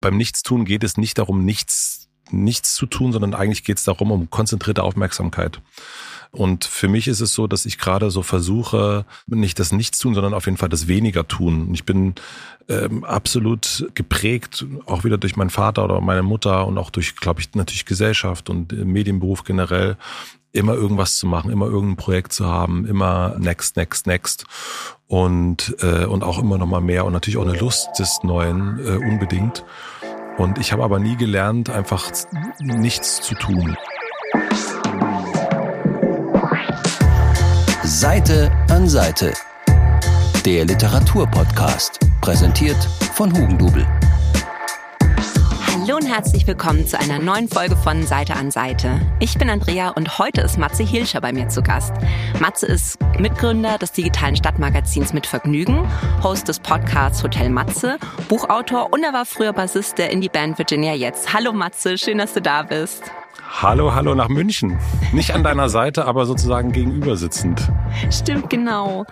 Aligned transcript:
beim 0.00 0.16
Nichtstun 0.16 0.64
geht 0.64 0.84
es 0.84 0.96
nicht 0.96 1.18
darum, 1.18 1.44
nichts, 1.44 2.08
nichts 2.30 2.74
zu 2.74 2.86
tun, 2.86 3.12
sondern 3.12 3.34
eigentlich 3.34 3.64
geht 3.64 3.78
es 3.78 3.84
darum, 3.84 4.10
um 4.10 4.30
konzentrierte 4.30 4.82
Aufmerksamkeit. 4.82 5.60
Und 6.32 6.64
für 6.64 6.86
mich 6.86 7.08
ist 7.08 7.20
es 7.20 7.34
so, 7.34 7.48
dass 7.48 7.66
ich 7.66 7.76
gerade 7.76 8.10
so 8.10 8.22
versuche, 8.22 9.04
nicht 9.26 9.58
das 9.58 9.72
Nichtstun, 9.72 10.14
sondern 10.14 10.32
auf 10.32 10.46
jeden 10.46 10.58
Fall 10.58 10.68
das 10.68 10.86
Weniger 10.86 11.26
tun. 11.26 11.74
Ich 11.74 11.84
bin 11.84 12.14
ähm, 12.68 13.02
absolut 13.02 13.88
geprägt, 13.94 14.64
auch 14.86 15.02
wieder 15.02 15.18
durch 15.18 15.34
meinen 15.34 15.50
Vater 15.50 15.84
oder 15.84 16.00
meine 16.00 16.22
Mutter 16.22 16.68
und 16.68 16.78
auch 16.78 16.90
durch, 16.90 17.16
glaube 17.16 17.40
ich, 17.40 17.52
natürlich 17.54 17.84
Gesellschaft 17.84 18.48
und 18.48 18.70
Medienberuf 18.70 19.42
generell, 19.42 19.96
immer 20.52 20.74
irgendwas 20.74 21.16
zu 21.16 21.26
machen, 21.26 21.50
immer 21.50 21.66
irgendein 21.66 21.96
Projekt 21.96 22.32
zu 22.32 22.46
haben, 22.46 22.86
immer 22.86 23.36
next, 23.38 23.76
next, 23.76 24.06
next 24.06 24.44
und 25.06 25.76
äh, 25.80 26.04
und 26.04 26.22
auch 26.22 26.38
immer 26.38 26.58
noch 26.58 26.66
mal 26.66 26.80
mehr 26.80 27.04
und 27.04 27.12
natürlich 27.12 27.36
auch 27.36 27.46
eine 27.46 27.58
Lust 27.58 27.88
des 27.98 28.20
Neuen 28.22 28.78
äh, 28.84 28.96
unbedingt. 28.96 29.64
Und 30.38 30.58
ich 30.58 30.72
habe 30.72 30.82
aber 30.82 30.98
nie 30.98 31.16
gelernt, 31.16 31.68
einfach 31.68 32.10
nichts 32.60 33.20
zu 33.20 33.34
tun. 33.34 33.76
Seite 37.84 38.50
an 38.70 38.88
Seite. 38.88 39.34
Der 40.46 40.64
Literaturpodcast, 40.64 42.00
präsentiert 42.22 42.82
von 43.14 43.36
Hugendubel. 43.36 43.86
Hallo 45.90 45.98
und 45.98 46.08
herzlich 46.08 46.46
willkommen 46.46 46.86
zu 46.86 47.00
einer 47.00 47.18
neuen 47.18 47.48
Folge 47.48 47.74
von 47.74 48.06
Seite 48.06 48.36
an 48.36 48.52
Seite. 48.52 49.00
Ich 49.18 49.36
bin 49.36 49.50
Andrea 49.50 49.88
und 49.88 50.20
heute 50.20 50.40
ist 50.40 50.56
Matze 50.56 50.84
Hilscher 50.84 51.20
bei 51.20 51.32
mir 51.32 51.48
zu 51.48 51.62
Gast. 51.62 51.92
Matze 52.38 52.66
ist 52.66 52.96
Mitgründer 53.18 53.76
des 53.76 53.90
digitalen 53.90 54.36
Stadtmagazins 54.36 55.12
Mit 55.12 55.26
Vergnügen, 55.26 55.84
Host 56.22 56.46
des 56.46 56.60
Podcasts 56.60 57.24
Hotel 57.24 57.50
Matze, 57.50 57.98
Buchautor 58.28 58.92
und 58.92 59.02
er 59.02 59.12
war 59.12 59.26
früher 59.26 59.52
Bassist 59.52 59.98
der 59.98 60.10
Indie-Band 60.10 60.58
Virginia 60.58 60.94
Jetzt. 60.94 61.34
Hallo 61.34 61.52
Matze, 61.52 61.98
schön, 61.98 62.18
dass 62.18 62.34
du 62.34 62.40
da 62.40 62.62
bist. 62.62 63.02
Hallo, 63.52 63.94
hallo 63.94 64.14
nach 64.14 64.28
München. 64.28 64.78
Nicht 65.12 65.32
an 65.32 65.44
deiner 65.44 65.68
Seite, 65.68 66.06
aber 66.06 66.24
sozusagen 66.24 66.72
gegenüber 66.72 67.16
sitzend. 67.16 67.70
Stimmt, 68.10 68.48
genau. 68.48 69.04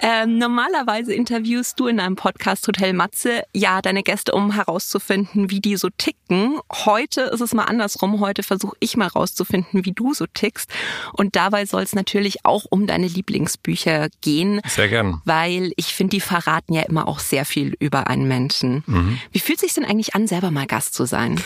Ähm, 0.00 0.38
normalerweise 0.38 1.14
interviewst 1.14 1.78
du 1.78 1.86
in 1.86 1.98
deinem 1.98 2.16
Podcast 2.16 2.66
Hotel 2.66 2.92
Matze 2.92 3.44
ja 3.54 3.82
deine 3.82 4.02
Gäste, 4.02 4.32
um 4.32 4.50
herauszufinden, 4.52 5.50
wie 5.50 5.60
die 5.60 5.76
so 5.76 5.90
ticken. 5.96 6.58
Heute 6.72 7.20
ist 7.22 7.40
es 7.40 7.54
mal 7.54 7.64
andersrum. 7.64 8.18
Heute 8.18 8.42
versuche 8.42 8.76
ich 8.80 8.96
mal 8.96 9.06
herauszufinden, 9.06 9.84
wie 9.84 9.92
du 9.92 10.12
so 10.12 10.26
tickst. 10.26 10.72
Und 11.12 11.36
dabei 11.36 11.64
soll 11.64 11.82
es 11.82 11.94
natürlich 11.94 12.44
auch 12.44 12.64
um 12.68 12.88
deine 12.88 13.06
Lieblingsbücher 13.06 14.08
gehen. 14.22 14.60
Sehr 14.66 14.88
gern. 14.88 15.20
Weil 15.24 15.72
ich 15.76 15.94
finde, 15.94 16.16
die 16.16 16.20
verraten 16.20 16.72
ja 16.72 16.82
immer 16.82 17.06
auch 17.06 17.20
sehr 17.20 17.44
viel 17.44 17.76
über 17.78 18.08
einen 18.08 18.26
Menschen. 18.26 18.82
Mhm. 18.86 19.18
Wie 19.30 19.38
fühlt 19.38 19.58
es 19.58 19.62
sich 19.62 19.74
denn 19.74 19.84
eigentlich 19.84 20.16
an, 20.16 20.26
selber 20.26 20.50
mal 20.50 20.66
Gast 20.66 20.94
zu 20.94 21.04
sein? 21.04 21.40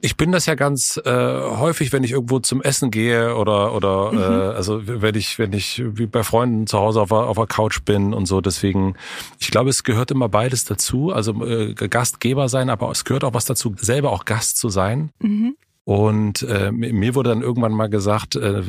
Ich 0.00 0.16
bin 0.16 0.32
das 0.32 0.46
ja 0.46 0.54
ganz 0.56 1.00
äh, 1.04 1.10
häufig, 1.10 1.92
wenn 1.92 2.02
ich 2.02 2.12
irgendwo 2.12 2.40
zum 2.40 2.60
Essen 2.60 2.90
gehe 2.90 3.36
oder 3.36 3.72
oder 3.72 4.12
mhm. 4.12 4.18
äh, 4.18 4.54
also 4.56 4.80
wenn 4.84 5.14
ich 5.14 5.38
wenn 5.38 5.52
ich 5.52 5.82
wie 5.84 6.06
bei 6.06 6.24
Freunden 6.24 6.66
zu 6.66 6.78
Hause 6.78 7.00
auf 7.00 7.10
der, 7.10 7.18
auf 7.18 7.36
der 7.36 7.46
Couch 7.46 7.82
bin 7.84 8.12
und 8.12 8.26
so. 8.26 8.40
Deswegen, 8.40 8.96
ich 9.38 9.50
glaube, 9.50 9.70
es 9.70 9.84
gehört 9.84 10.10
immer 10.10 10.28
beides 10.28 10.64
dazu. 10.64 11.12
Also 11.12 11.44
äh, 11.44 11.74
Gastgeber 11.74 12.48
sein, 12.48 12.68
aber 12.68 12.90
es 12.90 13.04
gehört 13.04 13.24
auch 13.24 13.34
was 13.34 13.44
dazu, 13.44 13.74
selber 13.78 14.10
auch 14.10 14.24
Gast 14.24 14.58
zu 14.58 14.68
sein. 14.68 15.10
Mhm. 15.20 15.56
Und 15.86 16.42
äh, 16.42 16.72
mir 16.72 17.14
wurde 17.14 17.30
dann 17.30 17.42
irgendwann 17.42 17.70
mal 17.70 17.86
gesagt, 17.86 18.34
äh, 18.34 18.60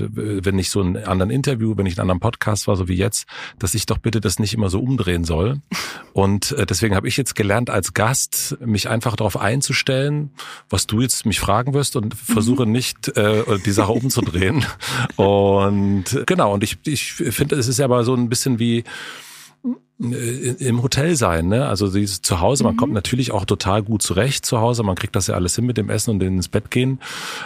wenn 0.45 0.59
ich 0.59 0.69
so 0.69 0.81
einen 0.81 0.97
anderen 0.97 1.31
Interview, 1.31 1.75
wenn 1.75 1.87
ich 1.87 1.95
einen 1.95 2.01
anderen 2.01 2.19
Podcast 2.19 2.67
war, 2.67 2.75
so 2.75 2.87
wie 2.87 2.93
jetzt, 2.93 3.25
dass 3.57 3.73
ich 3.73 3.87
doch 3.87 3.97
bitte 3.97 4.21
das 4.21 4.37
nicht 4.37 4.53
immer 4.53 4.69
so 4.69 4.79
umdrehen 4.79 5.23
soll. 5.23 5.59
Und 6.13 6.51
äh, 6.51 6.67
deswegen 6.67 6.93
habe 6.93 7.07
ich 7.07 7.17
jetzt 7.17 7.33
gelernt, 7.33 7.71
als 7.71 7.95
Gast 7.95 8.57
mich 8.63 8.87
einfach 8.87 9.15
darauf 9.15 9.35
einzustellen, 9.35 10.29
was 10.69 10.85
du 10.85 11.01
jetzt 11.01 11.25
mich 11.25 11.39
fragen 11.39 11.73
wirst 11.73 11.95
und 11.95 12.13
versuche 12.13 12.67
mhm. 12.67 12.71
nicht 12.73 13.17
äh, 13.17 13.57
die 13.65 13.71
Sache 13.71 13.93
umzudrehen. 13.93 14.63
Und 15.15 16.05
genau, 16.27 16.53
und 16.53 16.63
ich, 16.63 16.77
ich 16.85 17.13
finde, 17.13 17.55
es 17.55 17.67
ist 17.67 17.79
ja 17.79 17.85
aber 17.85 18.03
so 18.03 18.13
ein 18.13 18.29
bisschen 18.29 18.59
wie 18.59 18.83
im 19.99 20.83
Hotel 20.83 21.15
sein, 21.15 21.47
ne? 21.47 21.67
Also 21.67 21.91
dieses 21.91 22.21
zu 22.21 22.39
Hause, 22.39 22.63
man 22.63 22.73
mhm. 22.73 22.77
kommt 22.77 22.93
natürlich 22.93 23.31
auch 23.31 23.45
total 23.45 23.81
gut 23.81 24.03
zurecht 24.03 24.45
zu 24.45 24.59
Hause, 24.59 24.83
man 24.83 24.95
kriegt 24.95 25.15
das 25.15 25.25
ja 25.25 25.33
alles 25.33 25.55
hin 25.55 25.65
mit 25.65 25.77
dem 25.77 25.89
Essen 25.89 26.11
und 26.11 26.21
ins 26.21 26.49
Bett 26.49 26.69
gehen. 26.69 26.99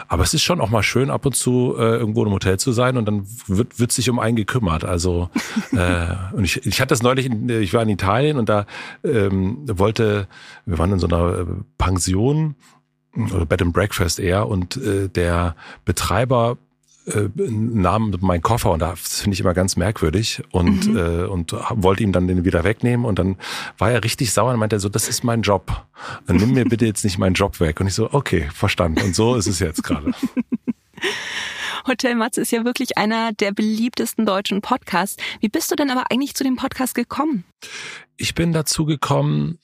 Aber 0.09 0.23
es 0.23 0.34
ist 0.34 0.44
schon 0.44 0.59
auch 0.59 0.69
mal 0.69 0.84
schön, 0.84 1.09
ab 1.09 1.25
und 1.25 1.34
zu 1.34 1.75
äh, 1.78 1.95
irgendwo 1.95 2.25
im 2.25 2.31
Hotel 2.31 2.59
zu 2.59 2.73
sein 2.73 2.97
und 2.97 3.06
dann 3.06 3.25
wird, 3.47 3.79
wird 3.79 3.94
sich 3.94 4.09
um 4.09 4.19
einen 4.19 4.35
gekümmert. 4.35 4.84
Also 4.84 5.29
äh, 5.72 6.07
und 6.34 6.44
ich, 6.44 6.66
ich 6.66 6.81
hatte 6.81 6.90
das 6.90 7.01
neulich, 7.01 7.25
in, 7.25 7.47
ich 7.47 7.73
war 7.73 7.84
in 7.84 7.90
Italien 7.90 8.38
und 8.38 8.50
da 8.50 8.66
ähm, 9.06 9.59
wollte, 9.67 10.28
wir 10.66 10.78
waren 10.78 10.91
in 10.91 11.00
so 11.00 11.07
einer 11.07 11.40
äh, 11.40 11.45
Pension 11.78 12.56
oder 13.34 13.45
Bed 13.45 13.61
and 13.61 13.73
Breakfast 13.73 14.19
eher 14.19 14.50
und 14.50 14.75
äh, 14.75 15.07
der 15.07 15.56
Betreiber 15.85 16.57
äh, 17.07 17.29
nahm 17.35 18.16
meinen 18.22 18.41
Koffer 18.41 18.72
und 18.72 18.79
das 18.79 19.22
finde 19.22 19.34
ich 19.34 19.39
immer 19.39 19.53
ganz 19.53 19.75
merkwürdig 19.75 20.44
und 20.51 20.88
mhm. 20.88 20.97
äh, 20.97 21.23
und 21.25 21.53
wollte 21.53 22.03
ihm 22.03 22.12
dann 22.12 22.28
den 22.28 22.45
wieder 22.45 22.63
wegnehmen 22.63 23.06
und 23.06 23.17
dann 23.19 23.38
war 23.78 23.91
er 23.91 24.03
richtig 24.03 24.31
sauer 24.34 24.53
und 24.53 24.59
meinte 24.59 24.75
er 24.75 24.79
so, 24.79 24.89
das 24.89 25.09
ist 25.09 25.23
mein 25.23 25.41
Job. 25.41 25.85
Dann 26.28 26.38
nimm 26.38 26.51
mir 26.53 26.66
bitte 26.66 26.85
jetzt 26.85 27.03
nicht 27.03 27.17
meinen 27.17 27.34
Job 27.34 27.59
weg. 27.59 27.79
Und 27.79 27.88
ich 27.88 27.94
so, 27.94 28.11
okay, 28.11 28.50
verstanden. 28.53 29.01
Und 29.01 29.16
so 29.16 29.35
ist 29.35 29.47
es 29.47 29.59
jetzt 29.59 29.84
gerade. 29.84 30.11
Hotel 31.88 32.16
Matze 32.16 32.41
ist 32.41 32.51
ja 32.51 32.63
wirklich 32.63 32.97
einer 32.97 33.34
der 33.34 33.51
beliebtesten 33.51 34.25
deutschen 34.25 34.61
Podcasts. 34.61 35.22
Wie 35.40 35.50
bist 35.50 35.72
du 35.72 35.75
denn 35.75 35.90
aber 35.90 36.06
eigentlich 36.11 36.35
zu 36.35 36.44
dem 36.44 36.56
Podcast 36.56 36.94
gekommen? 36.94 37.44
Ich 38.17 38.35
bin 38.35 38.53
dazu 38.53 38.85
gekommen, 38.85 39.57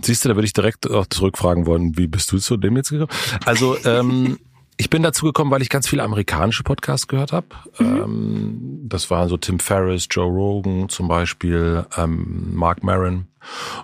siehst 0.00 0.24
du, 0.24 0.28
da 0.28 0.36
würde 0.36 0.46
ich 0.46 0.54
direkt 0.54 0.90
auch 0.90 1.06
zurückfragen 1.06 1.66
wollen, 1.66 1.98
wie 1.98 2.06
bist 2.06 2.32
du 2.32 2.38
zu 2.38 2.56
dem 2.56 2.76
jetzt 2.76 2.90
gekommen? 2.90 3.10
Also 3.44 3.76
ähm, 3.84 4.38
Ich 4.80 4.90
bin 4.90 5.02
dazu 5.02 5.26
gekommen, 5.26 5.50
weil 5.50 5.60
ich 5.60 5.70
ganz 5.70 5.88
viele 5.88 6.04
amerikanische 6.04 6.62
Podcasts 6.62 7.08
gehört 7.08 7.32
habe. 7.32 7.48
Mhm. 7.78 7.86
Ähm, 7.86 8.80
das 8.88 9.10
waren 9.10 9.28
so 9.28 9.36
Tim 9.36 9.58
Ferriss, 9.58 10.06
Joe 10.08 10.30
Rogan 10.30 10.88
zum 10.88 11.08
Beispiel, 11.08 11.84
ähm, 11.96 12.54
Mark 12.54 12.84
Maron 12.84 13.26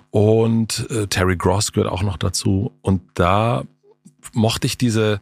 und 0.09 0.89
äh, 0.89 1.07
Terry 1.07 1.35
Gross 1.35 1.73
gehört 1.73 1.91
auch 1.91 2.01
noch 2.01 2.17
dazu. 2.17 2.71
Und 2.81 3.01
da 3.13 3.65
mochte 4.33 4.67
ich 4.67 4.77
diese 4.77 5.19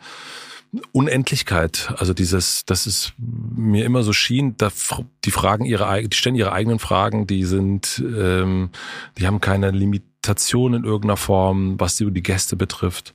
Unendlichkeit, 0.91 1.93
also 1.97 2.13
dieses, 2.13 2.65
dass 2.65 2.85
es 2.85 3.13
mir 3.17 3.85
immer 3.85 4.03
so 4.03 4.13
schien, 4.13 4.55
da, 4.57 4.71
die 5.23 5.31
Fragen 5.31 5.65
ihre, 5.65 6.07
die 6.07 6.15
stellen 6.15 6.35
ihre 6.35 6.51
eigenen 6.51 6.79
Fragen, 6.79 7.25
die 7.25 7.45
sind, 7.45 8.03
ähm, 8.05 8.69
die 9.17 9.25
haben 9.25 9.41
keine 9.41 9.71
Limitation 9.71 10.75
in 10.75 10.83
irgendeiner 10.83 11.17
Form, 11.17 11.79
was 11.79 11.95
die, 11.95 12.09
die 12.11 12.23
Gäste 12.23 12.55
betrifft. 12.55 13.13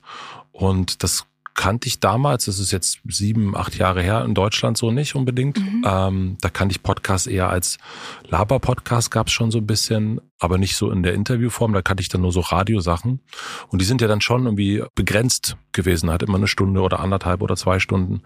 Und 0.51 1.03
das 1.03 1.25
kannte 1.55 1.87
ich 1.87 1.99
damals, 1.99 2.45
das 2.45 2.59
ist 2.59 2.71
jetzt 2.71 2.99
sieben, 3.07 3.55
acht 3.55 3.75
Jahre 3.75 4.01
her, 4.01 4.23
in 4.23 4.33
Deutschland 4.33 4.77
so 4.77 4.91
nicht 4.91 5.15
unbedingt. 5.15 5.59
Mhm. 5.59 5.83
Ähm, 5.85 6.37
da 6.41 6.49
kannte 6.49 6.73
ich 6.73 6.83
Podcasts 6.83 7.27
eher 7.27 7.49
als 7.49 7.77
Laber-Podcast 8.27 9.11
gab 9.11 9.27
es 9.27 9.33
schon 9.33 9.51
so 9.51 9.57
ein 9.57 9.67
bisschen, 9.67 10.21
aber 10.39 10.57
nicht 10.57 10.77
so 10.77 10.91
in 10.91 11.03
der 11.03 11.13
Interviewform. 11.13 11.73
Da 11.73 11.81
kannte 11.81 12.01
ich 12.01 12.09
dann 12.09 12.21
nur 12.21 12.31
so 12.31 12.41
Radiosachen. 12.41 13.19
Und 13.69 13.81
die 13.81 13.85
sind 13.85 14.01
ja 14.01 14.07
dann 14.07 14.21
schon 14.21 14.45
irgendwie 14.45 14.83
begrenzt 14.95 15.57
gewesen, 15.71 16.11
hat 16.11 16.23
immer 16.23 16.37
eine 16.37 16.47
Stunde 16.47 16.81
oder 16.81 16.99
anderthalb 16.99 17.41
oder 17.41 17.55
zwei 17.55 17.79
Stunden, 17.79 18.21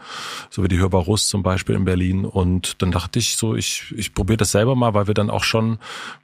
so 0.49 0.63
wie 0.63 0.67
die 0.67 0.79
Hörbar 0.79 1.03
Russ 1.03 1.27
zum 1.27 1.43
Beispiel 1.43 1.75
in 1.75 1.85
Berlin. 1.85 2.25
Und 2.25 2.81
dann 2.81 2.91
dachte 2.91 3.19
ich 3.19 3.37
so, 3.37 3.55
ich, 3.55 3.93
ich 3.97 4.13
probiere 4.13 4.37
das 4.37 4.51
selber 4.51 4.75
mal, 4.75 4.93
weil 4.93 5.07
wir 5.07 5.13
dann 5.13 5.29
auch 5.29 5.43
schon 5.43 5.79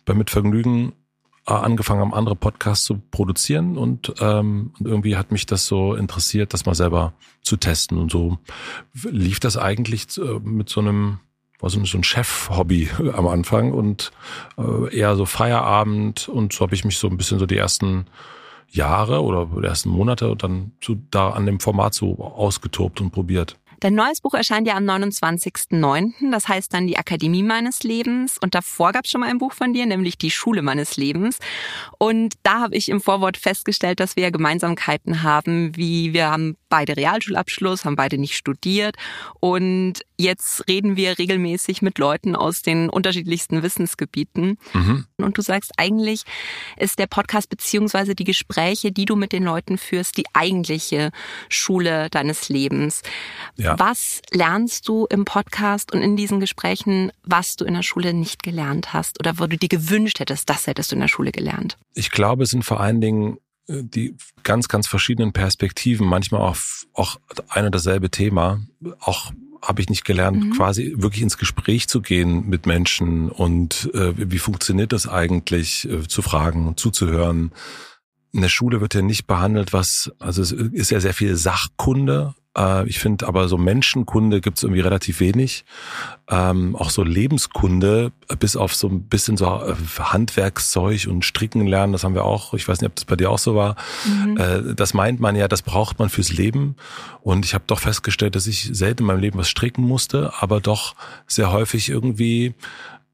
bei 0.06 0.14
Mitvergnügen 0.14 0.94
angefangen 1.56 2.02
haben, 2.02 2.14
andere 2.14 2.36
Podcasts 2.36 2.86
zu 2.86 3.02
produzieren 3.12 3.78
und, 3.78 4.14
ähm, 4.20 4.74
irgendwie 4.80 5.16
hat 5.16 5.32
mich 5.32 5.46
das 5.46 5.66
so 5.66 5.94
interessiert, 5.94 6.54
das 6.54 6.66
mal 6.66 6.76
selber 6.76 7.14
zu 7.42 7.58
testen. 7.58 7.98
Und 7.98 8.12
so 8.12 8.38
lief 9.04 9.40
das 9.40 9.58
eigentlich 9.58 10.18
äh, 10.18 10.40
mit 10.44 10.70
so 10.70 10.82
einem, 10.82 11.20
war 11.60 11.70
so 11.70 11.80
ein 11.80 12.04
Chef-Hobby 12.04 12.90
am 13.14 13.28
Anfang 13.28 13.74
und 13.74 14.12
äh, 14.58 14.96
eher 14.96 15.16
so 15.16 15.26
Feierabend 15.26 16.30
und 16.30 16.54
so 16.54 16.62
habe 16.62 16.76
ich 16.76 16.86
mich 16.86 16.98
so 16.98 17.08
ein 17.08 17.18
bisschen 17.18 17.40
so 17.40 17.46
die 17.46 17.58
ersten 17.58 18.06
Jahre 18.72 19.24
oder 19.24 19.48
die 19.48 19.66
ersten 19.66 19.90
Monate 19.90 20.36
dann 20.36 20.74
so 20.84 20.96
da 21.12 21.32
an 21.32 21.46
dem 21.46 21.60
Format 21.60 21.94
so 21.94 22.20
ausgetobt 22.20 23.02
und 23.02 23.12
probiert. 23.12 23.58
Dein 23.80 23.96
neues 23.96 24.20
Buch 24.20 24.34
erscheint 24.34 24.68
ja 24.68 24.76
am 24.76 24.84
29.09., 24.84 26.32
das 26.32 26.48
heißt 26.50 26.74
dann 26.74 26.88
die 26.88 26.98
Akademie 26.98 27.44
meines 27.44 27.84
Lebens. 27.84 28.38
Und 28.42 28.54
davor 28.54 28.92
gab 28.92 29.06
es 29.06 29.12
schon 29.12 29.22
mal 29.22 29.30
ein 29.30 29.38
Buch 29.38 29.54
von 29.54 29.74
dir, 29.74 29.86
nämlich 29.86 30.18
die 30.18 30.32
Schule 30.32 30.62
meines 30.62 30.98
Lebens. 30.98 31.40
Und 31.98 32.34
da 32.44 32.60
habe 32.60 32.76
ich 32.76 32.90
im 32.90 33.00
Vorwort 33.00 33.38
festgestellt, 33.38 34.00
dass 34.02 34.18
wir 34.18 34.24
ja 34.24 34.30
Gemeinsamkeiten 34.32 35.24
haben, 35.24 35.76
wie 35.78 36.14
wir 36.14 36.30
haben 36.30 36.58
beide 36.68 36.98
Realschulabschluss, 36.98 37.86
haben 37.86 37.96
beide 37.96 38.18
nicht 38.18 38.36
studiert. 38.36 38.96
Und 39.40 40.02
jetzt 40.20 40.68
reden 40.68 40.98
wir 40.98 41.18
regelmäßig 41.18 41.82
mit 41.82 41.98
Leuten 41.98 42.36
aus 42.36 42.62
den 42.62 42.90
unterschiedlichsten 42.90 43.64
Wissensgebieten. 43.64 44.58
Mhm. 44.74 45.06
Und 45.18 45.38
du 45.38 45.42
sagst, 45.42 45.72
eigentlich 45.78 46.24
ist 46.78 47.00
der 47.00 47.08
Podcast 47.08 47.50
beziehungsweise 47.50 48.16
die 48.16 48.26
Gespräche, 48.26 48.92
die 48.92 49.06
du 49.06 49.16
mit 49.16 49.32
den 49.32 49.44
Leuten 49.44 49.78
führst, 49.78 50.18
die 50.18 50.26
eigentliche 50.34 51.12
Schule 51.48 52.10
deines 52.10 52.50
Lebens. 52.50 53.02
Ja. 53.56 53.80
Was 53.80 54.22
lernst 54.32 54.88
du 54.90 55.08
im 55.10 55.24
Podcast 55.24 55.94
und 55.94 56.02
in 56.02 56.18
diesen 56.18 56.42
Gesprächen, 56.42 57.12
was 57.24 57.56
du 57.56 57.64
in 57.64 57.74
der 57.74 57.84
Schule 57.84 58.14
nicht 58.14 58.44
gelernt 58.44 58.92
hast 58.92 59.20
oder 59.22 59.40
wo 59.40 59.48
du 59.48 59.58
dir 59.58 59.70
gewünscht 59.70 60.20
hättest, 60.20 60.50
das 60.50 60.68
hättest 60.68 60.92
du 60.92 60.96
in 60.96 61.02
der 61.02 61.08
Schule 61.08 61.32
gelernt? 61.32 61.78
Ich 61.94 62.12
glaube, 62.12 62.44
es 62.44 62.50
sind 62.50 62.66
vor 62.66 62.82
allen 62.82 63.00
Dingen 63.00 63.38
die 63.70 64.16
ganz, 64.44 64.68
ganz 64.68 64.88
verschiedenen 64.88 65.32
Perspektiven, 65.32 66.08
manchmal 66.08 66.42
auch, 66.42 66.58
auch 66.94 67.20
ein 67.50 67.66
und 67.66 67.76
dasselbe 67.76 68.10
Thema, 68.10 68.62
auch 69.00 69.32
habe 69.62 69.82
ich 69.82 69.90
nicht 69.90 70.06
gelernt, 70.06 70.44
mhm. 70.44 70.52
quasi 70.52 70.96
wirklich 70.98 71.22
ins 71.22 71.38
Gespräch 71.38 71.88
zu 71.88 72.02
gehen 72.02 72.48
mit 72.50 72.66
Menschen 72.66 73.30
und 73.30 73.90
äh, 73.94 74.14
wie 74.16 74.40
funktioniert 74.40 74.94
das 74.94 75.08
eigentlich, 75.08 75.90
äh, 75.90 76.08
zu 76.08 76.22
fragen 76.22 76.68
und 76.68 76.80
zuzuhören. 76.80 77.52
In 78.32 78.42
der 78.42 78.50
Schule 78.50 78.80
wird 78.80 78.94
ja 78.94 79.02
nicht 79.02 79.28
behandelt, 79.28 79.74
was, 79.74 80.12
also 80.20 80.42
es 80.42 80.52
ist 80.52 80.92
ja 80.92 81.00
sehr 81.00 81.14
viel 81.14 81.36
Sachkunde, 81.36 82.36
äh, 82.58 82.88
ich 82.88 83.00
finde 83.00 83.28
aber 83.28 83.48
so 83.48 83.58
Menschenkunde 83.58 84.42
gibt 84.42 84.58
es 84.58 84.64
irgendwie 84.64 84.82
relativ 84.82 85.20
wenig. 85.20 85.66
Ähm, 86.30 86.76
auch 86.76 86.90
so 86.90 87.04
Lebenskunde, 87.04 88.12
bis 88.40 88.56
auf 88.56 88.76
so 88.76 88.88
ein 88.88 89.04
bisschen 89.04 89.38
so 89.38 89.46
äh, 89.46 89.76
Handwerkszeug 90.00 91.08
und 91.08 91.26
Stricken 91.26 91.66
lernen, 91.66 91.94
das 91.94 92.04
haben 92.04 92.16
wir 92.16 92.26
auch. 92.26 92.54
Ich 92.54 92.68
weiß 92.68 92.82
nicht, 92.82 92.90
ob 92.90 92.96
das 92.96 93.06
bei 93.06 93.16
dir 93.16 93.30
auch 93.30 93.40
so 93.40 93.56
war. 93.56 93.76
Mhm. 94.06 94.38
Äh, 94.38 94.76
das 94.76 94.94
meint 94.94 95.20
man 95.20 95.36
ja, 95.36 95.48
das 95.48 95.62
braucht 95.62 96.00
man 96.00 96.10
fürs 96.10 96.32
Leben. 96.32 96.76
Und 97.22 97.46
ich 97.46 97.54
habe 97.54 97.64
doch 97.68 97.80
festgestellt, 97.80 98.36
dass 98.36 98.48
ich 98.48 98.70
selten 98.72 99.04
in 99.04 99.08
meinem 99.08 99.20
Leben 99.20 99.40
was 99.40 99.50
stricken 99.50 99.84
musste, 99.84 100.34
aber 100.40 100.60
doch 100.60 100.96
sehr 101.28 101.52
häufig 101.52 101.90
irgendwie 101.90 102.54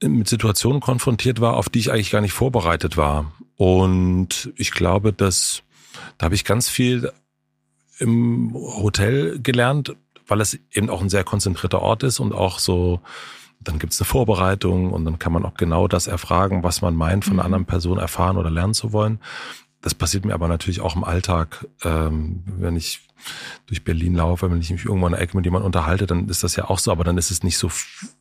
mit 0.02 0.28
Situationen 0.28 0.82
konfrontiert 0.82 1.40
war, 1.40 1.56
auf 1.56 1.70
die 1.70 1.80
ich 1.80 1.92
eigentlich 1.92 2.12
gar 2.12 2.22
nicht 2.22 2.34
vorbereitet 2.34 2.98
war. 2.98 3.32
Und 3.56 4.52
ich 4.58 4.72
glaube, 4.72 5.14
dass 5.14 5.64
da 6.18 6.26
habe 6.26 6.36
ich 6.36 6.44
ganz 6.44 6.70
viel 6.70 7.12
im 8.00 8.54
Hotel 8.54 9.40
gelernt, 9.42 9.96
weil 10.28 10.42
es 10.42 10.60
eben 10.72 10.90
auch 10.90 11.02
ein 11.02 11.10
sehr 11.10 11.24
konzentrierter 11.24 11.82
Ort 11.82 12.04
ist 12.04 12.20
und 12.20 12.34
auch 12.34 12.60
so, 12.60 13.00
dann 13.60 13.80
gibt 13.80 13.94
es 13.94 14.02
eine 14.02 14.06
Vorbereitung 14.06 14.92
und 14.92 15.06
dann 15.06 15.20
kann 15.20 15.34
man 15.34 15.46
auch 15.46 15.56
genau 15.56 15.88
das 15.88 16.08
erfragen, 16.08 16.64
was 16.64 16.82
man 16.82 16.96
meint, 16.96 17.26
von 17.26 17.34
einer 17.34 17.44
mhm. 17.44 17.46
anderen 17.46 17.66
Person 17.66 17.98
erfahren 17.98 18.38
oder 18.38 18.50
lernen 18.50 18.74
zu 18.74 18.94
wollen. 18.94 19.20
Das 19.82 19.94
passiert 19.94 20.26
mir 20.26 20.34
aber 20.34 20.48
natürlich 20.48 20.82
auch 20.82 20.96
im 20.96 21.04
Alltag, 21.04 21.68
ähm, 21.84 22.44
wenn 22.58 22.76
ich 22.76 23.02
durch 23.66 23.84
Berlin 23.84 24.16
laufe, 24.16 24.50
wenn 24.50 24.60
ich 24.60 24.72
mich 24.72 24.86
irgendwo 24.86 25.08
in 25.08 25.14
der 25.14 25.22
Ecke 25.22 25.38
mit 25.38 25.46
jemandem 25.46 25.68
unterhalte, 25.68 26.06
dann 26.06 26.28
ist 26.28 26.44
das 26.44 26.56
ja 26.56 26.70
auch 26.70 26.80
so, 26.80 26.92
aber 26.92 27.04
dann 27.04 27.18
ist 27.18 27.32
es 27.32 27.44
nicht 27.44 27.58
so 27.58 27.70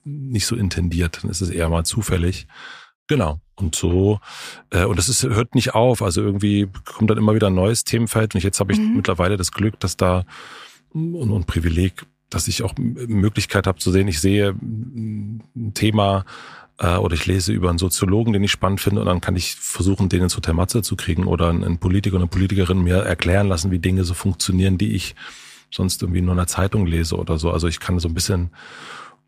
nicht 0.04 0.46
so 0.46 0.56
intendiert, 0.56 1.22
dann 1.22 1.30
ist 1.30 1.40
es 1.40 1.50
eher 1.50 1.68
mal 1.68 1.84
zufällig. 1.84 2.46
Genau. 3.06 3.40
Und 3.56 3.74
so, 3.74 4.20
äh, 4.70 4.84
und 4.84 4.98
das 4.98 5.08
ist, 5.08 5.22
hört 5.22 5.54
nicht 5.54 5.74
auf. 5.74 6.02
Also 6.02 6.22
irgendwie 6.22 6.68
kommt 6.84 7.10
dann 7.10 7.18
immer 7.18 7.34
wieder 7.34 7.48
ein 7.48 7.54
neues 7.54 7.84
Themenfeld. 7.84 8.34
Und 8.34 8.42
jetzt 8.42 8.60
habe 8.60 8.72
ich 8.72 8.78
mhm. 8.78 8.96
mittlerweile 8.96 9.36
das 9.36 9.52
Glück, 9.52 9.78
dass 9.80 9.96
da 9.96 10.24
und, 10.92 11.30
und 11.30 11.46
Privileg, 11.46 12.06
dass 12.30 12.48
ich 12.48 12.62
auch 12.62 12.74
Möglichkeit 12.78 13.66
habe 13.66 13.78
zu 13.78 13.90
sehen, 13.90 14.08
ich 14.08 14.20
sehe 14.20 14.50
ein 14.50 15.72
Thema 15.74 16.24
äh, 16.78 16.96
oder 16.96 17.14
ich 17.14 17.26
lese 17.26 17.52
über 17.52 17.68
einen 17.68 17.78
Soziologen, 17.78 18.32
den 18.32 18.42
ich 18.42 18.50
spannend 18.50 18.80
finde, 18.80 19.00
und 19.00 19.06
dann 19.06 19.20
kann 19.20 19.36
ich 19.36 19.54
versuchen, 19.56 20.08
den 20.08 20.22
ins 20.22 20.36
Hotel 20.36 20.54
Matze 20.54 20.82
zu 20.82 20.96
kriegen 20.96 21.26
oder 21.26 21.50
einen 21.50 21.78
Politiker 21.78 22.16
oder 22.16 22.24
eine 22.24 22.30
Politikerin 22.30 22.82
mir 22.82 22.98
erklären 22.98 23.48
lassen, 23.48 23.70
wie 23.70 23.78
Dinge 23.78 24.04
so 24.04 24.14
funktionieren, 24.14 24.78
die 24.78 24.92
ich 24.92 25.14
sonst 25.70 26.02
irgendwie 26.02 26.22
nur 26.22 26.32
in 26.32 26.38
einer 26.38 26.46
Zeitung 26.46 26.86
lese 26.86 27.16
oder 27.16 27.38
so. 27.38 27.50
Also 27.50 27.68
ich 27.68 27.80
kann 27.80 27.98
so 27.98 28.08
ein 28.08 28.14
bisschen 28.14 28.50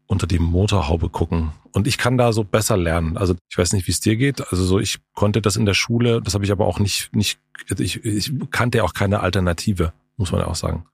unter 0.07 0.27
die 0.27 0.39
Motorhaube 0.39 1.09
gucken. 1.09 1.53
Und 1.73 1.87
ich 1.87 1.99
kann 1.99 2.17
da 2.17 2.33
so 2.33 2.45
besser 2.45 2.77
lernen. 2.77 3.17
Also 3.17 3.35
ich 3.49 3.59
weiß 3.59 3.73
nicht, 3.73 3.87
wie 3.87 3.93
es 3.93 4.01
dir 4.01 4.17
geht. 4.17 4.41
Also 4.51 4.65
so, 4.65 4.79
ich 4.79 4.99
konnte 5.15 5.43
das 5.43 5.57
in 5.57 5.67
der 5.67 5.75
Schule, 5.75 6.23
das 6.23 6.35
habe 6.35 6.45
ich 6.45 6.53
aber 6.53 6.67
auch 6.67 6.79
nicht, 6.79 7.15
nicht, 7.15 7.39
ich, 7.79 8.05
ich 8.05 8.33
kannte 8.51 8.79
ja 8.79 8.85
auch 8.85 8.95
keine 8.95 9.21
Alternative, 9.21 9.93
muss 10.17 10.33
man 10.33 10.41
ja 10.41 10.47
auch 10.47 10.55
sagen. 10.55 10.87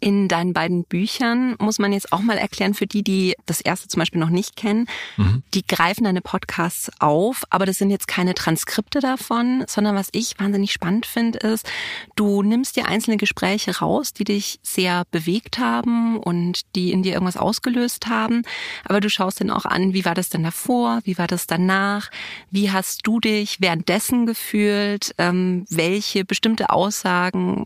In 0.00 0.28
deinen 0.28 0.52
beiden 0.52 0.84
Büchern 0.84 1.56
muss 1.58 1.78
man 1.78 1.92
jetzt 1.92 2.12
auch 2.12 2.20
mal 2.20 2.38
erklären, 2.38 2.74
für 2.74 2.86
die, 2.86 3.02
die 3.02 3.34
das 3.46 3.60
erste 3.60 3.88
zum 3.88 4.00
Beispiel 4.00 4.20
noch 4.20 4.30
nicht 4.30 4.56
kennen, 4.56 4.86
mhm. 5.16 5.42
die 5.54 5.66
greifen 5.66 6.04
deine 6.04 6.20
Podcasts 6.20 6.90
auf, 7.00 7.42
aber 7.50 7.66
das 7.66 7.78
sind 7.78 7.90
jetzt 7.90 8.08
keine 8.08 8.34
Transkripte 8.34 9.00
davon, 9.00 9.64
sondern 9.68 9.94
was 9.94 10.08
ich 10.12 10.38
wahnsinnig 10.38 10.72
spannend 10.72 11.06
finde, 11.06 11.38
ist, 11.38 11.70
du 12.16 12.42
nimmst 12.42 12.76
dir 12.76 12.86
einzelne 12.86 13.16
Gespräche 13.16 13.78
raus, 13.78 14.12
die 14.12 14.24
dich 14.24 14.58
sehr 14.62 15.04
bewegt 15.10 15.58
haben 15.58 16.18
und 16.18 16.62
die 16.74 16.92
in 16.92 17.02
dir 17.02 17.14
irgendwas 17.14 17.36
ausgelöst 17.36 18.06
haben, 18.06 18.42
aber 18.84 19.00
du 19.00 19.08
schaust 19.08 19.40
dann 19.40 19.50
auch 19.50 19.64
an, 19.64 19.94
wie 19.94 20.04
war 20.04 20.14
das 20.14 20.28
denn 20.28 20.42
davor, 20.42 21.00
wie 21.04 21.18
war 21.18 21.26
das 21.26 21.46
danach, 21.46 22.10
wie 22.50 22.70
hast 22.70 23.06
du 23.06 23.20
dich 23.20 23.60
währenddessen 23.60 24.26
gefühlt, 24.26 25.14
ähm, 25.18 25.64
welche 25.70 26.24
bestimmte 26.24 26.70
Aussagen 26.70 27.64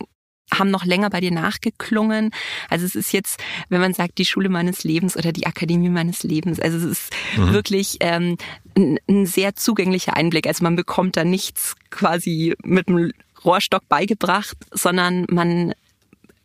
haben 0.53 0.71
noch 0.71 0.85
länger 0.85 1.11
bei 1.11 1.21
dir 1.21 1.31
nachgeklungen. 1.31 2.31
Also 2.71 2.87
es 2.87 2.95
ist 2.95 3.13
jetzt, 3.13 3.41
wenn 3.69 3.81
man 3.81 3.95
sagt, 3.95 4.19
die 4.19 4.25
Schule 4.25 4.49
meines 4.49 4.85
Lebens 4.85 5.17
oder 5.17 5.33
die 5.33 5.47
Akademie 5.47 5.91
meines 5.91 6.23
Lebens. 6.23 6.61
Also 6.61 6.79
es 6.79 6.85
ist 6.85 7.13
mhm. 7.37 7.53
wirklich 7.53 7.99
ähm, 8.01 8.37
ein, 8.77 8.99
ein 9.09 9.27
sehr 9.27 9.55
zugänglicher 9.55 10.17
Einblick. 10.17 10.47
Also 10.47 10.65
man 10.65 10.77
bekommt 10.77 11.17
da 11.17 11.25
nichts 11.25 11.77
quasi 11.91 12.55
mit 12.65 12.89
einem 12.89 13.13
Rohrstock 13.45 13.89
beigebracht, 13.89 14.57
sondern 14.73 15.27
man 15.31 15.75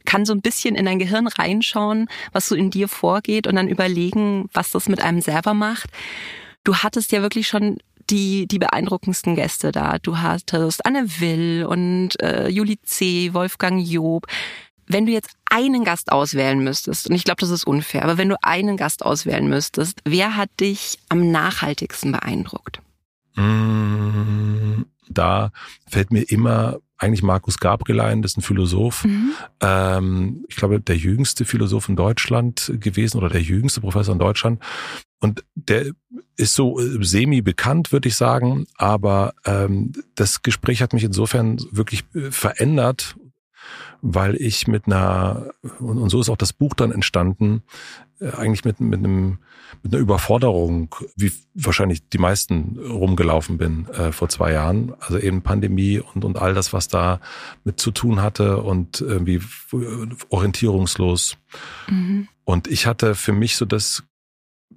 kann 0.05 0.25
so 0.25 0.33
ein 0.33 0.41
bisschen 0.41 0.75
in 0.75 0.85
dein 0.85 0.99
Gehirn 0.99 1.27
reinschauen, 1.27 2.07
was 2.33 2.47
so 2.47 2.55
in 2.55 2.69
dir 2.69 2.87
vorgeht 2.87 3.47
und 3.47 3.55
dann 3.55 3.69
überlegen, 3.69 4.49
was 4.53 4.71
das 4.71 4.89
mit 4.89 5.01
einem 5.01 5.21
selber 5.21 5.53
macht. 5.53 5.89
Du 6.63 6.75
hattest 6.77 7.11
ja 7.11 7.21
wirklich 7.21 7.47
schon 7.47 7.77
die, 8.09 8.47
die 8.47 8.59
beeindruckendsten 8.59 9.35
Gäste 9.35 9.71
da. 9.71 9.97
Du 9.99 10.17
hattest 10.17 10.85
Anne 10.85 11.07
Will 11.19 11.65
und 11.67 12.19
äh, 12.21 12.47
Juli 12.49 12.79
C., 12.83 13.33
Wolfgang 13.33 13.85
Job. 13.85 14.27
Wenn 14.85 15.05
du 15.05 15.11
jetzt 15.11 15.35
einen 15.49 15.83
Gast 15.83 16.11
auswählen 16.11 16.63
müsstest, 16.63 17.09
und 17.09 17.15
ich 17.15 17.23
glaube, 17.23 17.39
das 17.39 17.49
ist 17.49 17.65
unfair, 17.65 18.03
aber 18.03 18.17
wenn 18.17 18.29
du 18.29 18.35
einen 18.43 18.75
Gast 18.75 19.05
auswählen 19.05 19.47
müsstest, 19.47 20.01
wer 20.03 20.35
hat 20.35 20.49
dich 20.59 20.99
am 21.09 21.31
nachhaltigsten 21.31 22.11
beeindruckt? 22.11 22.81
Mm, 23.35 24.83
da 25.09 25.51
fällt 25.87 26.11
mir 26.11 26.23
immer 26.23 26.79
eigentlich 26.97 27.23
Markus 27.23 27.59
Gabriel 27.59 27.99
ein, 27.99 28.21
das 28.21 28.31
ist 28.31 28.37
ein 28.37 28.41
Philosoph. 28.41 29.03
Mhm. 29.03 29.31
Ähm, 29.61 30.45
ich 30.47 30.55
glaube, 30.55 30.79
der 30.79 30.97
jüngste 30.97 31.45
Philosoph 31.45 31.89
in 31.89 31.95
Deutschland 31.95 32.71
gewesen 32.79 33.17
oder 33.17 33.29
der 33.29 33.41
jüngste 33.41 33.81
Professor 33.81 34.13
in 34.13 34.19
Deutschland. 34.19 34.61
Und 35.23 35.45
der 35.55 35.85
ist 36.35 36.53
so 36.53 36.81
äh, 36.81 37.01
semi 37.01 37.41
bekannt, 37.41 37.93
würde 37.93 38.09
ich 38.09 38.17
sagen. 38.17 38.67
Aber 38.75 39.33
ähm, 39.45 39.93
das 40.15 40.41
Gespräch 40.41 40.81
hat 40.81 40.91
mich 40.91 41.05
insofern 41.05 41.59
wirklich 41.71 42.03
äh, 42.13 42.29
verändert, 42.29 43.15
weil 44.01 44.35
ich 44.35 44.67
mit 44.67 44.85
einer, 44.85 45.51
und 45.79 46.09
so 46.09 46.19
ist 46.19 46.27
auch 46.27 46.35
das 46.35 46.51
Buch 46.51 46.73
dann 46.73 46.91
entstanden, 46.91 47.63
äh, 48.19 48.31
eigentlich 48.31 48.65
mit, 48.65 48.81
mit, 48.81 48.99
einem, 48.99 49.37
mit 49.81 49.93
einer 49.93 50.01
Überforderung, 50.01 50.93
wie 51.15 51.31
wahrscheinlich 51.53 52.09
die 52.09 52.17
meisten 52.17 52.77
rumgelaufen 52.77 53.57
bin 53.57 53.87
äh, 53.91 54.11
vor 54.11 54.27
zwei 54.27 54.51
Jahren. 54.51 54.93
Also 54.99 55.19
eben 55.19 55.41
Pandemie 55.41 55.99
und, 55.99 56.25
und 56.25 56.37
all 56.37 56.53
das, 56.53 56.73
was 56.73 56.89
da 56.89 57.21
mit 57.63 57.79
zu 57.79 57.91
tun 57.91 58.21
hatte 58.21 58.57
und 58.57 58.99
irgendwie 58.99 59.39
orientierungslos. 60.27 61.37
Mhm. 61.87 62.27
Und 62.43 62.67
ich 62.67 62.87
hatte 62.87 63.15
für 63.15 63.31
mich 63.31 63.55
so 63.55 63.63
das 63.63 64.03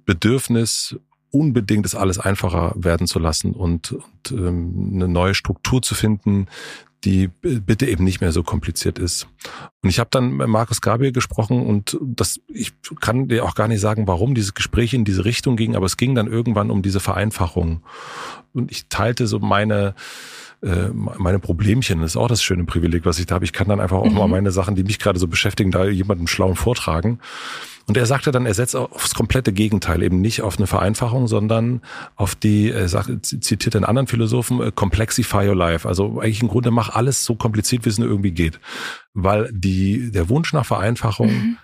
Bedürfnis, 0.07 0.97
unbedingt 1.29 1.85
das 1.85 1.93
alles 1.93 2.17
einfacher 2.17 2.73
werden 2.75 3.05
zu 3.05 3.19
lassen 3.19 3.53
und, 3.53 3.91
und 3.91 4.31
ähm, 4.31 4.91
eine 4.95 5.07
neue 5.07 5.35
Struktur 5.35 5.83
zu 5.83 5.93
finden, 5.93 6.47
die 7.03 7.27
bitte 7.27 7.85
eben 7.85 8.03
nicht 8.03 8.21
mehr 8.21 8.31
so 8.31 8.41
kompliziert 8.41 8.97
ist. 8.97 9.27
Und 9.83 9.89
ich 9.89 9.99
habe 9.99 10.09
dann 10.11 10.37
mit 10.37 10.47
Markus 10.47 10.81
Gabriel 10.81 11.11
gesprochen 11.11 11.63
und 11.63 11.97
das, 12.01 12.39
ich 12.47 12.73
kann 13.01 13.27
dir 13.27 13.45
auch 13.45 13.53
gar 13.53 13.67
nicht 13.67 13.81
sagen, 13.81 14.07
warum 14.07 14.33
dieses 14.33 14.55
Gespräch 14.55 14.95
in 14.95 15.05
diese 15.05 15.23
Richtung 15.23 15.57
ging, 15.57 15.75
aber 15.75 15.85
es 15.85 15.97
ging 15.97 16.15
dann 16.15 16.27
irgendwann 16.27 16.71
um 16.71 16.81
diese 16.81 16.99
Vereinfachung. 16.99 17.83
Und 18.53 18.71
ich 18.71 18.87
teilte 18.87 19.27
so 19.27 19.37
meine 19.37 19.93
äh, 20.63 20.89
meine 20.89 21.37
Problemchen. 21.37 22.01
Das 22.01 22.11
ist 22.11 22.17
auch 22.17 22.27
das 22.27 22.41
schöne 22.41 22.63
Privileg, 22.63 23.05
was 23.05 23.19
ich 23.19 23.27
da 23.27 23.35
habe. 23.35 23.45
Ich 23.45 23.53
kann 23.53 23.67
dann 23.67 23.79
einfach 23.79 23.97
auch 23.97 24.09
mhm. 24.09 24.15
mal 24.15 24.27
meine 24.27 24.49
Sachen, 24.49 24.75
die 24.75 24.83
mich 24.83 24.97
gerade 24.97 25.19
so 25.19 25.27
beschäftigen, 25.27 25.69
da 25.69 25.85
jemandem 25.85 26.25
schlauen 26.25 26.55
vortragen. 26.55 27.19
Und 27.87 27.95
er 27.95 28.05
sagte 28.05 28.31
dann, 28.31 28.45
er 28.45 28.53
setzt 28.53 28.75
aufs 28.75 29.15
komplette 29.15 29.53
Gegenteil, 29.53 30.03
eben 30.03 30.19
nicht 30.19 30.41
auf 30.41 30.57
eine 30.57 30.67
Vereinfachung, 30.67 31.27
sondern 31.27 31.81
auf 32.17 32.35
die, 32.35 32.69
er 32.69 32.89
sagt, 32.89 33.25
zitiert 33.25 33.77
einen 33.77 33.85
anderen 33.85 34.07
Philosophen, 34.07 34.61
äh, 34.61 34.71
complexify 34.75 35.47
your 35.47 35.55
life. 35.55 35.87
Also 35.87 36.19
eigentlich 36.19 36.41
im 36.41 36.49
Grunde 36.49 36.69
mach 36.69 36.89
alles 36.89 37.23
so 37.23 37.35
kompliziert, 37.35 37.85
wie 37.85 37.89
es 37.89 37.97
nur 37.97 38.09
irgendwie 38.09 38.31
geht. 38.31 38.59
Weil 39.13 39.49
die, 39.53 40.11
der 40.11 40.27
Wunsch 40.27 40.51
nach 40.51 40.65
Vereinfachung, 40.65 41.31
mhm. 41.31 41.57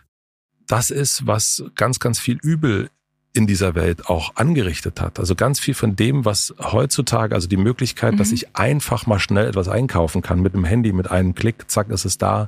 das 0.65 0.91
ist, 0.91 1.27
was 1.27 1.65
ganz, 1.75 1.99
ganz 1.99 2.19
viel 2.19 2.37
Übel 2.41 2.89
in 3.35 3.47
dieser 3.47 3.73
Welt 3.73 4.07
auch 4.09 4.35
angerichtet 4.35 5.01
hat. 5.01 5.19
Also 5.19 5.33
ganz 5.33 5.59
viel 5.59 5.73
von 5.73 5.95
dem, 5.95 6.23
was 6.23 6.53
heutzutage, 6.59 7.33
also 7.33 7.47
die 7.47 7.57
Möglichkeit, 7.57 8.13
mhm. 8.13 8.17
dass 8.17 8.31
ich 8.31 8.55
einfach 8.55 9.07
mal 9.07 9.19
schnell 9.19 9.47
etwas 9.47 9.67
einkaufen 9.67 10.21
kann 10.21 10.39
mit 10.39 10.53
einem 10.53 10.65
Handy, 10.65 10.93
mit 10.93 11.09
einem 11.09 11.33
Klick, 11.33 11.69
zack, 11.69 11.89
ist 11.89 12.05
es 12.05 12.19
da, 12.19 12.47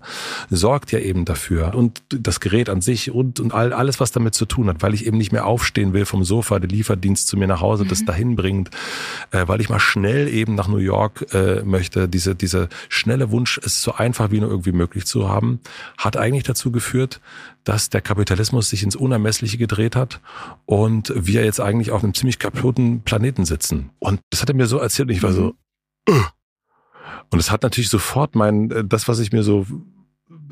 sorgt 0.52 0.92
ja 0.92 1.00
eben 1.00 1.26
dafür. 1.26 1.74
Und 1.74 2.04
das 2.10 2.40
Gerät 2.40 2.70
an 2.70 2.82
sich 2.82 3.10
und, 3.10 3.40
und 3.40 3.52
all, 3.52 3.74
alles, 3.74 4.00
was 4.00 4.12
damit 4.12 4.36
zu 4.36 4.46
tun 4.46 4.68
hat, 4.70 4.84
weil 4.84 4.94
ich 4.94 5.08
eben 5.08 5.18
nicht 5.18 5.32
mehr 5.32 5.48
aufstehen 5.48 5.94
will 5.94 6.06
vom 6.06 6.24
Sofa, 6.24 6.60
der 6.60 6.70
Lieferdienst 6.70 7.28
zu 7.28 7.36
mir 7.36 7.48
nach 7.48 7.62
Hause, 7.62 7.84
mhm. 7.86 7.90
das 7.90 8.06
dahin 8.06 8.36
bringt, 8.36 8.70
äh, 9.32 9.48
weil 9.48 9.62
ich 9.62 9.70
mal 9.70 9.80
schnell 9.80 10.28
eben 10.28 10.54
nach 10.54 10.68
New 10.68 10.78
York 10.78 11.34
äh, 11.34 11.64
möchte. 11.64 12.08
Diese, 12.08 12.36
diese 12.36 12.70
schnelle 12.90 13.32
Wunsch, 13.32 13.60
es 13.64 13.82
so 13.82 13.96
einfach 13.96 14.30
wie 14.30 14.40
nur 14.40 14.52
irgendwie 14.52 14.72
möglich 14.72 15.08
zu 15.08 15.28
haben, 15.28 15.62
hat 15.98 16.16
eigentlich 16.16 16.44
dazu 16.44 16.72
geführt, 16.72 17.22
dass 17.66 17.90
der 17.90 18.02
Kapitalismus 18.02 18.70
sich 18.70 18.84
ins 18.84 18.96
Unermessliche 18.96 19.58
gedreht 19.58 19.96
hat 19.96 20.22
und 20.66 21.12
wir 21.16 21.44
jetzt 21.44 21.60
eigentlich 21.60 21.92
auf 21.92 22.04
einem 22.04 22.14
ziemlich 22.14 22.40
kaputten 22.40 23.02
Planeten 23.02 23.44
sitzen. 23.44 23.90
Und 24.00 24.22
das 24.30 24.42
hat 24.42 24.50
er 24.50 24.56
mir 24.56 24.68
so 24.68 24.78
erzählt 24.78 25.10
und 25.10 25.16
ich 25.16 25.24
war 25.24 25.34
so, 25.34 25.56
uh. 26.10 26.24
Und 27.32 27.40
es 27.40 27.52
hat 27.52 27.64
natürlich 27.64 27.90
sofort 27.90 28.36
mein, 28.36 28.72
äh, 28.72 28.86
das, 28.86 29.08
was 29.08 29.20
ich 29.20 29.32
mir 29.32 29.44
so, 29.44 29.66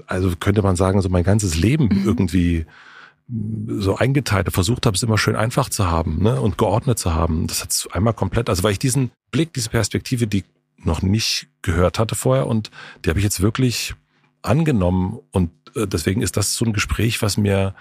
also 0.07 0.33
könnte 0.39 0.63
man 0.63 0.75
sagen, 0.75 1.01
so 1.01 1.09
mein 1.09 1.23
ganzes 1.23 1.55
Leben 1.55 1.85
mhm. 1.85 2.03
irgendwie 2.03 2.65
so 3.79 3.95
eingeteilt 3.95 4.51
versucht 4.51 4.85
habe, 4.85 4.95
es 4.95 5.03
immer 5.03 5.17
schön 5.17 5.35
einfach 5.35 5.69
zu 5.69 5.89
haben 5.89 6.21
ne, 6.21 6.41
und 6.41 6.57
geordnet 6.57 6.99
zu 6.99 7.13
haben. 7.13 7.47
Das 7.47 7.61
hat 7.61 7.87
einmal 7.95 8.13
komplett, 8.13 8.49
also 8.49 8.63
weil 8.63 8.73
ich 8.73 8.79
diesen 8.79 9.11
Blick, 9.31 9.53
diese 9.53 9.69
Perspektive, 9.69 10.27
die 10.27 10.43
noch 10.77 11.01
nicht 11.01 11.47
gehört 11.61 11.99
hatte 11.99 12.15
vorher 12.15 12.47
und 12.47 12.69
die 13.03 13.09
habe 13.09 13.19
ich 13.19 13.23
jetzt 13.23 13.41
wirklich 13.41 13.95
angenommen 14.41 15.19
und 15.31 15.51
äh, 15.62 15.62
deswegen 15.75 16.21
ist 16.21 16.37
das 16.37 16.55
so 16.55 16.65
ein 16.65 16.73
Gespräch, 16.73 17.21
was 17.21 17.37
mir 17.37 17.75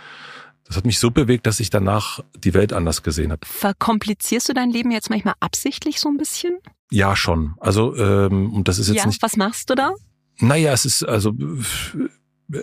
das 0.64 0.76
hat 0.76 0.86
mich 0.86 0.98
so 0.98 1.10
bewegt, 1.10 1.46
dass 1.46 1.60
ich 1.60 1.70
danach 1.70 2.20
die 2.36 2.54
Welt 2.54 2.72
anders 2.72 3.02
gesehen 3.02 3.32
habe. 3.32 3.44
Verkomplizierst 3.44 4.48
du 4.48 4.54
dein 4.54 4.70
Leben 4.70 4.90
jetzt 4.90 5.10
manchmal 5.10 5.34
absichtlich 5.40 6.00
so 6.00 6.08
ein 6.08 6.16
bisschen? 6.16 6.58
Ja, 6.90 7.16
schon. 7.16 7.54
Also 7.58 7.96
ähm, 7.96 8.52
und 8.54 8.68
das 8.68 8.78
ist 8.78 8.88
jetzt 8.88 8.98
ja, 8.98 9.06
nicht. 9.06 9.22
Was 9.22 9.36
machst 9.36 9.70
du 9.70 9.74
da? 9.74 9.92
Naja, 10.38 10.72
es 10.72 10.84
ist 10.84 11.02
also 11.02 11.34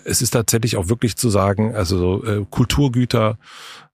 es 0.06 0.22
ist 0.22 0.32
tatsächlich 0.32 0.78
auch 0.78 0.88
wirklich 0.88 1.18
zu 1.18 1.30
sagen, 1.30 1.76
also 1.76 2.24
äh, 2.24 2.46
Kulturgüter 2.50 3.38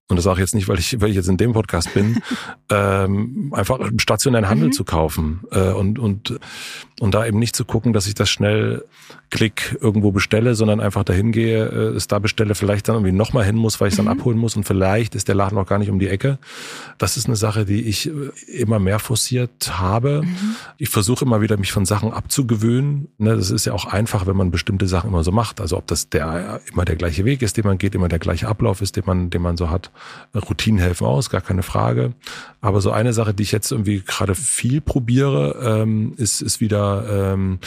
und 0.08 0.18
das 0.18 0.26
sage 0.26 0.36
ich 0.36 0.42
jetzt 0.42 0.54
nicht, 0.54 0.68
weil 0.68 0.78
ich, 0.78 1.02
weil 1.02 1.10
ich 1.10 1.16
jetzt 1.16 1.30
in 1.30 1.38
dem 1.38 1.54
Podcast 1.54 1.92
bin, 1.96 2.20
ähm, 2.70 3.52
einfach 3.56 3.80
stationären 3.98 4.48
Handel 4.48 4.68
mhm. 4.68 4.72
zu 4.72 4.84
kaufen 4.84 5.42
äh, 5.52 5.72
und, 5.72 5.98
und, 5.98 6.40
und 7.00 7.14
da 7.16 7.26
eben 7.26 7.40
nicht 7.40 7.56
zu 7.56 7.66
gucken, 7.66 7.92
dass 7.92 8.06
ich 8.06 8.14
das 8.14 8.30
schnell 8.30 8.86
klick 9.32 9.78
irgendwo 9.82 10.12
bestelle, 10.12 10.54
sondern 10.54 10.80
einfach 10.80 11.04
dahin 11.04 11.32
gehe, 11.32 11.66
äh, 11.66 11.96
es 11.96 12.08
da 12.08 12.20
bestelle, 12.20 12.54
vielleicht 12.54 12.88
dann 12.88 12.96
irgendwie 12.96 13.14
nochmal 13.14 13.46
hin 13.46 13.56
muss, 13.56 13.82
weil 13.82 13.88
ich 13.88 13.96
es 13.96 14.00
mhm. 14.00 14.06
dann 14.06 14.20
abholen 14.20 14.38
muss 14.38 14.56
und 14.56 14.64
vielleicht 14.64 15.16
ist 15.16 15.28
der 15.28 15.34
Laden 15.34 15.56
noch 15.56 15.66
gar 15.66 15.80
nicht 15.80 15.90
um 15.90 15.98
die 15.98 16.08
Ecke. 16.08 16.38
Das 17.00 17.18
ist 17.18 17.26
eine 17.26 17.36
Sache, 17.36 17.66
die 17.66 17.82
ich 17.82 18.08
äh, 18.08 18.12
immer 18.48 18.78
mehr 18.78 19.00
forciert 19.00 19.80
habe. 19.80 20.22
Mhm. 20.24 20.56
Ich 20.78 20.90
versuche 20.90 21.26
immer 21.26 21.42
wieder, 21.42 21.58
mich 21.58 21.72
von 21.72 21.86
Sachen 21.86 22.14
abzugewöhnen. 22.14 23.08
Ne, 23.18 23.36
das 23.36 23.50
ist 23.50 23.66
ja 23.66 23.74
auch 23.74 23.86
einfach, 23.86 24.28
wenn 24.28 24.38
man 24.38 24.52
bestimmte 24.52 24.88
Sachen 24.88 25.10
immer 25.10 25.24
so 25.24 25.32
macht. 25.32 25.60
Also 25.60 25.78
ob 25.78 25.88
das 25.88 26.10
der 26.10 26.62
immer 26.72 26.86
der 26.86 26.96
gleiche 26.96 27.26
Weg 27.26 27.42
ist, 27.42 27.58
den 27.58 27.66
man 27.66 27.80
geht, 27.80 27.96
immer 27.96 28.08
der 28.08 28.20
gleiche 28.20 28.48
Ablauf 28.48 28.82
ist, 28.82 28.96
den 28.96 29.04
man, 29.08 29.32
den 29.32 29.42
man 29.42 29.58
so 29.58 29.72
hat. 29.72 29.92
Routinen 30.34 30.80
helfen 30.80 31.06
aus, 31.06 31.30
gar 31.30 31.42
keine 31.42 31.64
Frage. 31.64 32.14
Aber 32.62 32.82
so 32.82 32.92
eine 32.92 33.14
Sache, 33.14 33.34
die 33.34 33.44
ich 33.44 33.52
jetzt 33.52 33.72
irgendwie 33.72 34.02
gerade 34.02 34.36
viel 34.36 34.82
probiere, 34.82 35.60
ähm, 35.64 36.14
ist, 36.18 36.42
ist 36.42 36.62
wieder 36.62 37.34
ähm, 37.34 37.60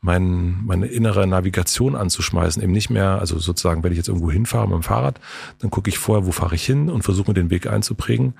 mein, 0.00 0.64
meine 0.64 0.86
innere 0.86 1.26
Navigation 1.26 1.96
anzuschmeißen. 1.96 2.62
Eben 2.62 2.72
nicht 2.72 2.90
mehr, 2.90 3.18
also 3.18 3.38
sozusagen, 3.38 3.82
wenn 3.82 3.92
ich 3.92 3.98
jetzt 3.98 4.08
irgendwo 4.08 4.30
hinfahre 4.30 4.68
mit 4.68 4.76
dem 4.76 4.82
Fahrrad, 4.82 5.20
dann 5.58 5.70
gucke 5.70 5.90
ich 5.90 5.98
vorher, 5.98 6.26
wo 6.26 6.32
fahre 6.32 6.54
ich 6.54 6.64
hin 6.64 6.88
und 6.88 7.02
versuche 7.02 7.30
mir 7.30 7.34
den 7.34 7.50
Weg 7.50 7.66
einzuprägen 7.66 8.34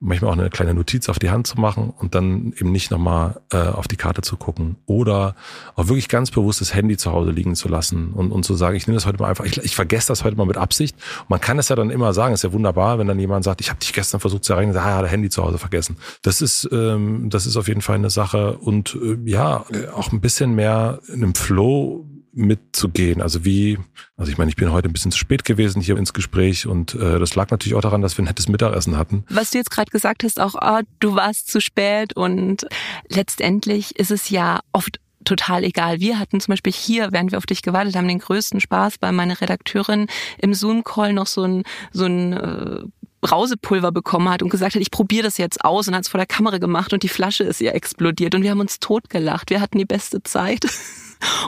manchmal 0.00 0.30
auch 0.30 0.38
eine 0.38 0.48
kleine 0.48 0.72
Notiz 0.72 1.10
auf 1.10 1.18
die 1.18 1.30
Hand 1.30 1.46
zu 1.46 1.60
machen 1.60 1.92
und 1.98 2.14
dann 2.14 2.54
eben 2.58 2.72
nicht 2.72 2.90
nochmal 2.90 3.40
äh, 3.52 3.58
auf 3.58 3.86
die 3.86 3.96
Karte 3.96 4.22
zu 4.22 4.38
gucken 4.38 4.76
oder 4.86 5.36
auch 5.76 5.88
wirklich 5.88 6.08
ganz 6.08 6.30
bewusst 6.30 6.62
das 6.62 6.74
Handy 6.74 6.96
zu 6.96 7.12
Hause 7.12 7.30
liegen 7.30 7.54
zu 7.54 7.68
lassen 7.68 8.14
und, 8.14 8.32
und 8.32 8.42
zu 8.42 8.54
sagen, 8.54 8.76
ich 8.76 8.86
nehme 8.86 8.96
das 8.96 9.04
heute 9.04 9.20
mal 9.22 9.28
einfach, 9.28 9.44
ich, 9.44 9.58
ich 9.58 9.76
vergesse 9.76 10.08
das 10.08 10.24
heute 10.24 10.36
mal 10.36 10.46
mit 10.46 10.56
Absicht. 10.56 10.96
Und 11.20 11.30
man 11.30 11.40
kann 11.40 11.58
es 11.58 11.68
ja 11.68 11.76
dann 11.76 11.90
immer 11.90 12.14
sagen, 12.14 12.32
ist 12.32 12.42
ja 12.42 12.52
wunderbar, 12.52 12.98
wenn 12.98 13.06
dann 13.06 13.18
jemand 13.18 13.44
sagt, 13.44 13.60
ich 13.60 13.68
habe 13.68 13.78
dich 13.78 13.92
gestern 13.92 14.20
versucht 14.20 14.44
zu 14.44 14.54
erreichen, 14.54 14.72
sagt, 14.72 14.86
ah, 14.86 15.02
der 15.02 15.10
Handy 15.10 15.28
zu 15.28 15.44
Hause 15.44 15.58
vergessen. 15.58 15.98
Das 16.22 16.40
ist, 16.40 16.68
ähm, 16.72 17.28
das 17.28 17.46
ist 17.46 17.58
auf 17.58 17.68
jeden 17.68 17.82
Fall 17.82 17.96
eine 17.96 18.10
Sache 18.10 18.56
und 18.56 18.96
äh, 19.02 19.18
ja, 19.24 19.66
auch 19.94 20.12
ein 20.12 20.22
bisschen 20.22 20.54
mehr 20.54 21.00
in 21.08 21.22
einem 21.22 21.34
Flow 21.34 22.06
mitzugehen. 22.32 23.20
Also 23.20 23.44
wie, 23.44 23.78
also 24.16 24.30
ich 24.30 24.38
meine, 24.38 24.50
ich 24.50 24.56
bin 24.56 24.72
heute 24.72 24.88
ein 24.88 24.92
bisschen 24.92 25.10
zu 25.10 25.18
spät 25.18 25.44
gewesen 25.44 25.82
hier 25.82 25.96
ins 25.96 26.12
Gespräch 26.12 26.66
und 26.66 26.94
äh, 26.94 27.18
das 27.18 27.34
lag 27.34 27.50
natürlich 27.50 27.74
auch 27.74 27.80
daran, 27.80 28.02
dass 28.02 28.16
wir 28.16 28.22
ein 28.22 28.26
nettes 28.26 28.48
Mittagessen 28.48 28.96
hatten. 28.96 29.24
Was 29.28 29.50
du 29.50 29.58
jetzt 29.58 29.70
gerade 29.70 29.90
gesagt 29.90 30.24
hast, 30.24 30.40
auch 30.40 30.54
oh, 30.60 30.80
du 31.00 31.14
warst 31.14 31.48
zu 31.48 31.60
spät 31.60 32.16
und 32.16 32.66
letztendlich 33.08 33.98
ist 33.98 34.10
es 34.10 34.30
ja 34.30 34.60
oft 34.72 35.00
total 35.24 35.64
egal. 35.64 36.00
Wir 36.00 36.18
hatten 36.18 36.40
zum 36.40 36.52
Beispiel 36.52 36.72
hier, 36.72 37.08
während 37.12 37.32
wir 37.32 37.38
auf 37.38 37.46
dich 37.46 37.62
gewartet 37.62 37.96
haben, 37.96 38.08
den 38.08 38.18
größten 38.18 38.60
Spaß, 38.60 38.96
weil 39.00 39.12
meine 39.12 39.40
Redakteurin 39.40 40.06
im 40.38 40.54
Zoom-Call 40.54 41.12
noch 41.12 41.26
so 41.26 41.44
ein, 41.44 41.64
so 41.92 42.06
ein 42.06 42.32
äh, 42.32 42.82
Brausepulver 43.20 43.92
bekommen 43.92 44.28
hat 44.28 44.42
und 44.42 44.48
gesagt 44.48 44.74
hat, 44.74 44.82
ich 44.82 44.90
probiere 44.90 45.24
das 45.24 45.38
jetzt 45.38 45.64
aus 45.64 45.88
und 45.88 45.94
hat 45.94 46.02
es 46.02 46.08
vor 46.08 46.18
der 46.18 46.26
Kamera 46.26 46.58
gemacht 46.58 46.92
und 46.92 47.02
die 47.02 47.08
Flasche 47.08 47.44
ist 47.44 47.60
ihr 47.60 47.74
explodiert 47.74 48.34
und 48.34 48.42
wir 48.42 48.50
haben 48.50 48.60
uns 48.60 48.80
totgelacht. 48.80 49.50
Wir 49.50 49.60
hatten 49.60 49.78
die 49.78 49.84
beste 49.84 50.22
Zeit. 50.22 50.66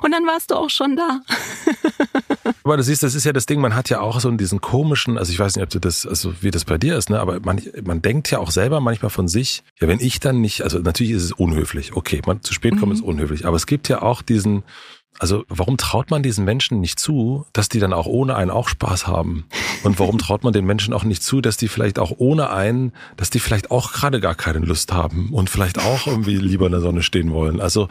Und 0.02 0.12
dann 0.12 0.26
warst 0.26 0.50
du 0.50 0.54
auch 0.54 0.68
schon 0.68 0.96
da. 0.96 1.20
aber 2.64 2.76
du 2.76 2.82
siehst, 2.82 3.02
das 3.02 3.14
ist 3.14 3.24
ja 3.24 3.32
das 3.32 3.46
Ding, 3.46 3.58
man 3.58 3.74
hat 3.74 3.88
ja 3.88 4.00
auch 4.00 4.20
so 4.20 4.30
diesen 4.32 4.60
komischen, 4.60 5.16
also 5.16 5.32
ich 5.32 5.38
weiß 5.38 5.56
nicht, 5.56 5.62
ob 5.62 5.70
du 5.70 5.78
das, 5.78 6.06
also 6.06 6.34
wie 6.42 6.50
das 6.50 6.66
bei 6.66 6.76
dir 6.76 6.96
ist, 6.96 7.08
ne, 7.08 7.18
aber 7.18 7.40
man, 7.40 7.62
man 7.82 8.02
denkt 8.02 8.30
ja 8.30 8.38
auch 8.38 8.50
selber 8.50 8.80
manchmal 8.80 9.10
von 9.10 9.28
sich, 9.28 9.62
ja, 9.80 9.88
wenn 9.88 9.98
ich 9.98 10.20
dann 10.20 10.42
nicht, 10.42 10.60
also 10.62 10.78
natürlich 10.78 11.12
ist 11.12 11.24
es 11.24 11.32
unhöflich, 11.32 11.94
okay, 11.94 12.20
man 12.26 12.42
zu 12.42 12.52
spät 12.52 12.72
kommen 12.72 12.92
mhm. 12.92 12.98
ist 12.98 13.02
unhöflich, 13.02 13.46
aber 13.46 13.56
es 13.56 13.66
gibt 13.66 13.88
ja 13.88 14.02
auch 14.02 14.20
diesen, 14.20 14.62
also 15.18 15.44
warum 15.48 15.76
traut 15.76 16.10
man 16.10 16.22
diesen 16.22 16.44
Menschen 16.44 16.80
nicht 16.80 16.98
zu, 16.98 17.46
dass 17.52 17.68
die 17.68 17.78
dann 17.78 17.92
auch 17.92 18.06
ohne 18.06 18.34
einen 18.34 18.50
auch 18.50 18.68
Spaß 18.68 19.06
haben? 19.06 19.44
Und 19.84 19.98
warum 19.98 20.18
traut 20.18 20.42
man 20.42 20.52
den 20.52 20.64
Menschen 20.64 20.92
auch 20.94 21.04
nicht 21.04 21.22
zu, 21.22 21.40
dass 21.40 21.56
die 21.56 21.68
vielleicht 21.68 21.98
auch 21.98 22.12
ohne 22.16 22.50
einen, 22.50 22.92
dass 23.16 23.30
die 23.30 23.38
vielleicht 23.38 23.70
auch 23.70 23.92
gerade 23.92 24.20
gar 24.20 24.34
keine 24.34 24.60
Lust 24.60 24.92
haben 24.92 25.30
und 25.32 25.50
vielleicht 25.50 25.78
auch 25.78 26.06
irgendwie 26.06 26.36
lieber 26.36 26.66
in 26.66 26.72
der 26.72 26.80
Sonne 26.80 27.02
stehen 27.02 27.32
wollen? 27.32 27.60
Also, 27.60 27.88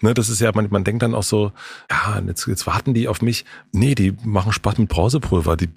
ne, 0.00 0.14
das 0.14 0.28
ist 0.28 0.40
ja, 0.40 0.50
man, 0.54 0.68
man 0.70 0.82
denkt 0.82 1.02
dann 1.02 1.14
auch 1.14 1.22
so, 1.22 1.52
ja, 1.90 2.20
jetzt, 2.26 2.46
jetzt 2.46 2.66
warten 2.66 2.94
die 2.94 3.06
auf 3.06 3.22
mich. 3.22 3.44
Nee, 3.72 3.94
die 3.94 4.14
machen 4.24 4.52
Spaß 4.52 4.78
mit 4.78 4.88
Brausepulver. 4.88 5.56
Die, 5.56 5.68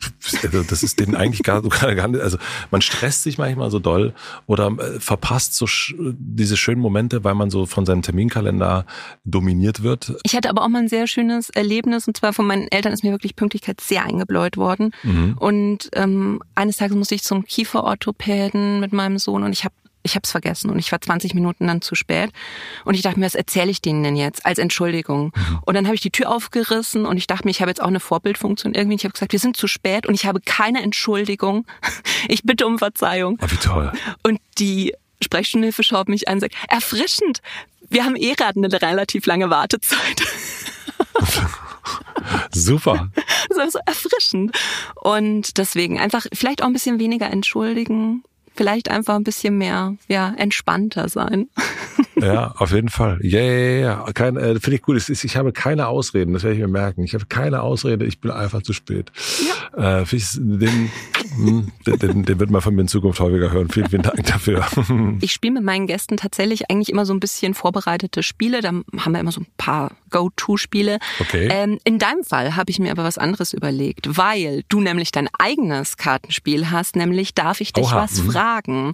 also 0.44 0.64
das 0.64 0.82
ist 0.82 1.00
denen 1.00 1.16
eigentlich 1.16 1.44
gar, 1.44 1.62
gar 1.62 2.08
nicht, 2.08 2.22
also 2.22 2.38
man 2.72 2.82
stresst 2.82 3.24
sich 3.24 3.38
manchmal 3.38 3.70
so 3.70 3.80
doll 3.80 4.14
oder 4.48 4.68
äh, 4.68 5.00
verpasst 5.00 5.56
so 5.56 5.68
diese 6.00 6.58
schönen 6.58 6.82
Momente, 6.82 7.24
weil 7.24 7.36
man 7.36 7.50
so 7.50 7.66
von 7.66 7.86
seinem 7.86 8.02
Terminkalender 8.02 8.86
dominiert 9.24 9.84
wird. 9.84 10.16
Ich 10.24 10.36
hatte 10.36 10.50
aber 10.50 10.64
auch 10.64 10.70
mal 10.70 10.85
ein 10.86 10.90
sehr 10.90 11.08
schönes 11.08 11.50
Erlebnis 11.50 12.08
und 12.08 12.16
zwar 12.16 12.34
von 12.34 12.48
meinen 12.48 12.68
Eltern 12.70 12.94
ist 12.94 13.04
mir 13.04 13.12
wirklich 13.12 13.36
Pünktlichkeit 13.36 13.82
sehr 13.82 14.06
eingebläut 14.06 14.58
worden. 14.58 14.92
Mhm. 15.04 15.36
Und 15.38 15.90
ähm, 15.94 16.42
eines 16.54 16.78
Tages 16.78 16.96
musste 16.96 17.16
ich 17.16 17.24
zum 17.24 17.46
Kieferorthopäden 17.46 18.80
mit 18.80 18.94
meinem 18.94 19.18
Sohn 19.18 19.44
und 19.44 19.52
ich 19.52 19.64
habe 19.66 19.74
ich 20.06 20.14
habe 20.14 20.22
es 20.24 20.32
vergessen 20.32 20.70
und 20.70 20.78
ich 20.78 20.92
war 20.92 21.02
20 21.02 21.34
Minuten 21.34 21.66
dann 21.66 21.82
zu 21.82 21.96
spät 21.96 22.30
und 22.86 22.94
ich 22.94 23.02
dachte 23.02 23.20
mir, 23.20 23.26
was 23.26 23.34
erzähle 23.34 23.72
ich 23.72 23.82
denen 23.82 24.04
denn 24.04 24.16
jetzt 24.16 24.46
als 24.46 24.60
Entschuldigung? 24.60 25.34
Mhm. 25.36 25.60
Und 25.66 25.74
dann 25.74 25.88
habe 25.88 25.96
ich 25.96 26.02
die 26.02 26.12
Tür 26.12 26.30
aufgerissen 26.30 27.08
und 27.08 27.18
ich 27.18 27.26
dachte 27.26 27.46
mir, 27.46 27.52
ich 27.52 27.62
habe 27.62 27.72
jetzt 27.72 27.82
auch 27.82 27.88
eine 27.88 28.00
Vorbildfunktion 28.00 28.76
irgendwie. 28.76 28.96
Ich 28.96 29.04
habe 29.04 29.14
gesagt, 29.14 29.32
wir 29.32 29.40
sind 29.40 29.58
zu 29.58 29.66
spät 29.66 30.06
und 30.06 30.14
ich 30.14 30.28
habe 30.28 30.40
keine 30.40 30.82
Entschuldigung. 30.84 31.66
Ich 32.28 32.42
bitte 32.44 32.66
um 32.66 32.80
Verzeihung. 32.80 33.38
Oh, 33.40 33.46
wie 33.50 33.58
toll. 33.58 33.92
Und 34.24 34.40
die 34.58 34.94
Sprechstundenhilfe 35.22 35.84
schaut 35.84 36.10
mich 36.10 36.28
an 36.28 36.36
und 36.36 36.40
sagt, 36.42 36.56
erfrischend. 36.70 37.42
Wir 37.90 38.04
haben 38.04 38.16
eh 38.16 38.34
gerade 38.34 38.58
eine 38.60 38.72
relativ 38.82 39.26
lange 39.26 39.50
Wartezeit. 39.50 40.22
Super. 42.54 43.10
Das 43.50 43.68
ist 43.68 43.74
so 43.74 43.80
erfrischend. 43.86 44.58
Und 44.96 45.58
deswegen 45.58 46.00
einfach 46.00 46.26
vielleicht 46.34 46.62
auch 46.62 46.68
ein 46.68 46.74
bisschen 46.74 47.00
weniger 47.00 47.30
entschuldigen, 47.30 48.24
vielleicht 48.56 48.90
einfach 48.90 49.16
ein 49.16 49.24
bisschen 49.24 49.58
mehr, 49.58 49.96
ja, 50.08 50.34
entspannter 50.38 51.10
sein. 51.10 51.48
Ja, 52.22 52.54
auf 52.58 52.72
jeden 52.72 52.90
Fall. 52.90 53.20
Ja, 53.22 53.42
ja, 53.42 53.80
ja. 53.80 54.06
Kein, 54.14 54.38
äh, 54.38 54.60
Finde 54.60 54.76
ich 54.76 54.82
gut. 54.82 54.98
Ich, 55.10 55.24
ich 55.24 55.36
habe 55.36 55.52
keine 55.52 55.88
Ausreden, 55.88 56.34
das 56.34 56.44
werde 56.44 56.56
ich 56.56 56.62
mir 56.62 56.68
merken. 56.68 57.04
Ich 57.04 57.14
habe 57.14 57.26
keine 57.26 57.62
Ausrede, 57.62 58.06
ich 58.06 58.22
bin 58.22 58.32
einfach 58.32 58.62
zu 58.62 58.74
spät. 58.74 59.12
Ja. 59.78 60.00
Äh, 60.00 60.04
ich, 60.04 60.26
den, 60.36 60.92
hm, 61.36 61.72
den, 61.86 62.24
den 62.24 62.40
wird 62.40 62.50
man 62.50 62.62
von 62.62 62.74
mir 62.74 62.82
in 62.82 62.88
Zukunft 62.88 63.20
häufiger 63.20 63.52
hören. 63.52 63.70
Vielen, 63.70 63.90
vielen 63.90 64.04
Dank 64.04 64.24
dafür. 64.26 64.66
Ich 65.22 65.32
spiele 65.32 65.56
mit 65.56 65.64
meinen 65.64 65.88
Gästen 65.88 66.18
tatsächlich 66.18 66.70
eigentlich 66.70 66.90
immer 66.90 67.06
so 67.06 67.14
ein 67.14 67.20
bisschen 67.20 67.54
vorbereitete 67.54 68.24
Spiele. 68.24 68.62
Da 68.62 68.70
haben 68.70 69.12
wir 69.12 69.20
immer 69.20 69.32
so 69.32 69.42
ein 69.42 69.48
paar 69.58 69.92
Go-To-Spiele. 70.10 71.00
Okay. 71.20 71.48
Ähm, 71.52 71.80
in 71.84 72.00
deinem 72.00 72.24
Fall 72.24 72.56
habe 72.56 72.72
ich 72.72 72.80
mir 72.80 72.92
aber 72.92 73.04
was 73.04 73.18
anderes 73.18 73.54
überlegt, 73.54 74.18
weil 74.18 74.64
du 74.70 74.82
nämlich 74.82 75.12
dein 75.12 75.30
eigenes 75.38 75.98
Kartenspiel 75.98 76.72
hast, 76.72 76.96
nämlich 76.96 77.34
darf 77.34 77.62
ich 77.62 77.74
dich 77.74 77.86
Oha. 77.86 77.98
was 77.98 78.22
mhm. 78.22 78.30
Fragen. 78.46 78.94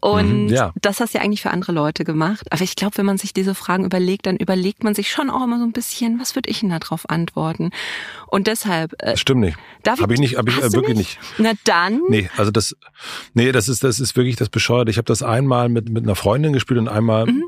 Und 0.00 0.44
mhm, 0.44 0.48
ja. 0.48 0.72
das 0.80 1.00
hast 1.00 1.14
du 1.14 1.18
ja 1.18 1.24
eigentlich 1.24 1.42
für 1.42 1.50
andere 1.50 1.72
Leute 1.72 2.04
gemacht. 2.04 2.46
Aber 2.50 2.62
ich 2.62 2.76
glaube, 2.76 2.98
wenn 2.98 3.06
man 3.06 3.18
sich 3.18 3.32
diese 3.32 3.54
Fragen 3.54 3.84
überlegt, 3.84 4.26
dann 4.26 4.36
überlegt 4.36 4.84
man 4.84 4.94
sich 4.94 5.10
schon 5.10 5.30
auch 5.30 5.44
immer 5.44 5.58
so 5.58 5.64
ein 5.64 5.72
bisschen, 5.72 6.20
was 6.20 6.34
würde 6.34 6.50
ich 6.50 6.60
denn 6.60 6.70
darauf 6.70 7.08
antworten? 7.08 7.70
Und 8.26 8.46
deshalb. 8.46 8.94
Äh, 8.94 9.12
das 9.12 9.20
stimmt 9.20 9.40
nicht. 9.40 9.58
Darf 9.82 10.00
hab 10.00 10.10
ich 10.10 10.18
nicht, 10.18 10.36
habe 10.36 10.50
ich 10.50 10.58
äh, 10.58 10.72
wirklich 10.72 10.96
nicht? 10.96 11.18
nicht? 11.18 11.38
Na 11.38 11.52
dann. 11.64 12.00
Nee, 12.08 12.28
also 12.36 12.50
das, 12.50 12.76
nee, 13.34 13.52
das 13.52 13.68
ist, 13.68 13.84
das 13.84 14.00
ist 14.00 14.16
wirklich 14.16 14.36
das 14.36 14.48
Bescheuerte. 14.48 14.90
Ich 14.90 14.98
habe 14.98 15.06
das 15.06 15.22
einmal 15.22 15.68
mit, 15.68 15.88
mit 15.88 16.04
einer 16.04 16.16
Freundin 16.16 16.52
gespielt 16.52 16.78
und 16.78 16.88
einmal 16.88 17.26
mhm 17.26 17.44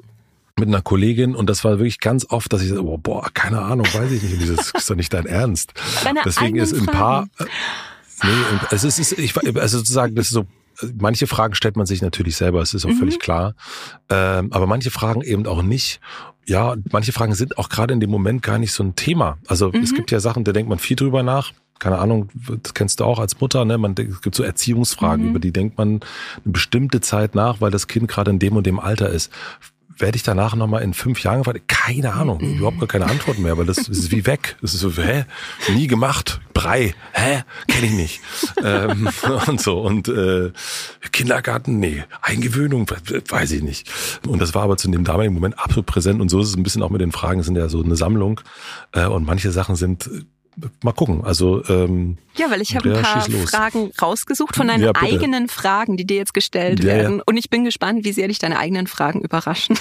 mit 0.58 0.68
einer 0.68 0.82
Kollegin 0.82 1.34
und 1.34 1.48
das 1.48 1.64
war 1.64 1.78
wirklich 1.78 2.00
ganz 2.00 2.26
oft, 2.28 2.52
dass 2.52 2.60
ich 2.60 2.68
so, 2.68 2.98
boah, 2.98 3.30
keine 3.32 3.62
Ahnung, 3.62 3.86
weiß 3.86 4.12
ich 4.12 4.22
nicht. 4.22 4.42
Dieses 4.42 4.72
ist 4.72 4.90
doch 4.90 4.94
nicht 4.94 5.10
dein 5.10 5.24
Ernst. 5.24 5.72
Deine 6.04 6.20
Deswegen 6.22 6.58
ist 6.58 6.74
ein 6.74 6.84
paar. 6.84 7.28
Äh, 7.38 7.44
nee, 8.24 8.58
es 8.70 8.84
ist, 8.84 8.98
ich, 9.18 9.34
also 9.56 9.78
sozusagen, 9.78 10.14
das 10.16 10.26
ist 10.26 10.32
so 10.32 10.44
manche 10.98 11.26
Fragen 11.26 11.54
stellt 11.54 11.76
man 11.76 11.86
sich 11.86 12.02
natürlich 12.02 12.36
selber, 12.36 12.60
es 12.60 12.74
ist 12.74 12.84
auch 12.84 12.90
mhm. 12.90 12.98
völlig 12.98 13.18
klar. 13.18 13.54
Ähm, 14.08 14.52
aber 14.52 14.66
manche 14.66 14.90
Fragen 14.90 15.22
eben 15.22 15.46
auch 15.46 15.62
nicht. 15.62 16.00
Ja, 16.46 16.74
manche 16.90 17.12
Fragen 17.12 17.34
sind 17.34 17.58
auch 17.58 17.68
gerade 17.68 17.94
in 17.94 18.00
dem 18.00 18.10
Moment 18.10 18.42
gar 18.42 18.58
nicht 18.58 18.72
so 18.72 18.82
ein 18.82 18.96
Thema. 18.96 19.38
Also 19.46 19.70
mhm. 19.70 19.82
es 19.82 19.94
gibt 19.94 20.10
ja 20.10 20.20
Sachen, 20.20 20.44
da 20.44 20.52
denkt 20.52 20.68
man 20.68 20.78
viel 20.78 20.96
drüber 20.96 21.22
nach. 21.22 21.52
Keine 21.78 21.98
Ahnung, 21.98 22.28
das 22.62 22.74
kennst 22.74 23.00
du 23.00 23.04
auch 23.04 23.18
als 23.18 23.40
Mutter, 23.40 23.64
ne? 23.64 23.78
Man, 23.78 23.94
es 23.96 24.20
gibt 24.20 24.34
so 24.34 24.42
Erziehungsfragen, 24.42 25.24
mhm. 25.24 25.30
über 25.30 25.38
die 25.38 25.52
denkt 25.52 25.78
man 25.78 25.88
eine 25.88 26.52
bestimmte 26.52 27.00
Zeit 27.00 27.34
nach, 27.34 27.60
weil 27.62 27.70
das 27.70 27.88
Kind 27.88 28.06
gerade 28.06 28.30
in 28.30 28.38
dem 28.38 28.54
und 28.56 28.66
dem 28.66 28.78
Alter 28.78 29.08
ist 29.08 29.32
werde 30.00 30.16
ich 30.16 30.22
danach 30.22 30.54
nochmal 30.54 30.82
in 30.82 30.94
fünf 30.94 31.22
Jahren 31.22 31.38
gefragt? 31.38 31.62
Keine 31.68 32.12
Ahnung, 32.12 32.40
überhaupt 32.40 32.78
gar 32.78 32.88
keine 32.88 33.06
Antworten 33.06 33.42
mehr, 33.42 33.56
weil 33.58 33.66
das, 33.66 33.76
das 33.76 33.88
ist 33.98 34.10
wie 34.10 34.26
weg. 34.26 34.56
Das 34.60 34.74
ist 34.74 34.80
so, 34.80 34.90
hä? 34.96 35.24
Nie 35.74 35.86
gemacht. 35.86 36.40
Brei, 36.54 36.94
hä? 37.12 37.42
Kenne 37.68 37.86
ich 37.86 37.92
nicht. 37.92 38.20
ähm, 38.64 39.08
und 39.46 39.60
so. 39.60 39.80
Und 39.80 40.08
äh, 40.08 40.52
Kindergarten, 41.12 41.78
nee. 41.78 42.04
Eingewöhnung, 42.22 42.90
weiß 43.28 43.52
ich 43.52 43.62
nicht. 43.62 43.90
Und 44.26 44.40
das 44.40 44.54
war 44.54 44.62
aber 44.62 44.76
zu 44.76 44.90
dem 44.90 45.04
damaligen 45.04 45.34
Moment 45.34 45.58
absolut 45.58 45.86
präsent. 45.86 46.20
Und 46.20 46.28
so 46.28 46.40
ist 46.40 46.48
es 46.48 46.56
ein 46.56 46.62
bisschen 46.62 46.82
auch 46.82 46.90
mit 46.90 47.00
den 47.00 47.12
Fragen, 47.12 47.40
es 47.40 47.46
sind 47.46 47.56
ja 47.56 47.68
so 47.68 47.82
eine 47.82 47.96
Sammlung. 47.96 48.40
Äh, 48.92 49.06
und 49.06 49.24
manche 49.26 49.52
Sachen 49.52 49.76
sind 49.76 50.08
mal 50.82 50.92
gucken. 50.92 51.24
Also 51.24 51.64
ähm, 51.68 52.18
ja, 52.36 52.50
weil 52.50 52.60
ich 52.60 52.76
habe 52.76 52.94
ein 52.96 53.02
paar 53.02 53.22
Fragen 53.46 53.90
rausgesucht 54.00 54.56
von 54.56 54.68
deinen 54.68 54.84
Ja, 54.84 54.92
eigenen 54.94 55.48
Fragen, 55.48 55.96
die 55.96 56.04
dir 56.06 56.16
jetzt 56.16 56.34
gestellt 56.34 56.82
Ja, 56.82 56.90
ja. 56.92 57.02
werden. 57.02 57.20
Und 57.24 57.36
ich 57.36 57.50
bin 57.50 57.64
gespannt, 57.64 58.04
wie 58.04 58.12
sehr 58.12 58.28
dich 58.28 58.38
deine 58.38 58.58
eigenen 58.58 58.86
Fragen 58.86 59.20
überraschen. 59.22 59.76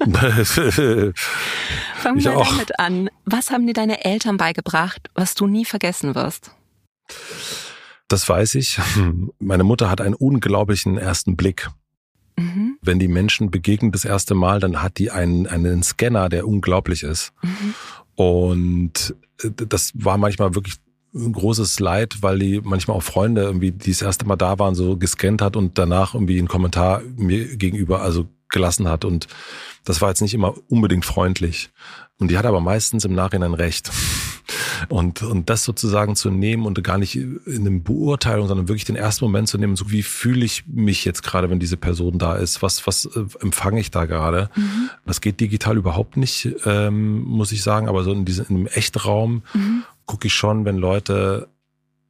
Fangen 0.00 1.14
wir 2.22 2.36
auch. 2.36 2.48
damit 2.48 2.78
an. 2.78 3.10
Was 3.24 3.50
haben 3.50 3.66
dir 3.66 3.74
deine 3.74 4.04
Eltern 4.04 4.36
beigebracht, 4.36 5.08
was 5.14 5.34
du 5.34 5.46
nie 5.46 5.64
vergessen 5.64 6.14
wirst? 6.14 6.50
das 8.08 8.28
weiß 8.28 8.54
ich. 8.56 8.78
Meine 9.38 9.64
Mutter 9.64 9.88
hat 9.90 10.00
einen 10.02 10.14
unglaublichen 10.14 10.98
ersten 10.98 11.36
Blick. 11.36 11.68
Mhm. 12.36 12.76
Wenn 12.82 12.98
die 12.98 13.08
Menschen 13.08 13.50
begegnen 13.50 13.90
das 13.92 14.04
erste 14.04 14.34
Mal, 14.34 14.60
dann 14.60 14.82
hat 14.82 14.98
die 14.98 15.10
einen, 15.10 15.46
einen 15.46 15.82
Scanner, 15.82 16.28
der 16.28 16.46
unglaublich 16.46 17.02
ist. 17.02 17.32
Mhm. 17.42 17.74
Und 18.14 19.14
äh, 19.42 19.50
das 19.50 19.92
war 19.94 20.18
manchmal 20.18 20.54
wirklich 20.54 20.76
ein 21.14 21.32
großes 21.32 21.78
Leid, 21.80 22.18
weil 22.22 22.38
die 22.38 22.60
manchmal 22.62 22.96
auch 22.96 23.02
Freunde 23.02 23.42
irgendwie, 23.42 23.70
die 23.70 23.90
das 23.90 24.02
erste 24.02 24.26
Mal 24.26 24.36
da 24.36 24.58
waren, 24.58 24.74
so 24.74 24.96
gescannt 24.96 25.42
hat 25.42 25.56
und 25.56 25.76
danach 25.78 26.14
irgendwie 26.14 26.38
einen 26.38 26.48
Kommentar 26.48 27.02
mir 27.16 27.56
gegenüber 27.56 28.00
also 28.00 28.28
gelassen 28.48 28.88
hat. 28.88 29.04
Und 29.04 29.26
das 29.84 30.00
war 30.00 30.08
jetzt 30.08 30.22
nicht 30.22 30.34
immer 30.34 30.54
unbedingt 30.68 31.04
freundlich. 31.04 31.70
Und 32.18 32.30
die 32.30 32.38
hat 32.38 32.46
aber 32.46 32.60
meistens 32.60 33.04
im 33.04 33.14
Nachhinein 33.14 33.54
recht. 33.54 33.90
Und, 34.88 35.22
und 35.22 35.50
das 35.50 35.64
sozusagen 35.64 36.16
zu 36.16 36.30
nehmen 36.30 36.66
und 36.66 36.82
gar 36.82 36.98
nicht 36.98 37.16
in 37.16 37.40
einem 37.46 37.82
Beurteilung, 37.82 38.48
sondern 38.48 38.68
wirklich 38.68 38.84
den 38.84 38.96
ersten 38.96 39.24
Moment 39.24 39.48
zu 39.48 39.58
nehmen, 39.58 39.76
so 39.76 39.90
wie 39.90 40.02
fühle 40.02 40.44
ich 40.44 40.64
mich 40.66 41.04
jetzt 41.04 41.22
gerade, 41.22 41.50
wenn 41.50 41.58
diese 41.58 41.76
Person 41.76 42.18
da 42.18 42.34
ist? 42.34 42.62
Was, 42.62 42.86
was 42.86 43.06
äh, 43.06 43.24
empfange 43.40 43.80
ich 43.80 43.90
da 43.90 44.06
gerade? 44.06 44.50
Mhm. 44.56 44.90
Das 45.06 45.20
geht 45.20 45.40
digital 45.40 45.76
überhaupt 45.76 46.16
nicht, 46.16 46.48
ähm, 46.64 47.22
muss 47.22 47.52
ich 47.52 47.62
sagen, 47.62 47.88
aber 47.88 48.04
so 48.04 48.12
in 48.12 48.24
diesem 48.24 48.46
in 48.48 48.56
einem 48.56 48.66
Echtraum 48.66 49.42
Mhm. 49.54 49.84
gucke 50.06 50.26
ich 50.26 50.34
schon, 50.34 50.64
wenn 50.64 50.76
Leute 50.76 51.48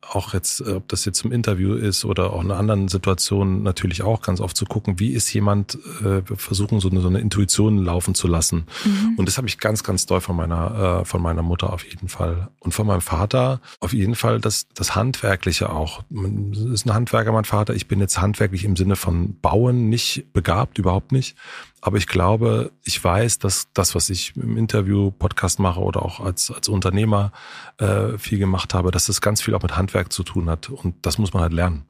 auch 0.02 0.34
jetzt, 0.34 0.60
äh, 0.60 0.72
ob 0.74 0.88
das 0.88 1.04
jetzt 1.04 1.24
im 1.24 1.32
Interview 1.32 1.74
ist 1.74 2.04
oder 2.04 2.32
auch 2.32 2.42
in 2.42 2.50
anderen 2.50 2.88
Situation 2.88 3.62
natürlich 3.62 4.02
auch 4.02 4.20
ganz 4.20 4.40
oft 4.40 4.56
zu 4.56 4.64
gucken, 4.64 4.98
wie 4.98 5.12
ist 5.12 5.32
jemand, 5.32 5.78
äh, 6.04 6.22
versuchen 6.36 6.80
so 6.80 6.90
eine, 6.90 7.00
so 7.00 7.08
eine 7.08 7.20
Intuition 7.20 7.78
laufen 7.78 8.14
zu 8.14 8.26
lassen. 8.26 8.66
Mhm. 8.84 9.14
Und 9.16 9.26
das 9.26 9.38
habe 9.38 9.46
ich 9.46 9.58
ganz, 9.58 9.84
ganz 9.84 10.06
doll 10.06 10.20
von 10.20 10.36
meiner, 10.36 11.00
äh, 11.00 11.04
von 11.04 11.22
meiner 11.22 11.42
Mutter 11.42 11.72
auf 11.72 11.84
jeden 11.84 12.08
Fall. 12.08 12.48
Und 12.58 12.72
von 12.72 12.86
meinem 12.86 13.00
Vater 13.00 13.60
auf 13.80 13.92
jeden 13.92 14.14
Fall 14.14 14.40
das, 14.40 14.66
das 14.74 14.94
Handwerkliche 14.94 15.70
auch. 15.70 16.02
Man 16.10 16.52
ist 16.52 16.86
ein 16.86 16.94
Handwerker, 16.94 17.32
mein 17.32 17.44
Vater. 17.44 17.74
Ich 17.74 17.86
bin 17.86 18.00
jetzt 18.00 18.20
handwerklich 18.20 18.64
im 18.64 18.76
Sinne 18.76 18.96
von 18.96 19.36
Bauen 19.40 19.88
nicht 19.88 20.32
begabt, 20.32 20.78
überhaupt 20.78 21.12
nicht. 21.12 21.36
Aber 21.84 21.96
ich 21.96 22.06
glaube, 22.06 22.70
ich 22.84 23.02
weiß, 23.02 23.40
dass 23.40 23.66
das, 23.74 23.96
was 23.96 24.08
ich 24.08 24.36
im 24.36 24.56
Interview, 24.56 25.10
Podcast 25.10 25.58
mache 25.58 25.80
oder 25.80 26.02
auch 26.02 26.20
als, 26.20 26.52
als 26.52 26.68
Unternehmer 26.68 27.32
äh, 27.78 28.16
viel 28.18 28.38
gemacht 28.38 28.72
habe, 28.72 28.92
dass 28.92 29.06
das 29.06 29.20
ganz 29.20 29.42
viel 29.42 29.52
auch 29.56 29.62
mit 29.62 29.76
Handwerk 29.76 30.12
zu 30.12 30.22
tun 30.22 30.48
hat. 30.48 30.70
Und 30.70 30.94
das 31.04 31.18
muss 31.18 31.32
man 31.32 31.42
halt 31.42 31.52
lernen. 31.52 31.84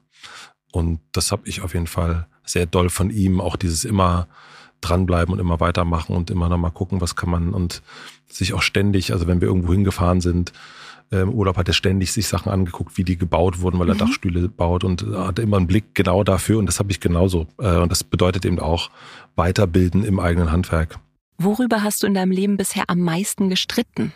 Und 0.71 0.99
das 1.11 1.31
habe 1.31 1.47
ich 1.47 1.61
auf 1.61 1.75
jeden 1.75 1.85
Fall 1.85 2.25
sehr 2.43 2.65
doll 2.65 2.89
von 2.89 3.11
ihm, 3.11 3.39
auch 3.39 3.55
dieses 3.55 3.85
immer 3.85 4.27
dranbleiben 4.81 5.31
und 5.31 5.39
immer 5.39 5.59
weitermachen 5.59 6.15
und 6.15 6.31
immer 6.31 6.49
noch 6.49 6.57
mal 6.57 6.71
gucken, 6.71 6.99
was 6.99 7.15
kann 7.15 7.29
man 7.29 7.53
und 7.53 7.83
sich 8.27 8.53
auch 8.53 8.63
ständig, 8.63 9.13
also 9.13 9.27
wenn 9.27 9.41
wir 9.41 9.47
irgendwo 9.47 9.73
hingefahren 9.73 10.21
sind, 10.21 10.53
äh, 11.13 11.21
im 11.21 11.29
Urlaub 11.29 11.57
hat 11.57 11.67
er 11.67 11.73
ständig 11.73 12.11
sich 12.11 12.27
Sachen 12.27 12.51
angeguckt, 12.51 12.97
wie 12.97 13.03
die 13.03 13.17
gebaut 13.17 13.61
wurden, 13.61 13.79
weil 13.79 13.87
er 13.89 13.95
Mhm. 13.95 13.99
Dachstühle 13.99 14.49
baut 14.49 14.83
und 14.83 15.05
hat 15.15 15.39
immer 15.39 15.57
einen 15.57 15.67
Blick 15.67 15.93
genau 15.93 16.23
dafür 16.23 16.57
und 16.59 16.65
das 16.65 16.79
habe 16.79 16.91
ich 16.91 16.99
genauso. 16.99 17.47
Äh, 17.59 17.77
und 17.77 17.91
das 17.91 18.03
bedeutet 18.03 18.43
eben 18.45 18.59
auch 18.59 18.89
weiterbilden 19.35 20.03
im 20.03 20.19
eigenen 20.19 20.51
Handwerk. 20.51 20.99
Worüber 21.37 21.83
hast 21.83 22.03
du 22.03 22.07
in 22.07 22.13
deinem 22.13 22.31
Leben 22.31 22.57
bisher 22.57 22.85
am 22.89 22.99
meisten 22.99 23.49
gestritten? 23.49 24.11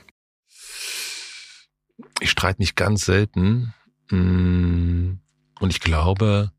Ich 2.20 2.30
streite 2.32 2.60
mich 2.60 2.76
ganz 2.76 3.06
selten. 3.06 3.74
Mm, 4.10 5.20
Und 5.60 5.70
ich 5.72 5.80
glaube, 5.80 6.52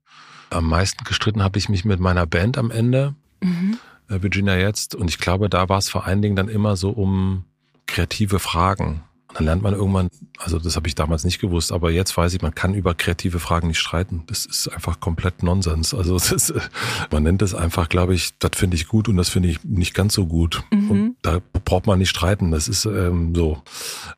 am 0.50 0.68
meisten 0.68 1.04
gestritten 1.04 1.42
habe 1.42 1.58
ich 1.58 1.68
mich 1.68 1.84
mit 1.84 2.00
meiner 2.00 2.26
Band 2.26 2.58
am 2.58 2.70
Ende. 2.70 3.14
Mhm. 3.40 3.78
äh, 4.08 4.20
Virginia 4.22 4.56
jetzt. 4.56 4.94
Und 4.94 5.08
ich 5.08 5.18
glaube, 5.18 5.48
da 5.48 5.68
war 5.68 5.78
es 5.78 5.88
vor 5.88 6.06
allen 6.06 6.22
Dingen 6.22 6.34
dann 6.36 6.48
immer 6.48 6.76
so 6.76 6.90
um 6.90 7.44
kreative 7.86 8.38
Fragen. 8.40 9.02
Dann 9.38 9.44
lernt 9.44 9.62
man 9.62 9.72
irgendwann, 9.72 10.08
also 10.38 10.58
das 10.58 10.74
habe 10.74 10.88
ich 10.88 10.96
damals 10.96 11.22
nicht 11.22 11.40
gewusst, 11.40 11.70
aber 11.70 11.92
jetzt 11.92 12.16
weiß 12.16 12.34
ich, 12.34 12.42
man 12.42 12.56
kann 12.56 12.74
über 12.74 12.92
kreative 12.94 13.38
Fragen 13.38 13.68
nicht 13.68 13.78
streiten. 13.78 14.24
Das 14.26 14.44
ist 14.44 14.66
einfach 14.66 14.98
komplett 14.98 15.44
Nonsens. 15.44 15.94
Also 15.94 16.16
ist, 16.16 16.52
man 17.12 17.22
nennt 17.22 17.40
es 17.40 17.54
einfach, 17.54 17.88
glaube 17.88 18.14
ich, 18.14 18.36
das 18.40 18.50
finde 18.56 18.74
ich 18.74 18.88
gut 18.88 19.08
und 19.08 19.16
das 19.16 19.28
finde 19.28 19.48
ich 19.48 19.62
nicht 19.62 19.94
ganz 19.94 20.14
so 20.14 20.26
gut. 20.26 20.64
Mhm. 20.72 20.90
Und 20.90 21.16
da 21.22 21.38
braucht 21.64 21.86
man 21.86 22.00
nicht 22.00 22.10
streiten. 22.10 22.50
Das 22.50 22.66
ist 22.66 22.84
ähm, 22.84 23.32
so. 23.32 23.62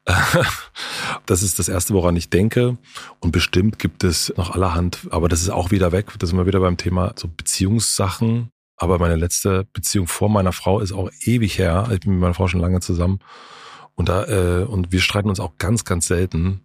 Das 1.27 1.43
ist 1.43 1.59
das 1.59 1.69
Erste, 1.69 1.93
woran 1.93 2.17
ich 2.17 2.31
denke. 2.31 2.79
Und 3.21 3.31
bestimmt 3.31 3.79
gibt 3.79 4.05
es 4.05 4.33
noch 4.37 4.51
allerhand, 4.53 5.07
aber 5.11 5.29
das 5.29 5.43
ist 5.43 5.51
auch 5.51 5.71
wieder 5.71 5.93
weg. 5.93 6.13
Da 6.19 6.27
sind 6.27 6.39
wir 6.39 6.47
wieder 6.47 6.61
beim 6.61 6.77
Thema 6.77 7.13
so 7.17 7.29
Beziehungssachen. 7.29 8.51
Aber 8.77 8.99
meine 8.99 9.17
letzte 9.17 9.67
Beziehung 9.73 10.07
vor 10.07 10.31
meiner 10.31 10.53
Frau 10.53 10.81
ist 10.81 10.93
auch 10.93 11.11
ewig 11.25 11.59
her. 11.59 11.89
Ich 11.93 12.01
bin 12.01 12.13
mit 12.13 12.21
meiner 12.21 12.35
Frau 12.35 12.49
schon 12.49 12.61
lange 12.61 12.81
zusammen. 12.81 13.21
Und 14.01 14.09
da, 14.09 14.25
äh, 14.29 14.65
und 14.65 14.93
wir 14.93 15.01
streiten 15.03 15.29
uns 15.29 15.41
auch 15.41 15.59
ganz, 15.59 15.85
ganz 15.85 16.07
selten. 16.07 16.63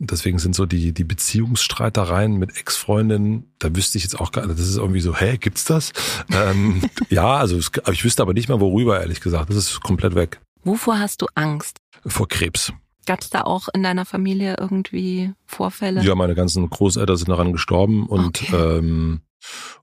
Deswegen 0.00 0.40
sind 0.40 0.56
so 0.56 0.66
die, 0.66 0.90
die 0.90 1.04
Beziehungsstreitereien 1.04 2.36
mit 2.36 2.56
Ex-Freundinnen, 2.56 3.52
da 3.60 3.72
wüsste 3.76 3.98
ich 3.98 4.02
jetzt 4.02 4.18
auch 4.18 4.32
gar 4.32 4.44
nicht, 4.44 4.58
das 4.58 4.66
ist 4.66 4.78
irgendwie 4.78 4.98
so, 4.98 5.14
hä, 5.14 5.36
gibt's 5.36 5.64
das? 5.64 5.92
ähm, 6.32 6.82
ja, 7.08 7.36
also 7.36 7.56
es, 7.56 7.70
ich 7.92 8.02
wüsste 8.02 8.20
aber 8.20 8.34
nicht 8.34 8.48
mehr 8.48 8.58
worüber, 8.58 9.00
ehrlich 9.00 9.20
gesagt. 9.20 9.48
Das 9.48 9.54
ist 9.56 9.80
komplett 9.80 10.16
weg. 10.16 10.40
Wovor 10.64 10.98
hast 10.98 11.22
du 11.22 11.28
Angst? 11.36 11.78
Vor 12.04 12.26
Krebs. 12.26 12.72
Gab 13.06 13.20
es 13.20 13.30
da 13.30 13.42
auch 13.42 13.68
in 13.72 13.84
deiner 13.84 14.04
Familie 14.04 14.56
irgendwie 14.58 15.32
Vorfälle? 15.46 16.02
Ja, 16.02 16.16
meine 16.16 16.34
ganzen 16.34 16.68
Großeltern 16.68 17.16
sind 17.16 17.28
daran 17.28 17.52
gestorben 17.52 18.08
und 18.08 18.42
Okay. 18.42 18.56
ähm, 18.56 19.20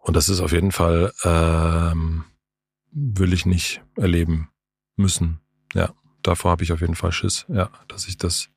und 0.02 0.18
das 0.18 0.28
ist 0.28 0.42
auf 0.42 0.52
jeden 0.52 0.74
Fall 0.74 1.14
ähm, 1.24 2.26
will 2.92 3.32
ich 3.32 3.46
nicht 3.46 3.82
erleben 3.96 4.50
müssen. 4.98 5.40
Ja, 5.74 5.94
davor 6.24 6.52
habe 6.52 6.64
ich 6.64 6.72
auf 6.72 6.82
jeden 6.82 6.96
Fall 6.96 7.12
Schiss. 7.12 7.46
Ja, 7.48 7.70
dass 7.88 8.08
ich 8.08 8.18
das, 8.18 8.50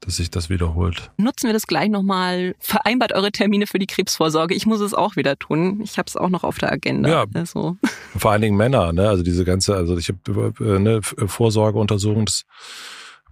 dass 0.00 0.16
sich 0.16 0.30
das 0.30 0.50
wiederholt. 0.50 1.10
Nutzen 1.16 1.46
wir 1.46 1.52
das 1.52 1.66
gleich 1.66 1.88
nochmal. 1.88 2.54
Vereinbart 2.58 3.12
eure 3.12 3.32
Termine 3.32 3.66
für 3.66 3.78
die 3.78 3.86
Krebsvorsorge. 3.86 4.54
Ich 4.54 4.66
muss 4.66 4.80
es 4.80 4.94
auch 4.94 5.16
wieder 5.16 5.38
tun. 5.38 5.80
Ich 5.82 5.98
habe 5.98 6.06
es 6.08 6.16
auch 6.16 6.28
noch 6.28 6.44
auf 6.44 6.58
der 6.58 6.72
Agenda. 6.72 7.08
Ja. 7.08 7.24
Also. 7.34 7.76
Vor 8.16 8.30
allen 8.30 8.42
Dingen 8.42 8.56
Männer, 8.56 8.92
ne? 8.92 9.08
Also 9.08 9.22
diese 9.22 9.44
ganze, 9.44 9.74
also 9.74 9.96
ich 9.96 10.08
habe 10.08 10.52
äh, 10.60 10.78
ne, 10.78 11.00
Vorsorgeuntersuchung, 11.02 12.26
das 12.26 12.44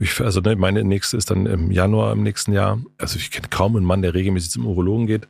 ich, 0.00 0.20
also 0.20 0.40
ne, 0.40 0.56
meine 0.56 0.82
nächste 0.82 1.16
ist 1.16 1.30
dann 1.30 1.46
im 1.46 1.70
Januar 1.70 2.12
im 2.12 2.22
nächsten 2.22 2.52
Jahr. 2.52 2.80
Also 2.98 3.18
ich 3.18 3.30
kenne 3.30 3.48
kaum 3.48 3.76
einen 3.76 3.86
Mann, 3.86 4.02
der 4.02 4.14
regelmäßig 4.14 4.50
zum 4.50 4.66
Urologen 4.66 5.06
geht. 5.06 5.28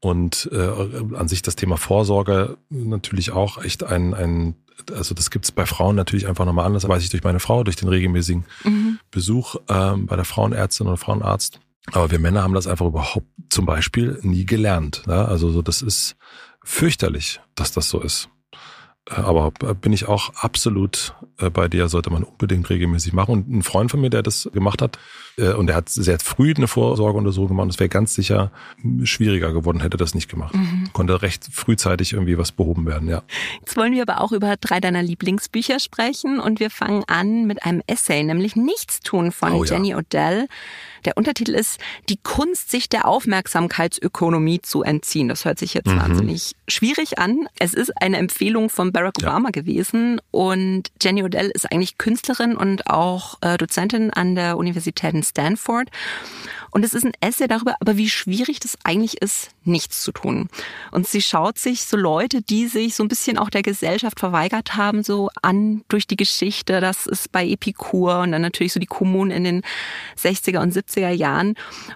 Und 0.00 0.50
äh, 0.52 1.14
an 1.16 1.28
sich 1.28 1.42
das 1.42 1.56
Thema 1.56 1.76
Vorsorge 1.76 2.58
natürlich 2.68 3.30
auch 3.32 3.62
echt 3.62 3.84
ein, 3.84 4.12
ein 4.14 4.54
also 4.92 5.14
das 5.14 5.30
gibt's 5.30 5.52
bei 5.52 5.66
Frauen 5.66 5.96
natürlich 5.96 6.26
einfach 6.26 6.44
nochmal 6.44 6.66
anders, 6.66 6.86
weiß 6.86 7.02
ich 7.02 7.10
durch 7.10 7.24
meine 7.24 7.40
Frau, 7.40 7.64
durch 7.64 7.76
den 7.76 7.88
regelmäßigen 7.88 8.44
Mhm. 8.64 8.98
Besuch 9.10 9.56
ähm, 9.68 10.06
bei 10.06 10.16
der 10.16 10.24
Frauenärztin 10.24 10.86
oder 10.86 10.96
Frauenarzt. 10.96 11.60
Aber 11.92 12.10
wir 12.10 12.18
Männer 12.18 12.42
haben 12.42 12.54
das 12.54 12.66
einfach 12.66 12.86
überhaupt 12.86 13.26
zum 13.50 13.66
Beispiel 13.66 14.18
nie 14.22 14.46
gelernt. 14.46 15.02
Ne? 15.06 15.26
Also 15.26 15.50
so, 15.50 15.62
das 15.62 15.82
ist 15.82 16.16
fürchterlich, 16.62 17.40
dass 17.54 17.72
das 17.72 17.88
so 17.88 18.00
ist. 18.00 18.28
Äh, 19.10 19.16
Aber 19.16 19.50
bin 19.50 19.92
ich 19.92 20.08
auch 20.08 20.34
absolut 20.36 21.14
äh, 21.38 21.50
bei 21.50 21.68
dir, 21.68 21.88
sollte 21.88 22.10
man 22.10 22.24
unbedingt 22.24 22.68
regelmäßig 22.70 23.12
machen. 23.12 23.32
Und 23.32 23.50
ein 23.50 23.62
Freund 23.62 23.90
von 23.90 24.00
mir, 24.00 24.10
der 24.10 24.22
das 24.22 24.48
gemacht 24.52 24.80
hat, 24.80 24.98
und 25.36 25.66
der 25.66 25.76
hat 25.76 25.88
sehr 25.88 26.18
früh 26.20 26.54
eine 26.56 26.68
Vorsorgeuntersuchung 26.68 27.48
gemacht, 27.48 27.64
und 27.64 27.70
es 27.70 27.80
wäre 27.80 27.88
ganz 27.88 28.14
sicher 28.14 28.50
schwieriger 29.02 29.52
geworden, 29.52 29.80
hätte 29.80 29.96
das 29.96 30.14
nicht 30.14 30.28
gemacht. 30.30 30.54
Mhm. 30.54 30.90
Konnte 30.92 31.22
recht 31.22 31.48
frühzeitig 31.52 32.12
irgendwie 32.12 32.38
was 32.38 32.52
behoben 32.52 32.86
werden, 32.86 33.08
ja. 33.08 33.22
Jetzt 33.60 33.76
wollen 33.76 33.92
wir 33.92 34.02
aber 34.02 34.20
auch 34.20 34.32
über 34.32 34.56
drei 34.56 34.80
deiner 34.80 35.02
Lieblingsbücher 35.02 35.80
sprechen 35.80 36.38
und 36.40 36.60
wir 36.60 36.70
fangen 36.70 37.04
an 37.06 37.46
mit 37.46 37.64
einem 37.64 37.82
Essay, 37.86 38.22
nämlich 38.22 38.56
Nichtstun 38.56 39.32
von 39.32 39.52
Oh 39.52 39.64
ja. 39.64 39.74
Jenny 39.74 39.94
Odell. 39.94 40.46
Der 41.04 41.16
Untertitel 41.18 41.52
ist 41.54 41.78
Die 42.08 42.16
Kunst, 42.16 42.70
sich 42.70 42.88
der 42.88 43.06
Aufmerksamkeitsökonomie 43.06 44.60
zu 44.62 44.82
entziehen. 44.82 45.28
Das 45.28 45.44
hört 45.44 45.58
sich 45.58 45.74
jetzt 45.74 45.88
Mhm. 45.88 45.98
wahnsinnig 46.00 46.52
schwierig 46.68 47.18
an. 47.18 47.46
Es 47.58 47.74
ist 47.74 47.90
eine 48.00 48.16
Empfehlung 48.18 48.70
von 48.70 48.92
Barack 48.92 49.14
Obama 49.20 49.48
ja. 49.48 49.50
gewesen 49.62 50.20
und 50.30 50.90
Jenny 51.02 51.22
Odell 51.22 51.50
ist 51.52 51.70
eigentlich 51.70 51.98
Künstlerin 51.98 52.56
und 52.56 52.86
auch 52.88 53.38
äh, 53.42 53.56
Dozentin 53.58 54.10
an 54.12 54.34
der 54.34 54.56
Universität 54.56 55.12
in 55.14 55.22
Stanford. 55.24 55.90
Und 56.70 56.84
es 56.84 56.92
ist 56.92 57.04
ein 57.04 57.12
Essay 57.20 57.46
darüber, 57.46 57.76
aber 57.80 57.96
wie 57.96 58.10
schwierig 58.10 58.58
das 58.58 58.76
eigentlich 58.82 59.22
ist, 59.22 59.50
nichts 59.62 60.02
zu 60.02 60.10
tun. 60.10 60.48
Und 60.90 61.06
sie 61.06 61.22
schaut 61.22 61.58
sich 61.58 61.84
so 61.84 61.96
Leute, 61.96 62.42
die 62.42 62.66
sich 62.66 62.96
so 62.96 63.04
ein 63.04 63.08
bisschen 63.08 63.38
auch 63.38 63.48
der 63.48 63.62
Gesellschaft 63.62 64.18
verweigert 64.18 64.76
haben, 64.76 65.04
so 65.04 65.30
an 65.40 65.84
durch 65.88 66.08
die 66.08 66.16
Geschichte. 66.16 66.80
Das 66.80 67.06
ist 67.06 67.30
bei 67.30 67.46
Epikur 67.46 68.20
und 68.20 68.32
dann 68.32 68.42
natürlich 68.42 68.72
so 68.72 68.80
die 68.80 68.86
Kommunen 68.86 69.30
in 69.30 69.44
den 69.44 69.62
60er 70.18 70.60
und 70.60 70.74
70er 70.74 71.10
Jahren 71.10 71.54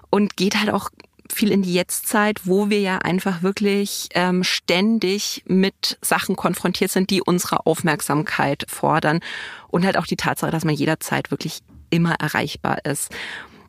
und 0.09 0.37
geht 0.37 0.55
halt 0.55 0.69
auch 0.69 0.89
viel 1.31 1.51
in 1.51 1.61
die 1.61 1.73
Jetztzeit, 1.73 2.41
wo 2.45 2.69
wir 2.69 2.79
ja 2.79 2.99
einfach 2.99 3.43
wirklich 3.43 4.09
ähm, 4.13 4.43
ständig 4.43 5.43
mit 5.45 5.97
Sachen 6.01 6.35
konfrontiert 6.35 6.91
sind, 6.91 7.09
die 7.09 7.21
unsere 7.21 7.65
Aufmerksamkeit 7.65 8.65
fordern 8.67 9.19
und 9.67 9.85
halt 9.85 9.97
auch 9.97 10.07
die 10.07 10.15
Tatsache, 10.15 10.51
dass 10.51 10.65
man 10.65 10.75
jederzeit 10.75 11.31
wirklich 11.31 11.59
immer 11.89 12.15
erreichbar 12.15 12.85
ist. 12.85 13.11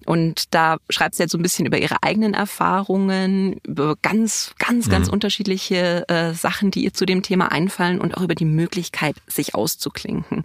Und 0.06 0.54
da 0.54 0.78
schreibt 0.88 1.14
sie 1.14 1.22
jetzt 1.22 1.32
so 1.32 1.38
ein 1.38 1.42
bisschen 1.42 1.66
über 1.66 1.78
ihre 1.78 2.02
eigenen 2.02 2.34
Erfahrungen, 2.34 3.60
über 3.66 3.96
ganz, 4.00 4.54
ganz, 4.58 4.88
ganz 4.88 5.08
mhm. 5.08 5.12
unterschiedliche 5.12 6.08
äh, 6.08 6.32
Sachen, 6.32 6.70
die 6.70 6.84
ihr 6.84 6.94
zu 6.94 7.06
dem 7.06 7.22
Thema 7.22 7.52
einfallen 7.52 8.00
und 8.00 8.16
auch 8.16 8.22
über 8.22 8.34
die 8.34 8.46
Möglichkeit, 8.46 9.14
sich 9.26 9.54
auszuklinken. 9.54 10.44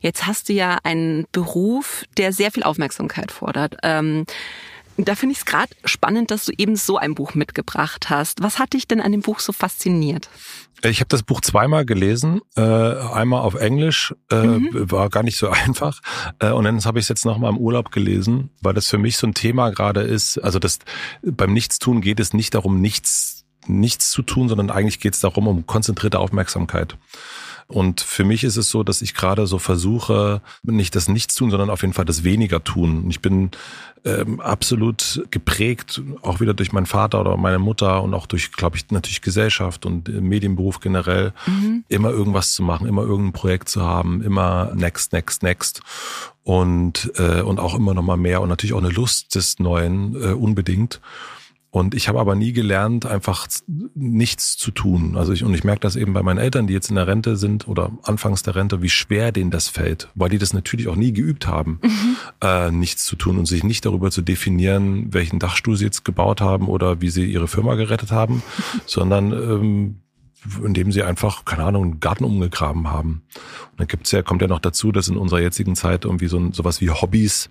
Jetzt 0.00 0.26
hast 0.26 0.48
du 0.48 0.52
ja 0.52 0.78
einen 0.82 1.26
Beruf, 1.32 2.04
der 2.16 2.32
sehr 2.32 2.50
viel 2.50 2.64
Aufmerksamkeit 2.64 3.30
fordert. 3.32 3.76
Ähm, 3.82 4.26
da 5.06 5.14
finde 5.14 5.32
ich 5.32 5.38
es 5.38 5.44
gerade 5.44 5.74
spannend, 5.84 6.30
dass 6.30 6.44
du 6.44 6.52
eben 6.56 6.74
so 6.76 6.96
ein 6.96 7.14
Buch 7.14 7.34
mitgebracht 7.34 8.10
hast. 8.10 8.42
Was 8.42 8.58
hat 8.58 8.72
dich 8.72 8.88
denn 8.88 9.00
an 9.00 9.12
dem 9.12 9.20
Buch 9.20 9.38
so 9.38 9.52
fasziniert? 9.52 10.28
Ich 10.82 11.00
habe 11.00 11.08
das 11.08 11.22
Buch 11.22 11.40
zweimal 11.40 11.84
gelesen, 11.84 12.40
äh, 12.56 12.60
einmal 12.62 13.42
auf 13.42 13.54
Englisch, 13.54 14.14
äh, 14.30 14.42
mhm. 14.42 14.90
war 14.90 15.08
gar 15.10 15.22
nicht 15.22 15.36
so 15.36 15.48
einfach, 15.50 16.00
äh, 16.38 16.50
und 16.50 16.64
dann 16.64 16.84
habe 16.84 16.98
ich 16.98 17.04
es 17.04 17.08
jetzt 17.08 17.24
nochmal 17.24 17.50
im 17.50 17.58
Urlaub 17.58 17.90
gelesen, 17.90 18.50
weil 18.60 18.74
das 18.74 18.88
für 18.88 18.98
mich 18.98 19.16
so 19.16 19.26
ein 19.26 19.34
Thema 19.34 19.70
gerade 19.70 20.02
ist. 20.02 20.38
Also 20.38 20.58
das 20.58 20.78
beim 21.22 21.52
Nichtstun 21.52 22.00
geht 22.00 22.20
es 22.20 22.32
nicht 22.32 22.54
darum, 22.54 22.80
nichts 22.80 23.44
nichts 23.66 24.10
zu 24.10 24.22
tun, 24.22 24.48
sondern 24.48 24.70
eigentlich 24.70 25.00
geht 25.00 25.14
es 25.14 25.20
darum 25.20 25.46
um 25.46 25.66
konzentrierte 25.66 26.18
Aufmerksamkeit. 26.18 26.96
Und 27.70 28.00
für 28.00 28.24
mich 28.24 28.44
ist 28.44 28.56
es 28.56 28.70
so, 28.70 28.82
dass 28.82 29.02
ich 29.02 29.14
gerade 29.14 29.46
so 29.46 29.58
versuche, 29.58 30.40
nicht 30.62 30.96
das 30.96 31.06
Nichts 31.06 31.34
tun, 31.34 31.50
sondern 31.50 31.68
auf 31.68 31.82
jeden 31.82 31.92
Fall 31.92 32.06
das 32.06 32.24
Weniger 32.24 32.64
tun. 32.64 33.04
Ich 33.10 33.20
bin 33.20 33.50
ähm, 34.06 34.40
absolut 34.40 35.22
geprägt, 35.30 36.00
auch 36.22 36.40
wieder 36.40 36.54
durch 36.54 36.72
meinen 36.72 36.86
Vater 36.86 37.20
oder 37.20 37.36
meine 37.36 37.58
Mutter 37.58 38.02
und 38.02 38.14
auch 38.14 38.26
durch, 38.26 38.52
glaube 38.52 38.78
ich, 38.78 38.90
natürlich 38.90 39.20
Gesellschaft 39.20 39.84
und 39.84 40.08
Medienberuf 40.08 40.80
generell, 40.80 41.34
mhm. 41.46 41.84
immer 41.88 42.08
irgendwas 42.08 42.54
zu 42.54 42.62
machen, 42.62 42.86
immer 42.86 43.02
irgendein 43.02 43.34
Projekt 43.34 43.68
zu 43.68 43.82
haben, 43.82 44.22
immer 44.22 44.72
next, 44.74 45.12
next, 45.12 45.42
next 45.42 45.82
und 46.44 47.12
äh, 47.16 47.42
und 47.42 47.60
auch 47.60 47.74
immer 47.74 47.92
noch 47.92 48.02
mal 48.02 48.16
mehr 48.16 48.40
und 48.40 48.48
natürlich 48.48 48.72
auch 48.72 48.82
eine 48.82 48.88
Lust 48.88 49.34
des 49.34 49.58
Neuen 49.58 50.14
äh, 50.14 50.32
unbedingt. 50.32 51.02
Und 51.70 51.94
ich 51.94 52.08
habe 52.08 52.18
aber 52.18 52.34
nie 52.34 52.52
gelernt, 52.52 53.04
einfach 53.04 53.46
nichts 53.94 54.56
zu 54.56 54.70
tun. 54.70 55.16
Also 55.18 55.32
ich, 55.32 55.44
und 55.44 55.52
ich 55.52 55.64
merke 55.64 55.80
das 55.80 55.96
eben 55.96 56.14
bei 56.14 56.22
meinen 56.22 56.38
Eltern, 56.38 56.66
die 56.66 56.72
jetzt 56.72 56.88
in 56.88 56.96
der 56.96 57.06
Rente 57.06 57.36
sind 57.36 57.68
oder 57.68 57.92
anfangs 58.04 58.42
der 58.42 58.54
Rente, 58.54 58.80
wie 58.80 58.88
schwer 58.88 59.32
denen 59.32 59.50
das 59.50 59.68
fällt, 59.68 60.08
weil 60.14 60.30
die 60.30 60.38
das 60.38 60.54
natürlich 60.54 60.88
auch 60.88 60.96
nie 60.96 61.12
geübt 61.12 61.46
haben, 61.46 61.80
mhm. 61.82 62.16
äh, 62.40 62.70
nichts 62.70 63.04
zu 63.04 63.16
tun 63.16 63.36
und 63.36 63.44
sich 63.44 63.64
nicht 63.64 63.84
darüber 63.84 64.10
zu 64.10 64.22
definieren, 64.22 65.12
welchen 65.12 65.38
Dachstuhl 65.38 65.76
sie 65.76 65.84
jetzt 65.84 66.06
gebaut 66.06 66.40
haben 66.40 66.68
oder 66.68 67.02
wie 67.02 67.10
sie 67.10 67.30
ihre 67.30 67.48
Firma 67.48 67.74
gerettet 67.74 68.12
haben, 68.12 68.42
sondern 68.86 69.32
ähm, 69.32 69.96
indem 70.64 70.90
sie 70.90 71.02
einfach, 71.02 71.44
keine 71.44 71.64
Ahnung, 71.64 71.82
einen 71.82 72.00
Garten 72.00 72.24
umgegraben 72.24 72.88
haben. 72.88 73.24
Und 73.72 73.80
dann 73.80 73.88
gibt's 73.88 74.12
ja, 74.12 74.22
kommt 74.22 74.40
ja 74.40 74.48
noch 74.48 74.60
dazu, 74.60 74.90
dass 74.92 75.08
in 75.08 75.16
unserer 75.16 75.40
jetzigen 75.40 75.76
Zeit 75.76 76.06
irgendwie 76.06 76.28
so 76.28 76.38
ein, 76.38 76.52
sowas 76.52 76.80
wie 76.80 76.90
Hobbys 76.90 77.50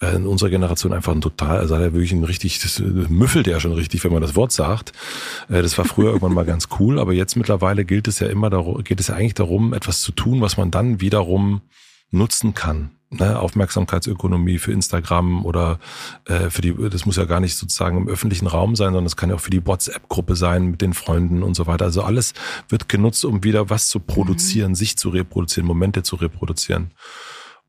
äh, 0.00 0.14
in 0.14 0.26
unserer 0.26 0.50
Generation 0.50 0.92
einfach 0.92 1.12
ein 1.12 1.20
total, 1.20 1.58
also 1.58 1.74
hat 1.74 1.82
er 1.82 1.92
wirklich 1.92 2.12
ein 2.12 2.24
richtig, 2.24 2.60
das 2.60 2.78
äh, 2.80 2.82
müffelt 2.82 3.46
ja 3.46 3.60
schon 3.60 3.72
richtig, 3.72 4.04
wenn 4.04 4.12
man 4.12 4.22
das 4.22 4.36
Wort 4.36 4.52
sagt. 4.52 4.92
Äh, 5.48 5.62
das 5.62 5.76
war 5.78 5.84
früher 5.84 6.08
irgendwann 6.08 6.34
mal 6.34 6.44
ganz 6.44 6.68
cool, 6.78 6.98
aber 6.98 7.12
jetzt 7.12 7.36
mittlerweile 7.36 7.84
gilt 7.84 8.08
es 8.08 8.18
ja 8.20 8.28
immer 8.28 8.50
darum, 8.50 8.82
geht 8.84 9.00
es 9.00 9.08
ja 9.08 9.16
eigentlich 9.16 9.34
darum, 9.34 9.72
etwas 9.72 10.00
zu 10.00 10.12
tun, 10.12 10.40
was 10.40 10.56
man 10.56 10.70
dann 10.70 11.00
wiederum 11.00 11.62
nutzen 12.10 12.54
kann. 12.54 12.90
Ne, 13.10 13.38
Aufmerksamkeitsökonomie 13.38 14.58
für 14.58 14.70
Instagram 14.70 15.46
oder 15.46 15.78
äh, 16.26 16.50
für 16.50 16.60
die, 16.60 16.74
das 16.90 17.06
muss 17.06 17.16
ja 17.16 17.24
gar 17.24 17.40
nicht 17.40 17.56
sozusagen 17.56 17.96
im 17.96 18.06
öffentlichen 18.06 18.46
Raum 18.46 18.76
sein, 18.76 18.88
sondern 18.88 19.06
es 19.06 19.16
kann 19.16 19.30
ja 19.30 19.36
auch 19.36 19.40
für 19.40 19.50
die 19.50 19.66
WhatsApp-Gruppe 19.66 20.36
sein 20.36 20.66
mit 20.72 20.82
den 20.82 20.92
Freunden 20.92 21.42
und 21.42 21.54
so 21.54 21.66
weiter. 21.66 21.86
Also 21.86 22.02
alles 22.02 22.34
wird 22.68 22.90
genutzt, 22.90 23.24
um 23.24 23.44
wieder 23.44 23.70
was 23.70 23.88
zu 23.88 23.98
produzieren, 23.98 24.72
mhm. 24.72 24.74
sich 24.74 24.98
zu 24.98 25.08
reproduzieren, 25.08 25.66
Momente 25.66 26.02
zu 26.02 26.16
reproduzieren. 26.16 26.90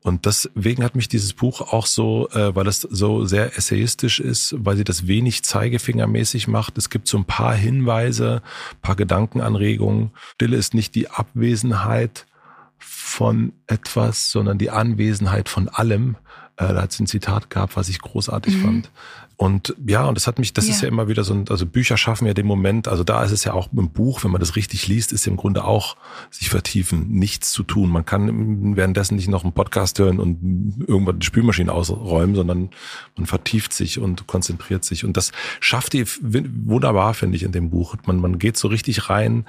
Und 0.02 0.24
deswegen 0.24 0.82
hat 0.82 0.96
mich 0.96 1.08
dieses 1.08 1.34
Buch 1.34 1.60
auch 1.60 1.84
so, 1.84 2.28
äh, 2.30 2.54
weil 2.54 2.66
es 2.66 2.80
so 2.80 3.26
sehr 3.26 3.56
essayistisch 3.58 4.18
ist, 4.18 4.54
weil 4.58 4.76
sie 4.76 4.84
das 4.84 5.06
wenig 5.06 5.42
zeigefingermäßig 5.42 6.48
macht. 6.48 6.78
Es 6.78 6.88
gibt 6.88 7.06
so 7.06 7.18
ein 7.18 7.26
paar 7.26 7.54
Hinweise, 7.54 8.42
paar 8.80 8.96
Gedankenanregungen. 8.96 10.12
Stille 10.34 10.56
ist 10.56 10.72
nicht 10.72 10.94
die 10.94 11.10
Abwesenheit 11.10 12.26
von 12.78 13.52
etwas, 13.66 14.30
sondern 14.30 14.56
die 14.56 14.70
Anwesenheit 14.70 15.50
von 15.50 15.68
allem. 15.68 16.16
Äh, 16.60 16.74
da 16.74 16.82
hat 16.82 16.92
es 16.92 17.00
ein 17.00 17.06
Zitat 17.06 17.48
gehabt, 17.50 17.76
was 17.76 17.88
ich 17.88 18.00
großartig 18.00 18.56
mhm. 18.56 18.62
fand. 18.62 18.90
Und 19.36 19.74
ja, 19.86 20.04
und 20.04 20.16
das 20.16 20.26
hat 20.26 20.38
mich, 20.38 20.52
das 20.52 20.66
ja. 20.66 20.74
ist 20.74 20.82
ja 20.82 20.88
immer 20.88 21.08
wieder 21.08 21.24
so 21.24 21.32
ein, 21.32 21.48
also 21.48 21.64
Bücher 21.64 21.96
schaffen 21.96 22.26
ja 22.26 22.34
den 22.34 22.44
Moment, 22.44 22.88
also 22.88 23.04
da 23.04 23.24
ist 23.24 23.30
es 23.30 23.44
ja 23.44 23.54
auch 23.54 23.70
im 23.72 23.88
Buch, 23.88 24.22
wenn 24.22 24.30
man 24.30 24.40
das 24.40 24.54
richtig 24.54 24.86
liest, 24.86 25.12
ist 25.12 25.26
im 25.26 25.38
Grunde 25.38 25.64
auch 25.64 25.96
sich 26.30 26.50
vertiefen, 26.50 27.08
nichts 27.08 27.50
zu 27.50 27.62
tun. 27.62 27.88
Man 27.88 28.04
kann 28.04 28.76
währenddessen 28.76 29.16
nicht 29.16 29.28
noch 29.28 29.42
einen 29.42 29.54
Podcast 29.54 29.98
hören 29.98 30.20
und 30.20 30.84
irgendwann 30.86 31.20
die 31.20 31.26
Spülmaschine 31.26 31.72
ausräumen, 31.72 32.36
sondern 32.36 32.68
man 33.16 33.24
vertieft 33.24 33.72
sich 33.72 33.98
und 33.98 34.26
konzentriert 34.26 34.84
sich. 34.84 35.06
Und 35.06 35.16
das 35.16 35.32
schafft 35.60 35.94
die 35.94 36.04
wunderbar, 36.20 37.14
finde 37.14 37.36
ich, 37.36 37.42
in 37.42 37.52
dem 37.52 37.70
Buch. 37.70 37.96
Man, 38.04 38.20
man 38.20 38.38
geht 38.38 38.58
so 38.58 38.68
richtig 38.68 39.08
rein, 39.08 39.46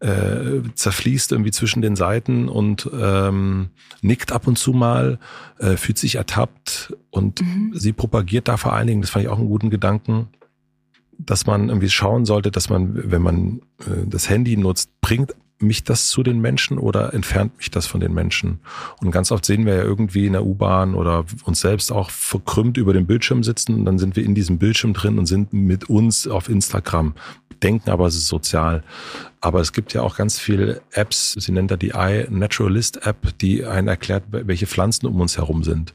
äh, 0.00 0.62
zerfließt 0.74 1.32
irgendwie 1.32 1.50
zwischen 1.50 1.82
den 1.82 1.96
Seiten 1.96 2.48
und 2.48 2.88
ähm, 2.92 3.70
nickt 4.00 4.32
ab 4.32 4.46
und 4.46 4.56
zu 4.56 4.72
mal, 4.72 5.18
äh, 5.58 5.76
fühlt 5.76 5.98
sich 5.98 6.16
ertappt 6.16 6.94
und 7.10 7.42
mhm. 7.42 7.72
sie 7.74 7.92
propagiert 7.92 8.48
da 8.48 8.56
vor 8.56 8.72
allen 8.72 8.86
Dingen, 8.86 9.00
das 9.00 9.10
fand 9.10 9.24
ich 9.24 9.30
auch 9.30 9.38
einen 9.38 9.48
guten 9.48 9.70
Gedanken, 9.70 10.28
dass 11.18 11.46
man 11.46 11.68
irgendwie 11.68 11.90
schauen 11.90 12.24
sollte, 12.24 12.50
dass 12.50 12.70
man, 12.70 13.10
wenn 13.10 13.22
man 13.22 13.60
äh, 13.80 14.06
das 14.06 14.28
Handy 14.28 14.56
nutzt, 14.56 14.90
bringt 15.00 15.34
mich 15.60 15.82
das 15.82 16.08
zu 16.08 16.22
den 16.22 16.40
Menschen 16.40 16.78
oder 16.78 17.12
entfernt 17.12 17.56
mich 17.58 17.70
das 17.70 17.86
von 17.86 18.00
den 18.00 18.14
Menschen? 18.14 18.60
Und 19.00 19.10
ganz 19.10 19.32
oft 19.32 19.44
sehen 19.44 19.66
wir 19.66 19.74
ja 19.74 19.82
irgendwie 19.82 20.26
in 20.26 20.34
der 20.34 20.46
U-Bahn 20.46 20.94
oder 20.94 21.24
uns 21.44 21.60
selbst 21.60 21.90
auch 21.90 22.10
verkrümmt 22.10 22.76
über 22.76 22.92
dem 22.92 23.06
Bildschirm 23.06 23.42
sitzen 23.42 23.74
und 23.74 23.84
dann 23.84 23.98
sind 23.98 24.14
wir 24.14 24.24
in 24.24 24.36
diesem 24.36 24.58
Bildschirm 24.58 24.92
drin 24.92 25.18
und 25.18 25.26
sind 25.26 25.52
mit 25.52 25.90
uns 25.90 26.28
auf 26.28 26.48
Instagram 26.48 27.14
denken, 27.62 27.90
aber 27.90 28.06
es 28.06 28.14
ist 28.14 28.28
sozial. 28.28 28.82
Aber 29.40 29.60
es 29.60 29.72
gibt 29.72 29.92
ja 29.94 30.02
auch 30.02 30.16
ganz 30.16 30.38
viele 30.38 30.80
Apps, 30.90 31.32
sie 31.32 31.52
nennt 31.52 31.70
da 31.70 31.76
die 31.76 31.90
iNaturalist 31.90 33.06
App, 33.06 33.38
die 33.40 33.64
einen 33.64 33.88
erklärt, 33.88 34.24
welche 34.30 34.66
Pflanzen 34.66 35.06
um 35.06 35.20
uns 35.20 35.36
herum 35.36 35.62
sind. 35.62 35.94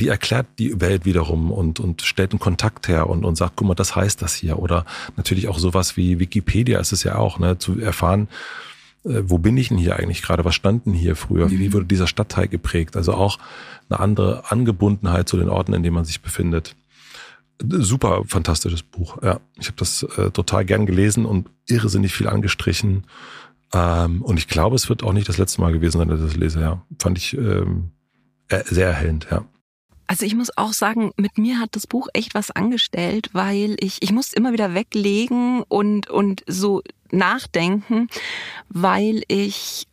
Die 0.00 0.08
erklärt 0.08 0.46
die 0.58 0.80
Welt 0.80 1.04
wiederum 1.04 1.52
und, 1.52 1.78
und 1.78 2.02
stellt 2.02 2.32
einen 2.32 2.40
Kontakt 2.40 2.88
her 2.88 3.08
und, 3.08 3.24
und 3.24 3.36
sagt, 3.36 3.54
guck 3.54 3.68
mal, 3.68 3.74
das 3.74 3.94
heißt 3.94 4.20
das 4.22 4.34
hier. 4.34 4.58
Oder 4.58 4.84
natürlich 5.16 5.46
auch 5.46 5.58
sowas 5.58 5.96
wie 5.96 6.18
Wikipedia 6.18 6.80
ist 6.80 6.92
es 6.92 7.04
ja 7.04 7.16
auch, 7.16 7.38
ne, 7.38 7.58
zu 7.58 7.78
erfahren, 7.78 8.28
äh, 9.04 9.22
wo 9.22 9.38
bin 9.38 9.56
ich 9.56 9.68
denn 9.68 9.78
hier 9.78 9.94
eigentlich 9.96 10.22
gerade? 10.22 10.44
Was 10.44 10.56
standen 10.56 10.92
hier 10.92 11.14
früher? 11.14 11.48
Wie 11.48 11.72
wurde 11.72 11.86
dieser 11.86 12.08
Stadtteil 12.08 12.48
geprägt? 12.48 12.96
Also 12.96 13.14
auch 13.14 13.38
eine 13.88 14.00
andere 14.00 14.50
Angebundenheit 14.50 15.28
zu 15.28 15.36
den 15.36 15.48
Orten, 15.48 15.74
in 15.74 15.84
denen 15.84 15.94
man 15.94 16.04
sich 16.04 16.20
befindet 16.20 16.74
super 17.60 18.24
fantastisches 18.26 18.82
Buch. 18.82 19.22
Ja, 19.22 19.40
ich 19.58 19.66
habe 19.66 19.76
das 19.76 20.02
äh, 20.02 20.30
total 20.30 20.64
gern 20.64 20.86
gelesen 20.86 21.24
und 21.26 21.48
irrsinnig 21.66 22.12
viel 22.14 22.28
angestrichen. 22.28 23.06
Ähm, 23.72 24.22
und 24.22 24.38
ich 24.38 24.48
glaube, 24.48 24.76
es 24.76 24.88
wird 24.88 25.02
auch 25.02 25.12
nicht 25.12 25.28
das 25.28 25.38
letzte 25.38 25.60
Mal 25.60 25.72
gewesen 25.72 25.98
sein, 25.98 26.08
dass 26.08 26.20
ich 26.20 26.26
das 26.26 26.36
lese. 26.36 26.60
Ja, 26.60 26.82
fand 26.98 27.18
ich 27.18 27.36
ähm, 27.36 27.90
äh, 28.48 28.62
sehr 28.64 28.88
erhellend. 28.88 29.26
Ja. 29.30 29.44
Also 30.06 30.26
ich 30.26 30.34
muss 30.34 30.56
auch 30.56 30.72
sagen, 30.72 31.12
mit 31.16 31.38
mir 31.38 31.58
hat 31.58 31.76
das 31.76 31.86
Buch 31.86 32.08
echt 32.12 32.34
was 32.34 32.50
angestellt, 32.50 33.30
weil 33.32 33.76
ich 33.80 34.02
ich 34.02 34.12
muss 34.12 34.32
immer 34.32 34.52
wieder 34.52 34.74
weglegen 34.74 35.62
und 35.62 36.10
und 36.10 36.42
so 36.46 36.82
nachdenken, 37.10 38.08
weil 38.68 39.22
ich 39.28 39.86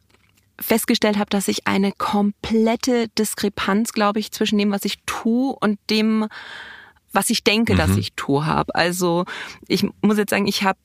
festgestellt 0.59 1.17
habe, 1.17 1.29
dass 1.29 1.47
ich 1.47 1.65
eine 1.65 1.91
komplette 1.91 3.07
Diskrepanz, 3.17 3.93
glaube 3.93 4.19
ich, 4.19 4.31
zwischen 4.31 4.57
dem, 4.57 4.71
was 4.71 4.85
ich 4.85 4.99
tue 5.05 5.55
und 5.59 5.79
dem 5.89 6.27
was 7.11 7.29
ich 7.29 7.43
denke, 7.43 7.73
mhm. 7.73 7.77
dass 7.77 7.97
ich 7.97 8.13
tue 8.13 8.45
habe. 8.45 8.73
Also 8.75 9.25
ich 9.67 9.85
muss 10.01 10.17
jetzt 10.17 10.31
sagen, 10.31 10.47
ich 10.47 10.63
habe 10.63 10.77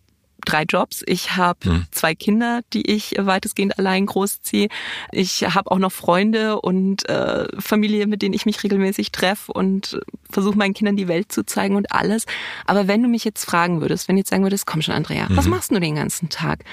drei 0.46 0.62
Jobs. 0.62 1.02
Ich 1.06 1.36
habe 1.36 1.58
hm. 1.64 1.86
zwei 1.90 2.14
Kinder, 2.14 2.60
die 2.72 2.90
ich 2.90 3.14
weitestgehend 3.18 3.78
allein 3.78 4.06
großziehe. 4.06 4.68
Ich 5.12 5.42
habe 5.42 5.70
auch 5.70 5.78
noch 5.78 5.92
Freunde 5.92 6.60
und 6.60 7.08
äh, 7.08 7.48
Familie, 7.60 8.06
mit 8.06 8.22
denen 8.22 8.34
ich 8.34 8.46
mich 8.46 8.62
regelmäßig 8.62 9.12
treffe 9.12 9.52
und 9.52 10.00
versuche 10.30 10.56
meinen 10.56 10.74
Kindern 10.74 10.96
die 10.96 11.08
Welt 11.08 11.32
zu 11.32 11.44
zeigen 11.44 11.76
und 11.76 11.92
alles. 11.92 12.26
Aber 12.64 12.88
wenn 12.88 13.02
du 13.02 13.08
mich 13.08 13.24
jetzt 13.24 13.44
fragen 13.44 13.80
würdest, 13.80 14.08
wenn 14.08 14.16
du 14.16 14.20
jetzt 14.20 14.30
sagen 14.30 14.44
würdest, 14.44 14.66
komm 14.66 14.82
schon, 14.82 14.94
Andrea, 14.94 15.28
mhm. 15.28 15.36
was 15.36 15.46
machst 15.46 15.70
du 15.70 15.80
den 15.80 15.96
ganzen 15.96 16.28
Tag? 16.28 16.64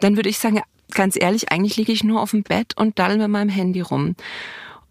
Dann 0.00 0.16
würde 0.16 0.28
ich 0.28 0.38
sagen, 0.38 0.60
ganz 0.92 1.16
ehrlich, 1.20 1.50
eigentlich 1.50 1.76
liege 1.76 1.92
ich 1.92 2.04
nur 2.04 2.22
auf 2.22 2.30
dem 2.30 2.42
Bett 2.42 2.74
und 2.76 2.98
daddel 2.98 3.18
mit 3.18 3.28
meinem 3.28 3.50
Handy 3.50 3.80
rum. 3.80 4.14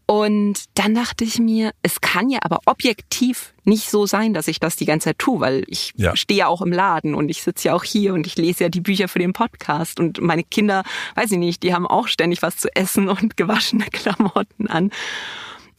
Und 0.10 0.64
dann 0.76 0.96
dachte 0.96 1.26
ich 1.26 1.38
mir, 1.38 1.72
es 1.84 2.00
kann 2.00 2.30
ja 2.30 2.40
aber 2.42 2.62
objektiv 2.66 3.54
nicht 3.66 3.90
so 3.90 4.06
sein, 4.06 4.34
dass 4.34 4.48
ich 4.48 4.62
das 4.62 4.78
die 4.78 4.86
ganze 4.86 5.10
Zeit 5.10 5.20
tue, 5.20 5.42
weil 5.42 5.66
ich 5.68 5.92
ja. 5.98 6.16
stehe 6.16 6.40
ja 6.40 6.48
auch 6.48 6.62
im 6.62 6.72
Laden 6.72 7.14
und 7.14 7.28
ich 7.28 7.44
sitze 7.44 7.68
ja 7.68 7.74
auch 7.74 7.84
hier 7.84 8.14
und 8.14 8.26
ich 8.26 8.38
lese 8.38 8.64
ja 8.64 8.70
die 8.70 8.80
Bücher 8.80 9.10
für 9.10 9.20
den 9.20 9.34
Podcast 9.34 10.00
und 10.00 10.22
meine 10.22 10.46
Kinder, 10.46 10.84
weiß 11.16 11.34
ich 11.34 11.38
nicht, 11.38 11.62
die 11.62 11.74
haben 11.74 11.86
auch 11.86 12.08
ständig 12.08 12.42
was 12.42 12.56
zu 12.56 12.74
essen 12.74 13.10
und 13.10 13.36
gewaschene 13.36 13.86
Klamotten 13.92 14.68
an. 14.68 14.92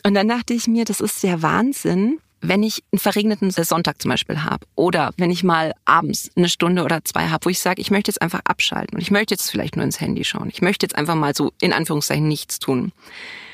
Und 0.05 0.13
dann 0.13 0.29
dachte 0.29 0.53
ich 0.53 0.67
mir, 0.67 0.85
das 0.85 1.01
ist 1.01 1.23
der 1.23 1.41
Wahnsinn, 1.41 2.19
wenn 2.43 2.63
ich 2.63 2.85
einen 2.93 3.01
verregneten 3.01 3.51
Sonntag 3.51 4.01
zum 4.03 4.11
Beispiel 4.11 4.45
habe 4.45 4.67
oder 4.75 5.13
wenn 5.17 5.31
ich 5.31 5.43
mal 5.43 5.73
abends 5.87 6.31
eine 6.37 6.51
Stunde 6.51 6.85
oder 6.85 7.03
zwei 7.03 7.29
habe, 7.29 7.47
wo 7.47 7.51
ich 7.51 7.61
sage, 7.61 7.81
ich 7.81 7.91
möchte 7.91 8.11
jetzt 8.11 8.21
einfach 8.21 8.41
abschalten 8.45 8.97
und 8.97 9.01
ich 9.01 9.11
möchte 9.11 9.35
jetzt 9.35 9.51
vielleicht 9.51 9.75
nur 9.75 9.87
ins 9.87 10.01
Handy 10.03 10.23
schauen, 10.23 10.51
ich 10.51 10.61
möchte 10.61 10.85
jetzt 10.85 10.97
einfach 10.97 11.15
mal 11.15 11.35
so 11.35 11.53
in 11.63 11.73
Anführungszeichen 11.73 12.29
nichts 12.29 12.59
tun, 12.59 12.93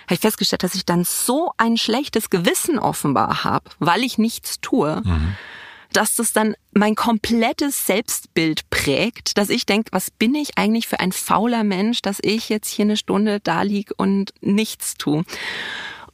habe 0.05 0.15
ich 0.15 0.21
festgestellt, 0.21 0.63
dass 0.63 0.75
ich 0.75 0.85
dann 0.85 1.05
so 1.05 1.53
ein 1.57 1.77
schlechtes 1.77 2.31
Gewissen 2.31 2.79
offenbar 2.79 3.45
habe, 3.45 3.71
weil 3.79 4.03
ich 4.03 4.19
nichts 4.19 4.61
tue. 4.61 5.03
Mhm 5.05 5.37
dass 5.95 6.17
das 6.17 6.33
dann 6.33 6.55
mein 6.73 6.95
komplettes 6.95 7.87
Selbstbild 7.87 8.69
prägt, 8.69 9.39
dass 9.39 9.49
ich 9.49 9.65
denke, 9.65 9.93
was 9.93 10.11
bin 10.11 10.35
ich 10.35 10.59
eigentlich 10.59 10.89
für 10.89 11.01
ein 11.01 11.13
fauler 11.13 11.65
Mensch, 11.65 12.03
dass 12.03 12.19
ich 12.21 12.49
jetzt 12.49 12.69
hier 12.69 12.85
eine 12.85 12.97
Stunde 12.97 13.41
da 13.41 13.63
lieg 13.63 13.93
und 13.97 14.35
nichts 14.41 14.95
tue. 14.95 15.25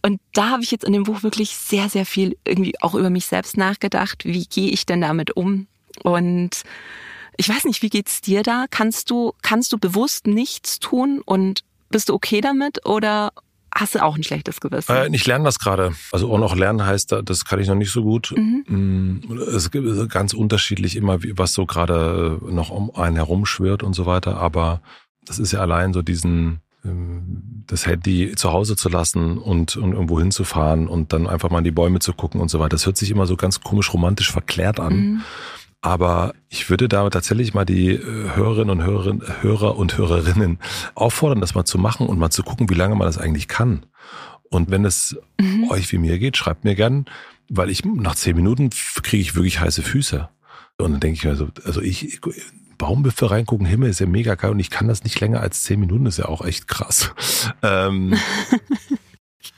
Und 0.03 0.21
da 0.33 0.51
habe 0.51 0.63
ich 0.63 0.71
jetzt 0.71 0.85
in 0.85 0.93
dem 0.93 1.05
Buch 1.05 1.23
wirklich 1.23 1.57
sehr, 1.57 1.89
sehr 1.89 2.07
viel 2.07 2.37
irgendwie 2.47 2.81
auch 2.81 2.95
über 2.95 3.11
mich 3.11 3.27
selbst 3.27 3.57
nachgedacht. 3.57 4.25
Wie 4.25 4.45
gehe 4.47 4.71
ich 4.71 4.87
denn 4.87 5.01
damit 5.01 5.37
um? 5.37 5.67
Und 6.03 6.63
ich 7.37 7.49
weiß 7.49 7.65
nicht, 7.65 7.83
wie 7.83 7.91
geht's 7.91 8.21
dir 8.21 8.43
da? 8.43 8.67
Kannst 8.71 9.11
du, 9.11 9.33
kannst 9.43 9.73
du 9.73 9.79
bewusst 9.79 10.27
nichts 10.27 10.79
tun 10.79 11.23
und 11.25 11.65
bist 11.91 12.09
du 12.09 12.15
okay 12.15 12.41
damit 12.41 12.87
oder 12.87 13.33
hast 13.75 13.95
du 13.95 14.03
auch 14.03 14.17
ein 14.17 14.23
schlechtes 14.23 14.61
Gewissen? 14.61 14.93
Äh, 14.93 15.09
ich 15.13 15.27
lerne 15.27 15.45
das 15.45 15.59
gerade. 15.59 15.93
Also 16.13 16.33
auch 16.33 16.39
noch 16.39 16.57
lernen 16.57 16.85
heißt, 16.85 17.17
das 17.25 17.45
kann 17.45 17.61
ich 17.61 17.69
noch 17.69 17.75
nicht 17.75 17.93
so 17.93 18.03
gut. 18.03 18.33
Mhm. 18.37 18.65
Mm, 19.27 19.39
es 19.55 19.71
gibt 19.71 20.11
ganz 20.11 20.33
unterschiedlich 20.33 20.97
immer, 20.97 21.19
was 21.35 21.53
so 21.53 21.67
gerade 21.67 22.39
noch 22.49 22.71
um 22.71 22.95
einen 22.95 23.17
herumschwirrt 23.17 23.83
und 23.83 23.95
so 23.95 24.07
weiter. 24.07 24.39
Aber 24.39 24.81
das 25.25 25.39
ist 25.39 25.53
ja 25.53 25.61
allein 25.61 25.93
so 25.93 26.03
diesen 26.03 26.61
ähm, 26.85 27.65
das 27.67 27.87
Handy 27.87 28.35
zu 28.35 28.53
Hause 28.53 28.75
zu 28.75 28.89
lassen 28.89 29.39
und, 29.39 29.77
und 29.77 29.93
irgendwo 29.93 30.19
hinzufahren 30.19 30.89
und 30.89 31.13
dann 31.13 31.29
einfach 31.29 31.51
mal 31.51 31.59
in 31.59 31.65
die 31.65 31.71
Bäume 31.71 32.01
zu 32.01 32.13
gucken 32.13 32.41
und 32.41 32.51
so 32.51 32.59
weiter. 32.59 32.71
Das 32.71 32.87
hört 32.87 32.97
sich 32.97 33.11
immer 33.11 33.27
so 33.27 33.37
ganz 33.37 33.61
komisch 33.61 33.93
romantisch 33.93 34.33
verklärt 34.33 34.81
an. 34.81 34.97
Mhm. 34.97 35.23
Aber 35.83 36.35
ich 36.49 36.69
würde 36.69 36.89
da 36.89 37.09
tatsächlich 37.09 37.55
mal 37.55 37.65
die 37.65 37.93
äh, 37.93 38.35
Hörerinnen 38.35 38.71
und 38.71 38.85
Hörer, 38.85 39.43
Hörer 39.43 39.77
und 39.77 39.97
Hörerinnen 39.97 40.59
auffordern, 40.95 41.41
das 41.41 41.55
mal 41.55 41.65
zu 41.65 41.79
machen 41.79 42.07
und 42.07 42.19
mal 42.19 42.31
zu 42.31 42.43
gucken, 42.43 42.69
wie 42.69 42.75
lange 42.75 42.97
man 42.97 43.07
das 43.07 43.19
eigentlich 43.19 43.49
kann. 43.49 43.87
Und 44.51 44.71
wenn 44.71 44.85
es 44.85 45.17
mhm. 45.41 45.71
euch 45.71 45.91
wie 45.93 45.99
mir 45.99 46.19
geht, 46.19 46.37
schreibt 46.37 46.65
mir 46.65 46.75
gern, 46.75 47.07
weil 47.49 47.71
ich 47.71 47.85
nach 47.85 48.15
zehn 48.15 48.37
Minuten 48.37 48.71
kriege 49.03 49.23
ich 49.23 49.35
wirklich 49.35 49.61
heiße 49.61 49.83
Füße. 49.83 50.29
Und 50.79 50.93
dann 50.93 51.01
denke 51.01 51.17
ich 51.17 51.25
mir 51.25 51.37
so, 51.37 51.49
also 51.65 51.81
ich, 51.81 52.21
Baumbüffel 52.79 53.29
reingucken, 53.29 53.67
Himmel 53.67 53.91
ist 53.91 54.01
ja 54.01 54.07
mega 54.07 54.35
geil 54.35 54.51
und 54.51 54.59
ich 54.59 54.71
kann 54.71 54.89
das 54.89 55.05
nicht 55.05 55.21
länger 55.21 55.41
als 55.41 55.63
zehn 55.63 55.79
Minuten, 55.81 56.07
ist 56.07 56.19
ja 56.19 56.27
auch 56.27 56.45
echt 56.45 56.69
krass. 56.69 57.13
Ähm, 57.63 58.17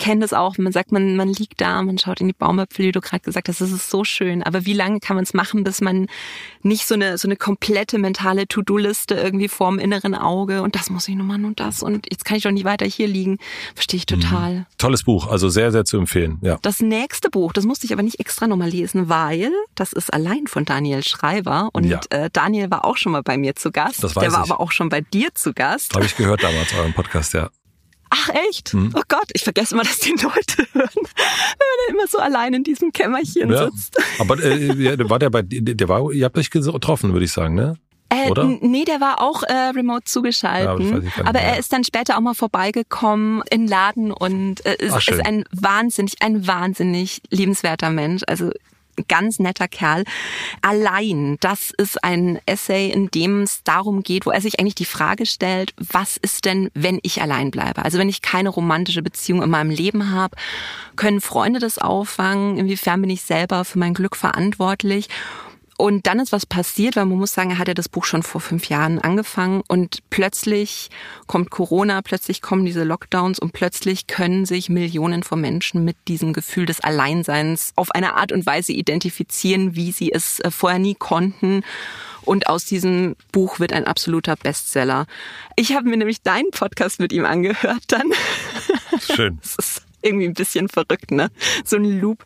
kenne 0.02 0.22
das 0.22 0.32
auch, 0.32 0.58
man 0.58 0.72
sagt, 0.72 0.90
man, 0.90 1.14
man 1.14 1.28
liegt 1.28 1.60
da, 1.60 1.80
man 1.80 1.96
schaut 1.96 2.20
in 2.20 2.26
die 2.26 2.32
Baumöpfel, 2.32 2.86
wie 2.86 2.90
du 2.90 3.00
gerade 3.00 3.22
gesagt 3.22 3.48
hast, 3.48 3.60
das 3.60 3.70
ist 3.70 3.88
so 3.88 4.02
schön. 4.02 4.42
Aber 4.42 4.66
wie 4.66 4.72
lange 4.72 4.98
kann 4.98 5.14
man 5.14 5.22
es 5.22 5.32
machen, 5.32 5.62
bis 5.62 5.80
man 5.80 6.08
nicht 6.62 6.88
so 6.88 6.96
eine, 6.96 7.18
so 7.18 7.28
eine 7.28 7.36
komplette 7.36 7.98
mentale 7.98 8.48
To-Do-Liste 8.48 9.14
irgendwie 9.14 9.46
vorm 9.46 9.78
inneren 9.78 10.16
Auge 10.16 10.62
und 10.62 10.74
das 10.74 10.90
muss 10.90 11.06
ich 11.06 11.14
nochmal 11.14 11.44
und 11.44 11.60
das 11.60 11.84
und 11.84 12.08
jetzt 12.10 12.24
kann 12.24 12.36
ich 12.36 12.42
doch 12.42 12.50
nicht 12.50 12.64
weiter 12.64 12.84
hier 12.84 13.06
liegen. 13.06 13.38
Verstehe 13.76 13.98
ich 13.98 14.06
total. 14.06 14.54
Mhm. 14.54 14.66
Tolles 14.76 15.04
Buch, 15.04 15.28
also 15.28 15.48
sehr, 15.48 15.70
sehr 15.70 15.84
zu 15.84 15.98
empfehlen, 15.98 16.38
ja. 16.42 16.58
Das 16.62 16.80
nächste 16.80 17.30
Buch, 17.30 17.52
das 17.52 17.64
musste 17.64 17.86
ich 17.86 17.92
aber 17.92 18.02
nicht 18.02 18.18
extra 18.18 18.48
nochmal 18.48 18.70
lesen, 18.70 19.08
weil 19.08 19.52
das 19.76 19.92
ist 19.92 20.12
allein 20.12 20.48
von 20.48 20.64
Daniel 20.64 21.04
Schreiber 21.04 21.70
und 21.72 21.84
ja. 21.84 22.00
äh, 22.10 22.28
Daniel 22.32 22.72
war 22.72 22.84
auch 22.84 22.96
schon 22.96 23.12
mal 23.12 23.22
bei 23.22 23.36
mir 23.36 23.54
zu 23.54 23.70
Gast. 23.70 24.02
Das 24.02 24.16
weiß 24.16 24.24
Der 24.24 24.32
war 24.32 24.44
ich. 24.44 24.50
aber 24.50 24.60
auch 24.60 24.72
schon 24.72 24.88
bei 24.88 25.00
dir 25.00 25.32
zu 25.34 25.52
Gast. 25.52 25.94
Habe 25.94 26.06
ich 26.06 26.16
gehört 26.16 26.42
damals, 26.42 26.74
euren 26.74 26.92
Podcast, 26.92 27.34
ja. 27.34 27.50
Ach 28.14 28.28
echt? 28.48 28.74
Hm. 28.74 28.92
Oh 28.94 29.02
Gott, 29.08 29.30
ich 29.32 29.42
vergesse 29.42 29.74
immer, 29.74 29.84
dass 29.84 29.98
die 29.98 30.10
Leute 30.10 30.66
hören, 30.72 30.90
wenn 30.94 31.02
man 31.02 31.78
dann 31.86 31.94
immer 31.94 32.06
so 32.06 32.18
allein 32.18 32.52
in 32.52 32.62
diesem 32.62 32.92
Kämmerchen 32.92 33.50
ja. 33.50 33.64
sitzt. 33.64 33.96
Aber 34.18 34.38
äh, 34.38 35.08
war 35.08 35.18
der 35.18 35.30
bei 35.30 35.40
der 35.42 35.88
war, 35.88 36.12
ihr 36.12 36.26
habt 36.26 36.36
euch 36.36 36.50
getroffen, 36.50 37.14
würde 37.14 37.24
ich 37.24 37.32
sagen, 37.32 37.54
ne? 37.54 37.78
Äh, 38.10 38.30
Oder? 38.30 38.44
Nee, 38.60 38.84
der 38.84 39.00
war 39.00 39.22
auch 39.22 39.42
äh, 39.44 39.70
remote 39.74 40.04
zugeschaltet. 40.04 41.10
Ja, 41.16 41.24
aber 41.24 41.40
er 41.40 41.58
ist 41.58 41.72
dann 41.72 41.84
später 41.84 42.18
auch 42.18 42.20
mal 42.20 42.34
vorbeigekommen 42.34 43.42
in 43.50 43.66
Laden 43.66 44.12
und 44.12 44.66
äh, 44.66 44.76
ist, 44.78 45.08
ist 45.08 45.24
ein 45.24 45.44
wahnsinnig, 45.50 46.16
ein 46.20 46.46
wahnsinnig 46.46 47.22
liebenswerter 47.30 47.88
Mensch. 47.88 48.22
Also 48.26 48.50
ganz 49.08 49.38
netter 49.38 49.68
Kerl. 49.68 50.04
Allein, 50.60 51.36
das 51.40 51.72
ist 51.76 52.02
ein 52.02 52.40
Essay, 52.46 52.90
in 52.90 53.10
dem 53.10 53.42
es 53.42 53.62
darum 53.64 54.02
geht, 54.02 54.26
wo 54.26 54.30
er 54.30 54.40
sich 54.40 54.60
eigentlich 54.60 54.74
die 54.74 54.84
Frage 54.84 55.26
stellt, 55.26 55.74
was 55.76 56.16
ist 56.16 56.44
denn, 56.44 56.70
wenn 56.74 56.98
ich 57.02 57.22
allein 57.22 57.50
bleibe? 57.50 57.84
Also 57.84 57.98
wenn 57.98 58.08
ich 58.08 58.22
keine 58.22 58.48
romantische 58.48 59.02
Beziehung 59.02 59.42
in 59.42 59.50
meinem 59.50 59.70
Leben 59.70 60.10
habe, 60.10 60.36
können 60.96 61.20
Freunde 61.20 61.58
das 61.58 61.78
auffangen? 61.78 62.58
Inwiefern 62.58 63.00
bin 63.00 63.10
ich 63.10 63.22
selber 63.22 63.64
für 63.64 63.78
mein 63.78 63.94
Glück 63.94 64.16
verantwortlich? 64.16 65.08
Und 65.82 66.06
dann 66.06 66.20
ist 66.20 66.30
was 66.30 66.46
passiert, 66.46 66.94
weil 66.94 67.06
man 67.06 67.18
muss 67.18 67.34
sagen, 67.34 67.50
er 67.50 67.58
hat 67.58 67.66
ja 67.66 67.74
das 67.74 67.88
Buch 67.88 68.04
schon 68.04 68.22
vor 68.22 68.40
fünf 68.40 68.68
Jahren 68.68 69.00
angefangen 69.00 69.64
und 69.66 69.98
plötzlich 70.10 70.90
kommt 71.26 71.50
Corona, 71.50 72.02
plötzlich 72.02 72.40
kommen 72.40 72.64
diese 72.64 72.84
Lockdowns 72.84 73.40
und 73.40 73.52
plötzlich 73.52 74.06
können 74.06 74.46
sich 74.46 74.68
Millionen 74.68 75.24
von 75.24 75.40
Menschen 75.40 75.84
mit 75.84 75.96
diesem 76.06 76.34
Gefühl 76.34 76.66
des 76.66 76.78
Alleinseins 76.78 77.72
auf 77.74 77.90
eine 77.90 78.14
Art 78.14 78.30
und 78.30 78.46
Weise 78.46 78.70
identifizieren, 78.70 79.74
wie 79.74 79.90
sie 79.90 80.12
es 80.12 80.38
äh, 80.38 80.52
vorher 80.52 80.78
nie 80.78 80.94
konnten. 80.94 81.64
Und 82.20 82.46
aus 82.46 82.64
diesem 82.64 83.16
Buch 83.32 83.58
wird 83.58 83.72
ein 83.72 83.84
absoluter 83.84 84.36
Bestseller. 84.36 85.06
Ich 85.56 85.74
habe 85.74 85.88
mir 85.88 85.96
nämlich 85.96 86.22
deinen 86.22 86.52
Podcast 86.52 87.00
mit 87.00 87.12
ihm 87.12 87.24
angehört 87.24 87.82
dann. 87.88 88.12
Schön 89.00 89.40
irgendwie 90.02 90.26
ein 90.26 90.34
bisschen 90.34 90.68
verrückt, 90.68 91.10
ne? 91.10 91.30
So 91.64 91.76
ein 91.76 92.00
Loop. 92.00 92.24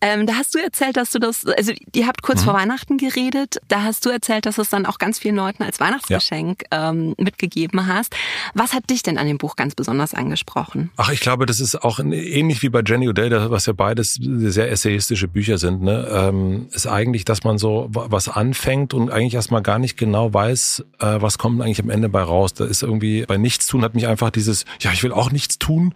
Ähm, 0.00 0.26
da 0.26 0.34
hast 0.34 0.54
du 0.54 0.58
erzählt, 0.58 0.96
dass 0.96 1.10
du 1.10 1.18
das, 1.18 1.46
also 1.46 1.72
ihr 1.94 2.06
habt 2.06 2.22
kurz 2.22 2.40
mhm. 2.40 2.44
vor 2.46 2.54
Weihnachten 2.54 2.98
geredet, 2.98 3.58
da 3.68 3.82
hast 3.82 4.04
du 4.04 4.10
erzählt, 4.10 4.46
dass 4.46 4.56
du 4.56 4.62
es 4.62 4.70
dann 4.70 4.86
auch 4.86 4.98
ganz 4.98 5.18
vielen 5.18 5.36
Leuten 5.36 5.62
als 5.62 5.80
Weihnachtsgeschenk 5.80 6.64
ja. 6.72 6.90
ähm, 6.90 7.14
mitgegeben 7.18 7.86
hast. 7.86 8.14
Was 8.54 8.72
hat 8.72 8.90
dich 8.90 9.02
denn 9.02 9.18
an 9.18 9.26
dem 9.26 9.38
Buch 9.38 9.56
ganz 9.56 9.74
besonders 9.74 10.14
angesprochen? 10.14 10.90
Ach, 10.96 11.10
ich 11.10 11.20
glaube, 11.20 11.46
das 11.46 11.60
ist 11.60 11.82
auch 11.82 11.98
ähnlich 11.98 12.62
wie 12.62 12.68
bei 12.68 12.82
Jenny 12.84 13.08
O'Dell, 13.08 13.50
was 13.50 13.66
ja 13.66 13.72
beides 13.72 14.18
sehr 14.20 14.70
essayistische 14.70 15.28
Bücher 15.28 15.58
sind, 15.58 15.82
ne? 15.82 16.08
Ähm, 16.12 16.68
ist 16.72 16.86
eigentlich, 16.86 17.24
dass 17.24 17.44
man 17.44 17.58
so 17.58 17.88
was 17.90 18.28
anfängt 18.28 18.94
und 18.94 19.10
eigentlich 19.10 19.34
erstmal 19.34 19.62
gar 19.62 19.78
nicht 19.78 19.96
genau 19.96 20.32
weiß, 20.32 20.84
äh, 20.98 21.20
was 21.20 21.38
kommt 21.38 21.60
eigentlich 21.60 21.80
am 21.80 21.90
Ende 21.90 22.08
bei 22.08 22.22
raus. 22.22 22.54
Da 22.54 22.64
ist 22.64 22.82
irgendwie 22.82 23.24
bei 23.26 23.36
Nichtstun 23.36 23.82
hat 23.82 23.94
mich 23.94 24.06
einfach 24.06 24.30
dieses, 24.30 24.64
ja, 24.80 24.92
ich 24.92 25.02
will 25.02 25.12
auch 25.12 25.30
nichts 25.30 25.58
tun, 25.58 25.94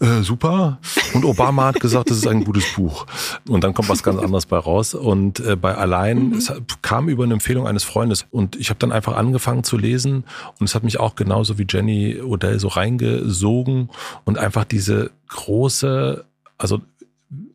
äh, 0.00 0.22
super, 0.22 0.67
und 1.14 1.24
Obama 1.24 1.66
hat 1.66 1.80
gesagt, 1.80 2.10
das 2.10 2.18
ist 2.18 2.26
ein 2.26 2.44
gutes 2.44 2.72
Buch. 2.74 3.06
Und 3.48 3.64
dann 3.64 3.74
kommt 3.74 3.88
was 3.88 4.02
ganz 4.02 4.20
anderes 4.20 4.46
bei 4.46 4.58
raus. 4.58 4.94
Und 4.94 5.40
äh, 5.40 5.56
bei 5.56 5.74
Allein, 5.74 6.30
mhm. 6.30 6.34
es 6.34 6.52
kam 6.82 7.08
über 7.08 7.24
eine 7.24 7.34
Empfehlung 7.34 7.66
eines 7.66 7.84
Freundes. 7.84 8.26
Und 8.30 8.56
ich 8.56 8.70
habe 8.70 8.78
dann 8.78 8.92
einfach 8.92 9.16
angefangen 9.16 9.64
zu 9.64 9.76
lesen. 9.78 10.24
Und 10.58 10.68
es 10.68 10.74
hat 10.74 10.84
mich 10.84 11.00
auch 11.00 11.14
genauso 11.14 11.58
wie 11.58 11.66
Jenny 11.68 12.20
Odell 12.20 12.58
so 12.60 12.68
reingesogen. 12.68 13.90
Und 14.24 14.38
einfach 14.38 14.64
diese 14.64 15.10
große, 15.28 16.24
also 16.58 16.80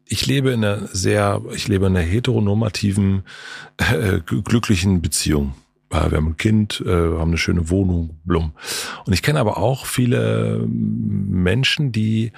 ich 0.05 0.25
lebe 0.27 0.51
in 0.51 0.63
einer 0.63 0.87
sehr, 0.87 1.41
ich 1.53 1.67
lebe 1.67 1.87
in 1.87 1.95
einer 1.95 2.05
heteronormativen, 2.05 3.23
äh, 3.77 4.19
glücklichen 4.19 5.01
Beziehung. 5.01 5.53
Wir 5.89 6.17
haben 6.17 6.29
ein 6.29 6.37
Kind, 6.37 6.83
äh, 6.85 6.89
haben 6.89 7.29
eine 7.29 7.37
schöne 7.37 7.69
Wohnung, 7.69 8.17
blum. 8.23 8.53
Und 9.05 9.13
ich 9.13 9.21
kenne 9.21 9.39
aber 9.39 9.57
auch 9.57 9.85
viele 9.85 10.65
Menschen, 10.67 11.91
die 11.91 12.31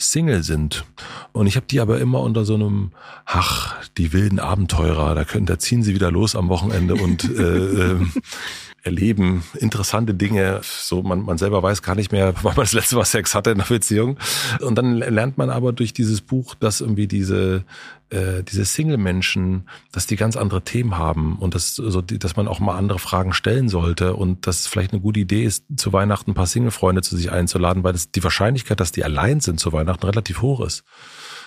Single 0.00 0.42
sind. 0.42 0.84
Und 1.32 1.46
ich 1.46 1.56
habe 1.56 1.66
die 1.66 1.80
aber 1.80 2.00
immer 2.00 2.20
unter 2.20 2.44
so 2.44 2.54
einem, 2.54 2.92
ach, 3.26 3.76
die 3.98 4.12
wilden 4.12 4.40
Abenteurer, 4.40 5.14
da 5.14 5.24
können, 5.24 5.46
da 5.46 5.58
ziehen 5.58 5.82
sie 5.82 5.94
wieder 5.94 6.10
los 6.10 6.34
am 6.34 6.48
Wochenende 6.48 6.94
und 6.94 7.24
äh, 7.24 7.92
äh, 7.92 7.96
erleben 8.82 9.44
interessante 9.58 10.14
Dinge. 10.14 10.60
So, 10.62 11.02
man, 11.02 11.22
man 11.22 11.38
selber 11.38 11.62
weiß 11.62 11.82
gar 11.82 11.94
nicht 11.94 12.12
mehr, 12.12 12.34
wann 12.42 12.56
man 12.56 12.64
das 12.64 12.72
letzte 12.72 12.96
Mal 12.96 13.04
Sex 13.04 13.34
hatte 13.34 13.50
in 13.50 13.60
einer 13.60 13.68
Beziehung. 13.68 14.16
Und 14.60 14.76
dann 14.76 14.96
lernt 14.96 15.38
man 15.38 15.50
aber 15.50 15.72
durch 15.72 15.92
dieses 15.92 16.20
Buch, 16.20 16.54
dass 16.54 16.80
irgendwie 16.80 17.06
diese 17.06 17.64
äh, 18.10 18.42
diese 18.42 18.64
Single-Menschen, 18.64 19.68
dass 19.92 20.06
die 20.06 20.16
ganz 20.16 20.36
andere 20.36 20.62
Themen 20.62 20.98
haben 20.98 21.38
und 21.38 21.54
dass, 21.54 21.74
so, 21.74 22.00
dass 22.00 22.36
man 22.36 22.48
auch 22.48 22.60
mal 22.60 22.76
andere 22.76 22.98
Fragen 22.98 23.32
stellen 23.32 23.68
sollte 23.68 24.14
und 24.14 24.46
dass 24.46 24.60
es 24.60 24.66
vielleicht 24.66 24.92
eine 24.92 25.00
gute 25.00 25.20
Idee 25.20 25.44
ist, 25.44 25.64
zu 25.76 25.92
Weihnachten 25.92 26.32
ein 26.32 26.34
paar 26.34 26.46
Single-Freunde 26.46 27.02
zu 27.02 27.16
sich 27.16 27.30
einzuladen, 27.30 27.84
weil 27.84 27.92
das, 27.92 28.10
die 28.10 28.24
Wahrscheinlichkeit, 28.24 28.80
dass 28.80 28.92
die 28.92 29.04
allein 29.04 29.40
sind 29.40 29.60
zu 29.60 29.72
Weihnachten 29.72 30.04
relativ 30.04 30.42
hoch 30.42 30.60
ist. 30.60 30.84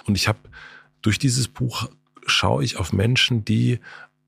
Und 0.05 0.15
ich 0.15 0.27
habe 0.27 0.39
durch 1.01 1.19
dieses 1.19 1.47
Buch 1.47 1.89
schaue 2.25 2.63
ich 2.63 2.77
auf 2.77 2.93
Menschen, 2.93 3.43
die 3.43 3.79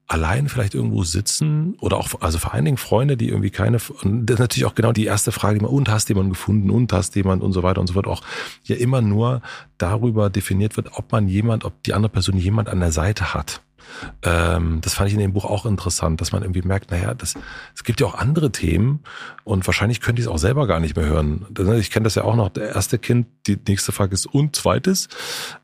allein 0.08 0.50
vielleicht 0.50 0.76
irgendwo 0.76 1.04
sitzen 1.04 1.76
oder 1.80 1.98
auch, 1.98 2.10
also 2.22 2.38
vor 2.38 2.54
allen 2.54 2.66
Dingen 2.66 2.78
Freunde, 2.78 3.18
die 3.18 3.30
irgendwie 3.30 3.50
keine, 3.50 3.78
und 4.04 4.28
das 4.28 4.36
ist 4.36 4.40
natürlich 4.40 4.66
auch 4.66 4.76
genau 4.76 4.92
die 4.92 5.06
erste 5.06 5.32
Frage, 5.32 5.58
die 5.58 5.66
man, 5.66 5.74
und 5.74 5.90
hast 5.90 6.10
jemanden 6.10 6.32
gefunden, 6.32 6.70
und 6.70 6.94
hast 6.94 7.16
jemand 7.16 7.42
und 7.42 7.54
so 7.54 7.64
weiter 7.64 7.82
und 7.82 7.88
so 7.88 7.94
fort, 7.94 8.08
auch 8.08 8.22
ja 8.64 8.76
immer 8.76 9.02
nur 9.02 9.42
darüber 9.78 10.30
definiert 10.30 10.78
wird, 10.78 10.90
ob 10.94 11.12
man 11.12 11.28
jemand, 11.28 11.66
ob 11.66 11.82
die 11.84 11.94
andere 11.94 12.12
Person 12.12 12.38
jemand 12.38 12.70
an 12.70 12.80
der 12.80 12.92
Seite 12.92 13.34
hat. 13.34 13.62
Ähm, 14.22 14.80
das 14.82 14.94
fand 14.94 15.08
ich 15.08 15.14
in 15.14 15.20
dem 15.20 15.34
Buch 15.34 15.46
auch 15.46 15.66
interessant, 15.66 16.22
dass 16.22 16.32
man 16.32 16.42
irgendwie 16.44 16.62
merkt, 16.62 16.92
naja, 16.92 17.14
das, 17.14 17.36
es 17.76 17.84
gibt 17.84 18.02
ja 18.02 18.08
auch 18.08 18.16
andere 18.16 18.52
Themen 18.52 19.02
und 19.44 19.66
wahrscheinlich 19.68 20.02
könnte 20.02 20.22
ich 20.22 20.28
es 20.28 20.32
auch 20.32 20.38
selber 20.38 20.68
gar 20.68 20.80
nicht 20.80 20.96
mehr 20.96 21.06
hören. 21.06 21.46
Ich 21.80 21.92
kenne 21.92 22.06
das 22.06 22.16
ja 22.16 22.24
auch 22.24 22.36
noch, 22.36 22.50
der 22.50 22.70
erste 22.70 23.00
Kind, 23.00 23.28
die 23.48 23.58
nächste 23.68 23.92
Frage 23.92 24.14
ist 24.14 24.26
und 24.26 24.56
zweites, 24.56 25.08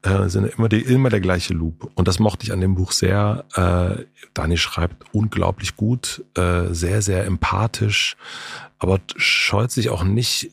äh, 0.01 0.27
sind 0.27 0.45
immer, 0.45 0.69
die, 0.69 0.81
immer 0.81 1.09
der 1.09 1.21
gleiche 1.21 1.53
Loop. 1.53 1.91
Und 1.95 2.07
das 2.07 2.19
mochte 2.19 2.45
ich 2.45 2.53
an 2.53 2.61
dem 2.61 2.75
Buch 2.75 2.91
sehr. 2.91 3.45
Äh, 3.55 4.05
Dani 4.33 4.57
schreibt 4.57 5.13
unglaublich 5.13 5.75
gut, 5.75 6.23
äh, 6.35 6.67
sehr, 6.73 7.01
sehr 7.01 7.25
empathisch, 7.25 8.15
aber 8.79 8.99
scheut 9.15 9.71
sich 9.71 9.89
auch 9.89 10.03
nicht 10.03 10.51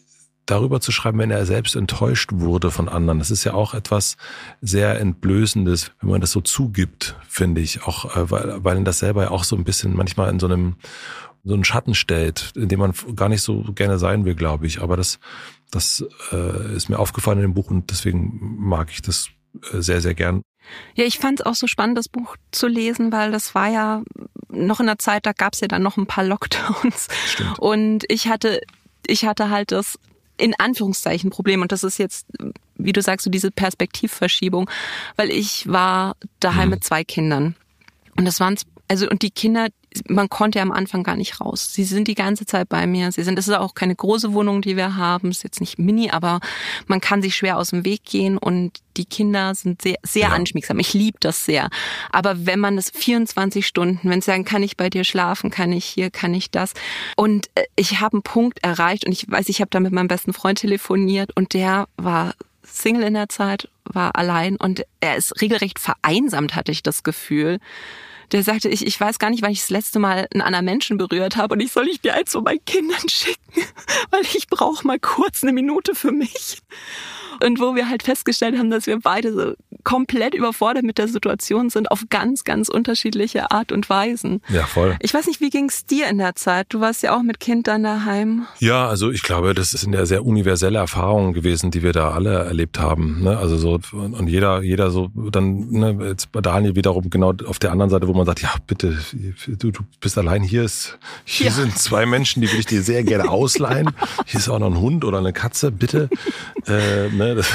darüber 0.50 0.80
zu 0.80 0.92
schreiben, 0.92 1.18
wenn 1.18 1.30
er 1.30 1.44
selbst 1.46 1.76
enttäuscht 1.76 2.30
wurde 2.32 2.70
von 2.70 2.88
anderen. 2.88 3.18
Das 3.18 3.30
ist 3.30 3.44
ja 3.44 3.54
auch 3.54 3.74
etwas 3.74 4.16
sehr 4.60 4.98
Entblößendes, 4.98 5.92
wenn 6.00 6.10
man 6.10 6.20
das 6.20 6.32
so 6.32 6.40
zugibt, 6.40 7.16
finde 7.28 7.60
ich. 7.60 7.82
Auch 7.84 8.16
äh, 8.16 8.30
weil, 8.30 8.64
weil 8.64 8.84
das 8.84 8.98
selber 8.98 9.24
ja 9.24 9.30
auch 9.30 9.44
so 9.44 9.56
ein 9.56 9.64
bisschen 9.64 9.94
manchmal 9.94 10.30
in 10.30 10.40
so 10.40 10.46
einem 10.46 10.76
so 11.44 11.54
einen 11.54 11.64
Schatten 11.64 11.94
stellt, 11.94 12.52
in 12.56 12.68
dem 12.68 12.80
man 12.80 12.92
gar 13.14 13.28
nicht 13.28 13.42
so 13.42 13.62
gerne 13.74 13.98
sein 13.98 14.24
will, 14.24 14.34
glaube 14.34 14.66
ich. 14.66 14.80
Aber 14.80 14.96
das, 14.96 15.18
das 15.70 16.04
äh, 16.32 16.74
ist 16.74 16.88
mir 16.88 16.98
aufgefallen 16.98 17.38
in 17.38 17.42
dem 17.42 17.54
Buch 17.54 17.70
und 17.70 17.90
deswegen 17.90 18.38
mag 18.58 18.90
ich 18.90 19.02
das 19.02 19.28
äh, 19.72 19.80
sehr, 19.80 20.00
sehr 20.00 20.14
gern. 20.14 20.42
Ja, 20.94 21.04
ich 21.04 21.18
fand 21.18 21.40
es 21.40 21.46
auch 21.46 21.54
so 21.54 21.66
spannend, 21.66 21.96
das 21.96 22.08
Buch 22.08 22.36
zu 22.50 22.66
lesen, 22.66 23.12
weil 23.12 23.32
das 23.32 23.54
war 23.54 23.68
ja 23.68 24.02
noch 24.48 24.80
in 24.80 24.86
der 24.86 24.98
Zeit, 24.98 25.24
da 25.24 25.32
gab 25.32 25.54
es 25.54 25.60
ja 25.60 25.68
dann 25.68 25.82
noch 25.82 25.96
ein 25.96 26.06
paar 26.06 26.24
Lockdowns. 26.24 27.08
Stimmt. 27.26 27.58
Und 27.58 28.04
ich 28.08 28.28
hatte, 28.28 28.60
ich 29.06 29.24
hatte 29.24 29.50
halt 29.50 29.72
das 29.72 29.98
in 30.38 30.54
Anführungszeichen 30.58 31.30
Problem. 31.30 31.62
Und 31.62 31.72
das 31.72 31.84
ist 31.84 31.98
jetzt, 31.98 32.26
wie 32.76 32.92
du 32.92 33.02
sagst, 33.02 33.24
so 33.24 33.30
diese 33.30 33.50
Perspektivverschiebung, 33.50 34.70
weil 35.16 35.30
ich 35.30 35.68
war 35.68 36.16
daheim 36.40 36.68
mhm. 36.68 36.70
mit 36.70 36.84
zwei 36.84 37.04
Kindern. 37.04 37.54
Und 38.16 38.24
das 38.24 38.40
waren, 38.40 38.56
also, 38.88 39.08
und 39.08 39.22
die 39.22 39.30
Kinder, 39.30 39.68
man 40.08 40.28
konnte 40.28 40.58
ja 40.58 40.62
am 40.62 40.72
Anfang 40.72 41.02
gar 41.02 41.16
nicht 41.16 41.40
raus. 41.40 41.72
Sie 41.72 41.84
sind 41.84 42.08
die 42.08 42.14
ganze 42.14 42.46
Zeit 42.46 42.68
bei 42.68 42.86
mir. 42.86 43.12
Sie 43.12 43.22
sind, 43.22 43.36
das 43.36 43.48
ist 43.48 43.54
auch 43.54 43.74
keine 43.74 43.94
große 43.94 44.32
Wohnung, 44.32 44.62
die 44.62 44.76
wir 44.76 44.96
haben. 44.96 45.30
Ist 45.30 45.42
jetzt 45.42 45.60
nicht 45.60 45.78
mini, 45.78 46.10
aber 46.10 46.40
man 46.86 47.00
kann 47.00 47.22
sich 47.22 47.36
schwer 47.36 47.56
aus 47.56 47.70
dem 47.70 47.84
Weg 47.84 48.04
gehen 48.04 48.38
und 48.38 48.80
die 48.96 49.04
Kinder 49.04 49.54
sind 49.54 49.82
sehr, 49.82 49.96
sehr 50.02 50.28
ja. 50.28 50.28
anschmiegsam. 50.30 50.78
Ich 50.78 50.92
liebe 50.94 51.18
das 51.20 51.44
sehr. 51.44 51.68
Aber 52.10 52.46
wenn 52.46 52.58
man 52.58 52.76
das 52.76 52.90
24 52.90 53.66
Stunden, 53.66 54.10
wenn 54.10 54.20
sie 54.20 54.26
sagen, 54.26 54.44
kann 54.44 54.62
ich 54.62 54.76
bei 54.76 54.90
dir 54.90 55.04
schlafen, 55.04 55.50
kann 55.50 55.72
ich 55.72 55.84
hier, 55.84 56.10
kann 56.10 56.34
ich 56.34 56.50
das. 56.50 56.74
Und 57.16 57.48
äh, 57.54 57.64
ich 57.76 58.00
habe 58.00 58.14
einen 58.14 58.22
Punkt 58.22 58.62
erreicht 58.62 59.06
und 59.06 59.12
ich 59.12 59.30
weiß, 59.30 59.48
ich 59.48 59.60
habe 59.60 59.70
da 59.70 59.80
mit 59.80 59.92
meinem 59.92 60.08
besten 60.08 60.32
Freund 60.32 60.58
telefoniert 60.58 61.30
und 61.36 61.54
der 61.54 61.88
war 61.96 62.34
Single 62.62 63.04
in 63.04 63.14
der 63.14 63.28
Zeit, 63.28 63.68
war 63.84 64.16
allein 64.16 64.56
und 64.56 64.84
er 65.00 65.16
ist 65.16 65.40
regelrecht 65.40 65.78
vereinsamt, 65.78 66.54
hatte 66.54 66.72
ich 66.72 66.82
das 66.82 67.02
Gefühl 67.02 67.58
der 68.32 68.42
sagte, 68.42 68.68
ich, 68.68 68.86
ich 68.86 69.00
weiß 69.00 69.18
gar 69.18 69.30
nicht, 69.30 69.42
wann 69.42 69.52
ich 69.52 69.60
das 69.60 69.70
letzte 69.70 69.98
Mal 69.98 70.28
einen 70.32 70.42
anderen 70.42 70.64
Menschen 70.64 70.98
berührt 70.98 71.36
habe 71.36 71.54
und 71.54 71.60
ich 71.60 71.72
soll 71.72 71.88
ich 71.88 72.00
dir 72.00 72.14
eins 72.14 72.32
von 72.32 72.44
meinen 72.44 72.64
Kindern 72.64 72.96
schicken, 73.08 73.64
weil 74.10 74.22
ich 74.34 74.46
brauche 74.48 74.86
mal 74.86 74.98
kurz 74.98 75.42
eine 75.42 75.52
Minute 75.52 75.94
für 75.94 76.12
mich. 76.12 76.60
Und 77.42 77.60
wo 77.60 77.74
wir 77.74 77.88
halt 77.88 78.02
festgestellt 78.02 78.58
haben, 78.58 78.70
dass 78.70 78.86
wir 78.86 78.98
beide 79.00 79.32
so 79.32 79.54
komplett 79.84 80.34
überfordert 80.34 80.84
mit 80.84 80.98
der 80.98 81.08
Situation 81.08 81.70
sind, 81.70 81.90
auf 81.90 82.04
ganz, 82.10 82.44
ganz 82.44 82.68
unterschiedliche 82.68 83.50
Art 83.50 83.72
und 83.72 83.88
Weisen. 83.88 84.42
Ja, 84.48 84.64
voll. 84.64 84.96
Ich 85.00 85.14
weiß 85.14 85.26
nicht, 85.26 85.40
wie 85.40 85.50
ging 85.50 85.68
es 85.68 85.86
dir 85.86 86.08
in 86.08 86.18
der 86.18 86.34
Zeit? 86.34 86.66
Du 86.70 86.80
warst 86.80 87.02
ja 87.02 87.16
auch 87.16 87.22
mit 87.22 87.40
Kind 87.40 87.68
dann 87.68 87.84
daheim. 87.84 88.46
Ja, 88.58 88.86
also 88.88 89.10
ich 89.10 89.22
glaube, 89.22 89.54
das 89.54 89.70
sind 89.70 89.94
ja 89.94 90.04
sehr 90.04 90.26
universelle 90.26 90.78
Erfahrungen 90.78 91.32
gewesen, 91.32 91.70
die 91.70 91.82
wir 91.82 91.92
da 91.92 92.10
alle 92.10 92.44
erlebt 92.44 92.78
haben. 92.78 93.22
Ne? 93.22 93.38
Also 93.38 93.56
so, 93.56 93.80
und 93.92 94.28
jeder, 94.28 94.62
jeder 94.62 94.90
so, 94.90 95.10
dann, 95.30 95.70
ne, 95.70 95.98
jetzt 96.08 96.32
bei 96.32 96.40
Daniel 96.40 96.76
wiederum 96.76 97.08
genau 97.08 97.32
auf 97.46 97.58
der 97.58 97.72
anderen 97.72 97.90
Seite, 97.90 98.08
wo 98.08 98.14
man 98.14 98.26
sagt, 98.26 98.42
ja, 98.42 98.54
bitte, 98.66 98.98
du, 99.46 99.70
du 99.70 99.80
bist 100.00 100.18
allein 100.18 100.42
hier 100.42 100.64
ist, 100.64 100.98
hier 101.24 101.46
ja. 101.46 101.52
sind 101.52 101.78
zwei 101.78 102.04
Menschen, 102.04 102.42
die 102.42 102.48
würde 102.48 102.60
ich 102.60 102.66
dir 102.66 102.82
sehr 102.82 103.04
gerne 103.04 103.30
ausleihen. 103.30 103.90
Hier 104.26 104.40
ist 104.40 104.48
auch 104.48 104.58
noch 104.58 104.66
ein 104.66 104.80
Hund 104.80 105.04
oder 105.04 105.18
eine 105.18 105.32
Katze, 105.32 105.70
bitte. 105.70 106.08
Äh, 106.66 107.08
ne, 107.08 107.27
das, 107.34 107.48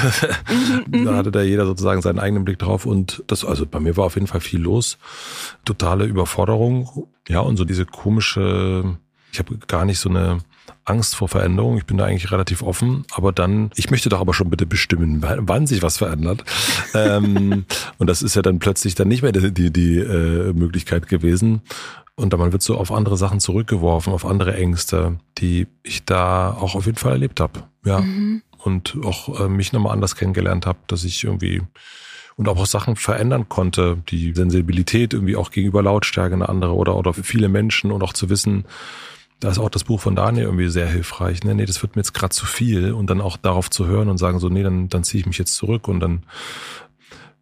mhm, 0.86 1.04
da 1.04 1.16
hatte 1.16 1.30
da 1.30 1.42
jeder 1.42 1.66
sozusagen 1.66 2.02
seinen 2.02 2.18
eigenen 2.18 2.44
Blick 2.44 2.58
drauf 2.58 2.86
und 2.86 3.22
das, 3.26 3.44
also 3.44 3.66
bei 3.66 3.80
mir 3.80 3.96
war 3.96 4.06
auf 4.06 4.14
jeden 4.14 4.26
Fall 4.26 4.40
viel 4.40 4.60
los. 4.60 4.98
Totale 5.64 6.04
Überforderung. 6.04 7.08
Ja, 7.28 7.40
und 7.40 7.56
so 7.56 7.64
diese 7.64 7.86
komische, 7.86 8.96
ich 9.32 9.38
habe 9.38 9.56
gar 9.66 9.84
nicht 9.84 9.98
so 9.98 10.08
eine 10.08 10.40
Angst 10.84 11.16
vor 11.16 11.28
Veränderung. 11.28 11.78
Ich 11.78 11.86
bin 11.86 11.96
da 11.96 12.04
eigentlich 12.04 12.30
relativ 12.30 12.62
offen, 12.62 13.04
aber 13.12 13.32
dann, 13.32 13.70
ich 13.74 13.90
möchte 13.90 14.08
doch 14.08 14.20
aber 14.20 14.34
schon 14.34 14.50
bitte 14.50 14.66
bestimmen, 14.66 15.22
wann 15.22 15.66
sich 15.66 15.82
was 15.82 15.98
verändert. 15.98 16.44
ähm, 16.94 17.64
und 17.98 18.06
das 18.06 18.22
ist 18.22 18.36
ja 18.36 18.42
dann 18.42 18.58
plötzlich 18.58 18.94
dann 18.94 19.08
nicht 19.08 19.22
mehr 19.22 19.32
die, 19.32 19.52
die, 19.52 19.72
die 19.72 19.98
äh, 19.98 20.52
Möglichkeit 20.52 21.08
gewesen. 21.08 21.62
Und 22.16 22.32
dann 22.32 22.52
wird 22.52 22.62
so 22.62 22.76
auf 22.76 22.92
andere 22.92 23.16
Sachen 23.16 23.40
zurückgeworfen, 23.40 24.12
auf 24.12 24.24
andere 24.24 24.54
Ängste, 24.54 25.18
die 25.38 25.66
ich 25.82 26.04
da 26.04 26.50
auch 26.50 26.76
auf 26.76 26.86
jeden 26.86 26.98
Fall 26.98 27.12
erlebt 27.12 27.40
habe. 27.40 27.64
Ja. 27.84 28.00
Mhm. 28.00 28.42
Und 28.64 28.96
auch 29.04 29.40
äh, 29.40 29.48
mich 29.48 29.72
nochmal 29.72 29.92
anders 29.92 30.16
kennengelernt 30.16 30.66
habe, 30.66 30.78
dass 30.86 31.04
ich 31.04 31.24
irgendwie 31.24 31.62
und 32.36 32.48
auch 32.48 32.66
Sachen 32.66 32.96
verändern 32.96 33.48
konnte, 33.48 33.98
die 34.08 34.32
Sensibilität 34.34 35.14
irgendwie 35.14 35.36
auch 35.36 35.50
gegenüber 35.50 35.82
Lautstärke 35.82 36.34
eine 36.34 36.48
andere 36.48 36.74
oder, 36.74 36.96
oder 36.96 37.14
viele 37.14 37.48
Menschen 37.48 37.92
und 37.92 38.02
auch 38.02 38.12
zu 38.12 38.28
wissen, 38.28 38.64
da 39.40 39.50
ist 39.50 39.58
auch 39.58 39.68
das 39.68 39.84
Buch 39.84 40.00
von 40.00 40.16
Daniel 40.16 40.44
irgendwie 40.46 40.68
sehr 40.68 40.88
hilfreich. 40.88 41.44
Ne? 41.44 41.54
Nee, 41.54 41.66
das 41.66 41.82
wird 41.82 41.96
mir 41.96 42.00
jetzt 42.00 42.14
gerade 42.14 42.34
zu 42.34 42.46
viel 42.46 42.92
und 42.92 43.10
dann 43.10 43.20
auch 43.20 43.36
darauf 43.36 43.70
zu 43.70 43.86
hören 43.86 44.08
und 44.08 44.18
sagen 44.18 44.38
so, 44.38 44.48
nee, 44.48 44.62
dann, 44.62 44.88
dann 44.88 45.04
ziehe 45.04 45.20
ich 45.20 45.26
mich 45.26 45.38
jetzt 45.38 45.54
zurück 45.54 45.86
und 45.86 46.00
dann 46.00 46.22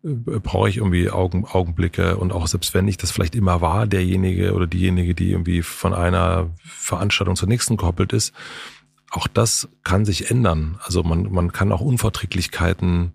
äh, 0.04 0.08
brauche 0.40 0.68
ich 0.68 0.78
irgendwie 0.78 1.10
Augen, 1.10 1.44
Augenblicke 1.44 2.16
und 2.16 2.32
auch 2.32 2.46
selbst 2.46 2.74
wenn 2.74 2.88
ich 2.88 2.96
das 2.96 3.12
vielleicht 3.12 3.34
immer 3.34 3.60
war, 3.60 3.86
derjenige 3.86 4.52
oder 4.52 4.66
diejenige, 4.66 5.14
die 5.14 5.30
irgendwie 5.30 5.62
von 5.62 5.94
einer 5.94 6.50
Veranstaltung 6.64 7.36
zur 7.36 7.48
nächsten 7.48 7.76
gekoppelt 7.76 8.12
ist, 8.12 8.34
auch 9.12 9.26
das 9.26 9.68
kann 9.84 10.04
sich 10.04 10.30
ändern. 10.30 10.78
Also 10.82 11.02
man, 11.02 11.30
man 11.30 11.52
kann 11.52 11.70
auch 11.70 11.80
Unverträglichkeiten 11.80 13.12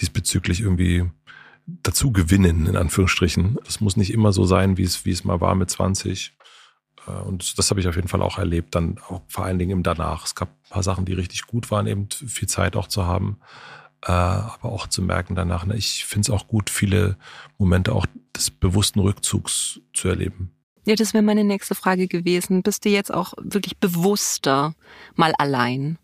diesbezüglich 0.00 0.60
irgendwie 0.60 1.10
dazu 1.66 2.12
gewinnen, 2.12 2.66
in 2.66 2.76
Anführungsstrichen. 2.76 3.58
Das 3.64 3.80
muss 3.80 3.96
nicht 3.96 4.12
immer 4.12 4.32
so 4.32 4.44
sein, 4.44 4.76
wie 4.76 4.84
es, 4.84 5.04
wie 5.04 5.10
es 5.10 5.24
mal 5.24 5.40
war 5.40 5.54
mit 5.54 5.70
20. 5.70 6.34
Äh, 7.06 7.10
und 7.10 7.58
das 7.58 7.70
habe 7.70 7.80
ich 7.80 7.88
auf 7.88 7.96
jeden 7.96 8.08
Fall 8.08 8.22
auch 8.22 8.38
erlebt, 8.38 8.74
dann 8.74 8.98
auch 9.08 9.22
vor 9.28 9.44
allen 9.44 9.58
Dingen 9.58 9.72
im 9.72 9.82
Danach. 9.82 10.26
Es 10.26 10.34
gab 10.34 10.48
ein 10.48 10.70
paar 10.70 10.82
Sachen, 10.82 11.04
die 11.04 11.14
richtig 11.14 11.46
gut 11.46 11.70
waren, 11.70 11.86
eben 11.86 12.08
viel 12.10 12.48
Zeit 12.48 12.76
auch 12.76 12.86
zu 12.86 13.06
haben, 13.06 13.38
äh, 14.02 14.12
aber 14.12 14.70
auch 14.70 14.86
zu 14.86 15.02
merken 15.02 15.34
danach, 15.34 15.64
ne, 15.64 15.76
ich 15.76 16.04
finde 16.04 16.26
es 16.26 16.30
auch 16.30 16.48
gut, 16.48 16.70
viele 16.70 17.16
Momente 17.56 17.92
auch 17.92 18.06
des 18.36 18.50
bewussten 18.50 19.00
Rückzugs 19.00 19.80
zu 19.94 20.08
erleben. 20.08 20.52
Ja, 20.88 20.94
das 20.94 21.12
wäre 21.12 21.22
meine 21.22 21.44
nächste 21.44 21.74
Frage 21.74 22.08
gewesen. 22.08 22.62
Bist 22.62 22.84
du 22.86 22.88
jetzt 22.88 23.12
auch 23.12 23.34
wirklich 23.36 23.76
bewusster 23.76 24.74
mal 25.16 25.34
allein? 25.36 25.98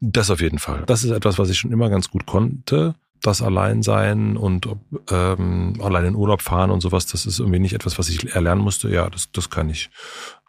Das 0.00 0.30
auf 0.30 0.40
jeden 0.40 0.60
Fall. 0.60 0.84
Das 0.86 1.02
ist 1.02 1.10
etwas, 1.10 1.40
was 1.40 1.50
ich 1.50 1.58
schon 1.58 1.72
immer 1.72 1.90
ganz 1.90 2.08
gut 2.08 2.24
konnte 2.24 2.94
das 3.20 3.42
Alleinsein 3.42 4.36
und 4.36 4.68
ähm, 5.10 5.74
allein 5.80 6.04
in 6.04 6.14
Urlaub 6.14 6.42
fahren 6.42 6.70
und 6.70 6.80
sowas, 6.80 7.06
das 7.06 7.26
ist 7.26 7.40
irgendwie 7.40 7.58
nicht 7.58 7.74
etwas, 7.74 7.98
was 7.98 8.08
ich 8.08 8.34
erlernen 8.34 8.62
musste. 8.62 8.88
Ja, 8.90 9.10
das, 9.10 9.32
das 9.32 9.50
kann 9.50 9.68
ich. 9.70 9.90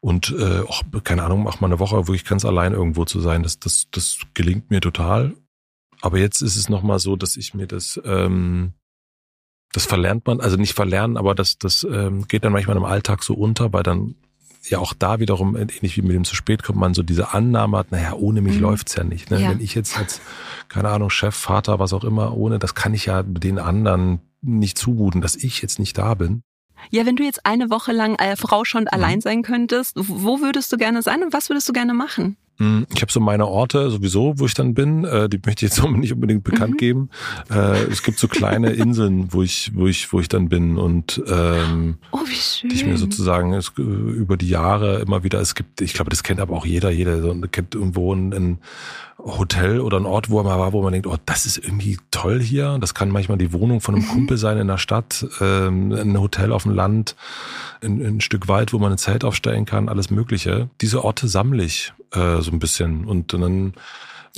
Und 0.02 0.36
äh, 0.38 0.62
auch, 0.62 0.84
keine 1.04 1.24
Ahnung, 1.24 1.44
mach 1.44 1.60
mal 1.60 1.68
eine 1.68 1.80
Woche 1.80 1.96
wirklich 2.08 2.26
ganz 2.26 2.46
allein 2.46 2.74
irgendwo 2.74 3.06
zu 3.06 3.20
sein, 3.20 3.44
das, 3.44 3.60
das, 3.60 3.88
das 3.92 4.20
gelingt 4.34 4.70
mir 4.70 4.82
total. 4.82 5.34
Aber 6.02 6.20
jetzt 6.20 6.42
ist 6.42 6.56
es 6.56 6.70
nochmal 6.70 7.00
so, 7.00 7.16
dass 7.16 7.36
ich 7.38 7.54
mir 7.54 7.68
das, 7.68 8.00
ähm, 8.06 8.74
das 9.74 9.86
verlernt 9.86 10.26
man, 10.26 10.40
also 10.42 10.58
nicht 10.58 10.74
verlernen, 10.74 11.18
aber 11.18 11.36
das, 11.36 11.58
das 11.58 11.86
ähm, 11.90 12.28
geht 12.28 12.44
dann 12.44 12.54
manchmal 12.54 12.78
im 12.78 12.86
Alltag 12.86 13.24
so 13.24 13.34
unter, 13.34 13.72
weil 13.72 13.84
dann 13.84 14.16
ja 14.68 14.80
auch 14.80 14.94
da 14.94 15.20
wiederum, 15.20 15.56
ähnlich 15.56 15.98
wie 15.98 16.02
mit 16.02 16.12
dem 16.12 16.26
zu 16.26 16.36
spät 16.36 16.64
kommt, 16.64 16.80
man 16.80 16.94
so 16.94 17.04
diese 17.04 17.34
Annahme 17.34 17.78
hat, 17.78 17.92
naja, 17.92 18.14
ohne 18.14 18.42
mich 18.42 18.56
mhm. 18.56 18.62
läuft's 18.62 18.96
ja 18.96 19.04
nicht. 19.04 19.32
Ne? 19.32 19.42
Ja. 19.42 19.50
Wenn 19.50 19.62
ich 19.62 19.76
jetzt 19.76 19.98
als, 19.98 20.22
keine 20.68 20.90
Ahnung, 20.90 21.10
Chef, 21.10 21.36
Vater, 21.36 21.80
was 21.80 21.94
auch 21.94 22.04
immer, 22.04 22.36
ohne, 22.36 22.60
das 22.60 22.76
kann 22.76 22.94
ich 22.94 23.06
ja 23.06 23.24
den 23.24 23.60
anderen 23.60 24.20
nicht 24.42 24.78
zumuten, 24.78 25.22
dass 25.22 25.36
ich 25.36 25.62
jetzt 25.62 25.80
nicht 25.80 25.98
da 25.98 26.14
bin. 26.14 26.44
Ja, 26.92 27.06
wenn 27.06 27.16
du 27.16 27.24
jetzt 27.24 27.46
eine 27.46 27.70
Woche 27.70 27.92
lang 27.92 28.16
äh, 28.16 28.36
Frau 28.36 28.64
schon 28.64 28.84
mhm. 28.84 28.90
allein 28.92 29.22
sein 29.22 29.44
könntest, 29.44 29.94
wo 29.96 30.40
würdest 30.40 30.72
du 30.72 30.78
gerne 30.78 31.02
sein 31.02 31.24
und 31.24 31.34
was 31.34 31.50
würdest 31.50 31.68
du 31.68 31.74
gerne 31.74 31.94
machen? 31.94 32.38
Hm, 32.60 32.86
ich 32.94 33.02
habe 33.02 33.12
so 33.12 33.22
meine 33.22 33.48
Orte 33.48 33.90
sowieso, 33.90 34.38
wo 34.38 34.46
ich 34.46 34.54
dann 34.54 34.74
bin. 34.74 35.06
Äh, 35.06 35.30
die 35.30 35.38
möchte 35.38 35.66
ich 35.66 35.72
jetzt 35.72 35.84
nicht 35.92 36.14
unbedingt 36.14 36.44
bekannt 36.44 36.74
mhm. 36.74 36.78
geben. 36.78 37.10
Äh, 37.50 37.84
es 37.86 38.04
gibt 38.04 38.20
so 38.20 38.28
kleine 38.28 38.70
Inseln, 38.72 39.32
wo 39.32 39.42
ich, 39.42 39.72
wo 39.74 39.88
ich, 39.88 40.12
wo 40.12 40.20
ich 40.20 40.28
dann 40.28 40.50
bin 40.50 40.78
und 40.78 41.22
ähm, 41.28 41.98
oh, 42.12 42.20
die 42.64 42.74
ich 42.74 42.86
mir 42.86 42.98
sozusagen 42.98 43.54
es, 43.54 43.72
über 43.78 44.36
die 44.36 44.50
Jahre 44.50 45.00
immer 45.00 45.24
wieder. 45.24 45.40
Es 45.40 45.56
gibt, 45.56 45.80
ich 45.80 45.94
glaube, 45.94 46.10
das 46.10 46.24
kennt 46.24 46.42
aber 46.42 46.56
auch 46.56 46.66
jeder. 46.66 46.90
Jeder 46.90 47.22
so, 47.22 47.34
kennt 47.50 47.76
irgendwo 47.76 48.14
ein, 48.14 48.34
ein 48.34 48.58
Hotel 49.20 49.82
oder 49.82 49.98
ein 49.98 50.06
Ort, 50.06 50.30
wo 50.30 50.42
mal 50.44 50.58
war, 50.60 50.72
wo 50.72 50.82
man 50.82 50.94
denkt, 50.94 51.08
oh, 51.08 51.18
das 51.26 51.46
ist 51.46 51.58
irgendwie 51.58 51.98
toll 52.10 52.42
hier. 52.42 52.78
Das 52.80 52.94
kann 52.94 53.10
manchmal 53.10 53.38
die 53.38 53.52
Wohnung 53.52 53.82
von 53.82 53.96
einem 53.96 54.06
mhm. 54.06 54.10
Kumpel 54.10 54.38
sein 54.38 54.58
in 54.58 54.68
der 54.68 54.78
Stadt, 54.78 55.26
ähm, 55.42 55.92
ein 55.92 56.20
Hotel 56.20 56.52
auf 56.52 56.64
dem 56.64 56.74
Land, 56.74 57.16
ein, 57.84 58.02
ein 58.02 58.22
Stück 58.22 58.48
Wald, 58.48 58.72
wo 58.72 58.80
man 58.80 58.92
ein 58.92 58.98
Zelt 58.98 59.24
aufstellen 59.24 59.66
kann, 59.66 59.90
alles 59.90 60.10
Mögliche. 60.10 60.70
Diese 60.82 61.04
Orte 61.04 61.28
sammle 61.28 61.64
ich 61.64 61.94
äh, 62.14 62.42
so 62.42 62.52
ein 62.52 62.60
bisschen 62.60 63.06
und 63.06 63.34
dann 63.34 63.74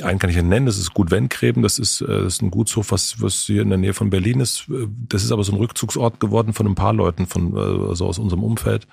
einen 0.01 0.19
kann 0.19 0.29
ich 0.29 0.38
ja 0.38 0.41
nennen, 0.41 0.65
das 0.65 0.77
ist 0.77 0.93
Gut 0.93 1.11
Wendgräben, 1.11 1.61
das 1.61 1.77
ist, 1.77 2.01
äh, 2.01 2.07
das 2.07 2.36
ist 2.36 2.41
ein 2.41 2.51
Gutshof, 2.51 2.91
was, 2.91 3.21
was 3.21 3.41
hier 3.41 3.61
in 3.61 3.69
der 3.69 3.77
Nähe 3.77 3.93
von 3.93 4.09
Berlin 4.09 4.39
ist. 4.39 4.65
Das 5.09 5.23
ist 5.23 5.32
aber 5.32 5.43
so 5.43 5.51
ein 5.51 5.57
Rückzugsort 5.57 6.19
geworden 6.19 6.53
von 6.53 6.65
ein 6.65 6.75
paar 6.75 6.93
Leuten, 6.93 7.27
von, 7.27 7.55
äh, 7.55 7.89
also 7.89 8.07
aus 8.07 8.17
unserem 8.17 8.43
Umfeld 8.43 8.88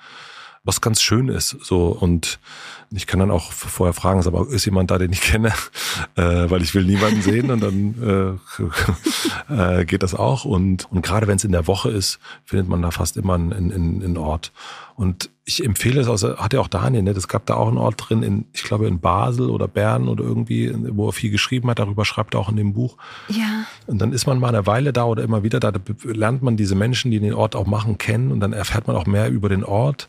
was 0.69 0.83
ganz 0.83 1.01
schön 1.01 1.29
ist. 1.29 1.57
So 1.63 1.87
und 1.87 2.39
ich 2.91 3.07
kann 3.07 3.21
dann 3.21 3.31
auch 3.31 3.53
vorher 3.53 3.95
fragen, 3.95 4.25
aber 4.27 4.49
ist 4.49 4.67
jemand 4.67 4.91
da, 4.91 4.99
den 4.99 5.13
ich 5.13 5.23
kenne, 5.23 5.49
äh, 6.17 6.51
weil 6.51 6.63
ich 6.63 6.75
will 6.75 6.85
niemanden 6.85 7.23
sehen 7.23 7.51
und 7.51 7.61
dann 7.61 8.39
äh, 9.51 9.53
äh, 9.81 9.85
geht 9.87 10.03
das 10.03 10.15
auch. 10.15 10.45
Und, 10.45 10.91
und 10.93 11.03
gerade 11.03 11.27
wenn 11.27 11.37
es 11.37 11.45
in 11.45 11.53
der 11.53 11.67
Woche 11.67 11.91
ist, 11.91 12.19
findet 12.45 12.69
man 12.69 12.83
da 12.83 12.91
fast 12.91 13.17
immer 13.17 13.35
einen, 13.35 13.53
einen, 13.53 14.03
einen 14.03 14.17
Ort. 14.19 14.53
Und 14.95 15.31
ich 15.45 15.65
empfehle 15.65 16.01
es, 16.01 16.09
also 16.09 16.37
hat 16.37 16.53
ja 16.53 16.61
auch 16.61 16.69
Daniel, 16.69 17.03
ne? 17.03 17.13
Es 17.13 17.29
gab 17.29 17.47
da 17.47 17.55
auch 17.55 17.69
einen 17.69 17.79
Ort 17.79 17.95
drin, 18.09 18.23
in, 18.23 18.47
ich 18.53 18.65
glaube 18.65 18.87
in 18.87 19.01
Basel 19.01 19.49
oder 19.49 19.69
Bern 19.69 20.09
oder 20.09 20.25
irgendwie, 20.25 20.75
wo 20.91 21.09
er 21.09 21.13
viel 21.13 21.31
geschrieben 21.31 21.71
hat, 21.71 21.79
darüber 21.79 22.05
schreibt 22.05 22.35
er 22.35 22.41
auch 22.41 22.51
in 22.51 22.57
dem 22.57 22.75
Buch. 22.75 22.99
Ja. 23.29 23.65
Und 23.87 24.01
dann 24.01 24.13
ist 24.13 24.27
man 24.27 24.39
mal 24.39 24.49
eine 24.49 24.67
Weile 24.67 24.93
da 24.93 25.05
oder 25.05 25.23
immer 25.23 25.43
wieder 25.43 25.61
da, 25.61 25.73
da 25.73 25.81
lernt 26.05 26.43
man 26.43 26.57
diese 26.57 26.75
Menschen, 26.75 27.11
die 27.11 27.21
den 27.21 27.33
Ort 27.33 27.57
auch 27.57 27.67
machen, 27.67 27.97
kennen 27.97 28.33
und 28.33 28.41
dann 28.41 28.53
erfährt 28.53 28.87
man 28.87 28.97
auch 28.97 29.07
mehr 29.07 29.31
über 29.31 29.49
den 29.49 29.65
Ort. 29.65 30.09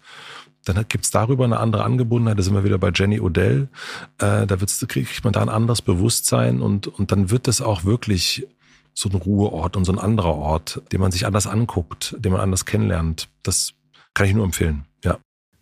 Dann 0.74 0.86
gibt's 0.88 1.12
darüber 1.12 1.46
eine 1.46 1.60
andere 1.60 1.84
Angebundenheit. 1.84 2.38
Da 2.38 2.44
sind 2.44 2.54
wir 2.54 2.64
wieder 2.64 2.78
bei 2.78 2.92
Jenny 2.94 3.20
Odell. 3.20 3.70
Äh, 4.18 4.46
da 4.48 4.60
wird's, 4.60 4.86
kriegt 4.88 5.24
man 5.24 5.34
da 5.34 5.42
ein 5.42 5.50
anderes 5.50 5.82
Bewusstsein 5.82 6.62
und, 6.62 6.88
und 6.88 7.12
dann 7.12 7.32
wird 7.32 7.48
es 7.48 7.62
auch 7.62 7.86
wirklich 7.86 8.48
so 8.94 9.10
ein 9.10 9.16
Ruheort 9.16 9.78
und 9.78 9.86
so 9.86 9.92
ein 9.92 10.00
anderer 10.00 10.36
Ort, 10.36 10.82
den 10.92 11.00
man 11.00 11.12
sich 11.12 11.26
anders 11.26 11.48
anguckt, 11.48 12.16
den 12.20 12.32
man 12.32 12.42
anders 12.42 12.66
kennenlernt. 12.66 13.30
Das 13.44 13.74
kann 14.14 14.28
ich 14.28 14.34
nur 14.34 14.44
empfehlen. 14.44 14.86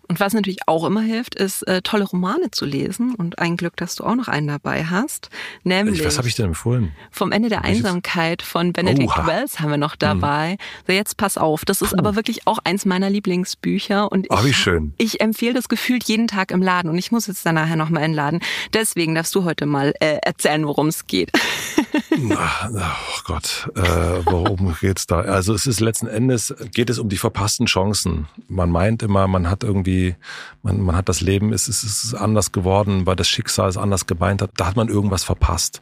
Und 0.07 0.19
was 0.19 0.33
natürlich 0.33 0.59
auch 0.67 0.85
immer 0.85 1.01
hilft, 1.01 1.35
ist 1.35 1.67
äh, 1.67 1.81
tolle 1.81 2.05
Romane 2.05 2.51
zu 2.51 2.65
lesen. 2.65 3.13
Und 3.15 3.39
ein 3.39 3.57
Glück, 3.57 3.75
dass 3.75 3.95
du 3.95 4.03
auch 4.05 4.15
noch 4.15 4.27
einen 4.27 4.47
dabei 4.47 4.85
hast. 4.85 5.29
Nämlich. 5.63 6.03
Was 6.05 6.17
habe 6.17 6.27
ich 6.27 6.35
denn 6.35 6.47
empfohlen? 6.47 6.93
Vom 7.11 7.31
Ende 7.31 7.49
der 7.49 7.63
Einsamkeit 7.63 8.41
von 8.41 8.71
Benedict 8.71 9.09
Oha. 9.09 9.27
Wells 9.27 9.59
haben 9.59 9.71
wir 9.71 9.77
noch 9.77 9.95
dabei. 9.95 10.53
Mhm. 10.53 10.83
So, 10.87 10.93
jetzt 10.93 11.17
pass 11.17 11.37
auf. 11.37 11.65
Das 11.65 11.81
ist 11.81 11.91
Puh. 11.91 11.99
aber 11.99 12.15
wirklich 12.15 12.47
auch 12.47 12.59
eins 12.63 12.85
meiner 12.85 13.09
Lieblingsbücher. 13.09 14.11
Und 14.11 14.27
ich, 14.27 14.31
oh, 14.31 14.45
wie 14.45 14.53
schön. 14.53 14.93
ich 14.97 15.19
empfehle 15.19 15.53
das 15.53 15.67
gefühlt 15.67 16.05
jeden 16.05 16.27
Tag 16.27 16.51
im 16.51 16.61
Laden. 16.61 16.89
Und 16.89 16.97
ich 16.97 17.11
muss 17.11 17.27
jetzt 17.27 17.45
dann 17.45 17.55
nachher 17.55 17.75
nochmal 17.75 18.03
in 18.03 18.11
den 18.11 18.15
Laden. 18.15 18.39
Deswegen 18.73 19.15
darfst 19.15 19.35
du 19.35 19.43
heute 19.43 19.65
mal 19.65 19.93
äh, 19.99 20.19
erzählen, 20.21 20.65
worum 20.65 20.87
es 20.87 21.07
geht. 21.07 21.31
Ach, 22.35 22.69
oh 22.73 23.21
Gott, 23.25 23.69
äh, 23.75 23.81
worum 24.25 24.75
geht's 24.81 25.05
da? 25.07 25.19
Also 25.19 25.53
es 25.53 25.67
ist 25.67 25.79
letzten 25.79 26.07
Endes, 26.07 26.53
geht 26.73 26.89
es 26.89 26.99
um 26.99 27.09
die 27.09 27.17
verpassten 27.17 27.65
Chancen. 27.65 28.27
Man 28.47 28.69
meint 28.69 29.03
immer, 29.03 29.27
man 29.27 29.49
hat 29.49 29.63
irgendwie 29.63 29.96
irgendwie, 29.97 30.15
man, 30.61 30.81
man 30.81 30.95
hat 30.95 31.09
das 31.09 31.21
Leben, 31.21 31.53
es 31.53 31.67
ist, 31.67 31.83
es 31.83 32.03
ist 32.03 32.13
anders 32.13 32.51
geworden, 32.51 33.05
weil 33.05 33.15
das 33.15 33.27
Schicksal 33.27 33.69
es 33.69 33.77
anders 33.77 34.05
gemeint 34.05 34.41
hat. 34.41 34.51
Da 34.57 34.67
hat 34.67 34.75
man 34.75 34.89
irgendwas 34.89 35.23
verpasst. 35.23 35.81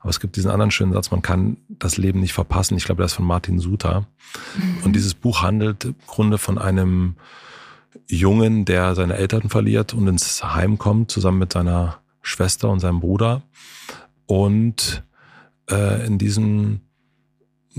Aber 0.00 0.10
es 0.10 0.20
gibt 0.20 0.36
diesen 0.36 0.50
anderen 0.50 0.70
schönen 0.70 0.92
Satz, 0.92 1.10
man 1.10 1.20
kann 1.20 1.58
das 1.68 1.98
Leben 1.98 2.20
nicht 2.20 2.32
verpassen. 2.32 2.76
Ich 2.76 2.84
glaube, 2.84 3.02
das 3.02 3.12
ist 3.12 3.16
von 3.16 3.26
Martin 3.26 3.58
Suter. 3.58 4.06
Mhm. 4.56 4.84
Und 4.84 4.92
dieses 4.94 5.14
Buch 5.14 5.42
handelt 5.42 5.84
im 5.84 5.94
Grunde 6.06 6.38
von 6.38 6.56
einem 6.56 7.16
Jungen, 8.06 8.64
der 8.64 8.94
seine 8.94 9.16
Eltern 9.16 9.50
verliert 9.50 9.92
und 9.92 10.08
ins 10.08 10.42
Heim 10.42 10.78
kommt, 10.78 11.10
zusammen 11.10 11.38
mit 11.38 11.52
seiner 11.52 11.98
Schwester 12.22 12.70
und 12.70 12.80
seinem 12.80 13.00
Bruder. 13.00 13.42
Und 14.26 15.02
äh, 15.70 16.06
in 16.06 16.16
diesem 16.16 16.80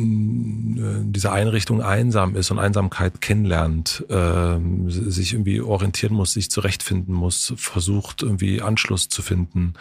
diese 0.02 1.32
Einrichtung 1.32 1.82
einsam 1.82 2.36
ist 2.36 2.52
und 2.52 2.60
Einsamkeit 2.60 3.22
kennenlernt, 3.22 4.06
äh, 4.10 4.58
sich 4.88 5.34
irgendwie 5.34 5.62
orientieren 5.62 6.16
muss, 6.16 6.34
sich 6.34 6.50
zurechtfinden 6.50 7.14
muss, 7.14 7.54
versucht 7.58 8.24
irgendwie 8.24 8.62
Anschluss 8.62 9.10
zu 9.10 9.22
finden, 9.22 9.74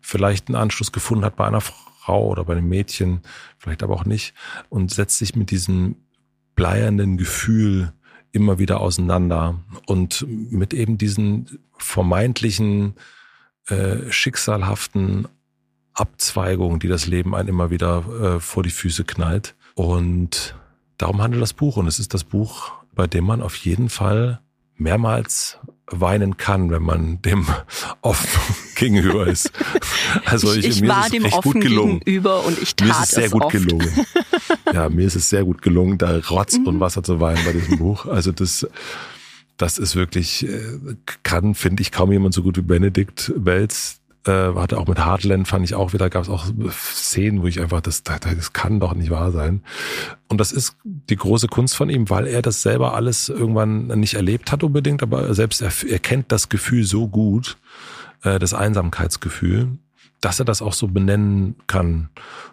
vielleicht 0.00 0.48
einen 0.48 0.56
Anschluss 0.56 0.92
gefunden 0.92 1.24
hat 1.24 1.36
bei 1.36 1.46
einer 1.46 1.60
Frau 1.60 2.28
oder 2.28 2.44
bei 2.44 2.54
einem 2.54 2.68
Mädchen, 2.68 3.20
vielleicht 3.58 3.82
aber 3.82 3.94
auch 3.94 4.04
nicht 4.04 4.34
und 4.68 4.90
setzt 4.90 5.18
sich 5.18 5.36
mit 5.36 5.50
diesem 5.50 5.96
bleiernden 6.54 7.16
Gefühl 7.16 7.92
immer 8.32 8.58
wieder 8.58 8.80
auseinander 8.80 9.60
und 9.86 10.26
mit 10.28 10.74
eben 10.74 10.98
diesen 10.98 11.58
vermeintlichen 11.76 12.94
äh, 13.68 14.10
schicksalhaften 14.10 15.28
Abzweigung, 15.94 16.78
die 16.78 16.88
das 16.88 17.06
Leben 17.06 17.34
einen 17.34 17.48
immer 17.48 17.70
wieder 17.70 18.36
äh, 18.36 18.40
vor 18.40 18.62
die 18.62 18.70
Füße 18.70 19.04
knallt. 19.04 19.54
Und 19.74 20.54
darum 20.98 21.22
handelt 21.22 21.42
das 21.42 21.52
Buch. 21.52 21.76
Und 21.76 21.86
es 21.86 21.98
ist 21.98 22.14
das 22.14 22.24
Buch, 22.24 22.72
bei 22.94 23.06
dem 23.06 23.24
man 23.24 23.42
auf 23.42 23.56
jeden 23.56 23.88
Fall 23.88 24.40
mehrmals 24.76 25.58
weinen 25.86 26.36
kann, 26.36 26.70
wenn 26.70 26.82
man 26.82 27.20
dem 27.22 27.46
offen 28.02 28.54
gegenüber 28.76 29.26
ist. 29.26 29.50
Also 30.26 30.52
ich, 30.52 30.58
ich, 30.58 30.66
ich 30.66 30.80
mir 30.82 30.88
war 30.88 31.06
ist 31.06 31.14
es 31.14 31.22
dem 31.22 31.32
offen 31.32 31.60
gegenüber 31.60 32.44
und 32.44 32.60
ich 32.60 32.76
tat 32.76 32.86
mir 32.86 32.92
ist 32.92 33.02
es 33.04 33.10
sehr 33.10 33.30
gut 33.30 33.42
oft. 33.42 33.52
gelungen. 33.52 33.88
Ja, 34.72 34.88
mir 34.90 35.06
ist 35.06 35.16
es 35.16 35.30
sehr 35.30 35.44
gut 35.44 35.62
gelungen, 35.62 35.96
da 35.96 36.18
Rotz 36.18 36.56
und 36.56 36.76
mhm. 36.76 36.80
Wasser 36.80 37.02
zu 37.02 37.18
weinen 37.18 37.42
bei 37.44 37.52
diesem 37.52 37.78
Buch. 37.78 38.06
Also 38.06 38.30
das, 38.30 38.66
das 39.56 39.78
ist 39.78 39.96
wirklich, 39.96 40.46
äh, 40.46 40.60
kann, 41.22 41.54
finde 41.54 41.80
ich, 41.80 41.92
kaum 41.92 42.12
jemand 42.12 42.34
so 42.34 42.42
gut 42.42 42.58
wie 42.58 42.62
Benedikt 42.62 43.32
Welz, 43.36 44.00
äh, 44.26 44.54
hatte 44.54 44.78
auch 44.78 44.86
mit 44.86 44.98
Heartland, 44.98 45.48
fand 45.48 45.64
ich 45.64 45.74
auch 45.74 45.92
wieder, 45.92 46.10
gab 46.10 46.22
es 46.22 46.28
auch 46.28 46.46
Szenen, 46.70 47.42
wo 47.42 47.46
ich 47.46 47.60
einfach, 47.60 47.80
das, 47.80 48.02
das 48.02 48.52
kann 48.52 48.80
doch 48.80 48.94
nicht 48.94 49.10
wahr 49.10 49.32
sein. 49.32 49.62
Und 50.28 50.38
das 50.38 50.52
ist 50.52 50.76
die 50.84 51.16
große 51.16 51.48
Kunst 51.48 51.76
von 51.76 51.90
ihm, 51.90 52.08
weil 52.10 52.26
er 52.26 52.42
das 52.42 52.62
selber 52.62 52.94
alles 52.94 53.28
irgendwann 53.28 53.86
nicht 53.98 54.14
erlebt 54.14 54.52
hat 54.52 54.62
unbedingt, 54.62 55.02
aber 55.02 55.34
selbst 55.34 55.60
er, 55.60 55.72
er 55.88 55.98
kennt 55.98 56.30
das 56.30 56.48
Gefühl 56.48 56.84
so 56.84 57.08
gut, 57.08 57.56
äh, 58.22 58.38
das 58.38 58.54
Einsamkeitsgefühl, 58.54 59.78
dass 60.20 60.38
er 60.38 60.44
das 60.44 60.62
auch 60.62 60.72
so 60.72 60.88
benennen 60.88 61.56
kann 61.66 62.08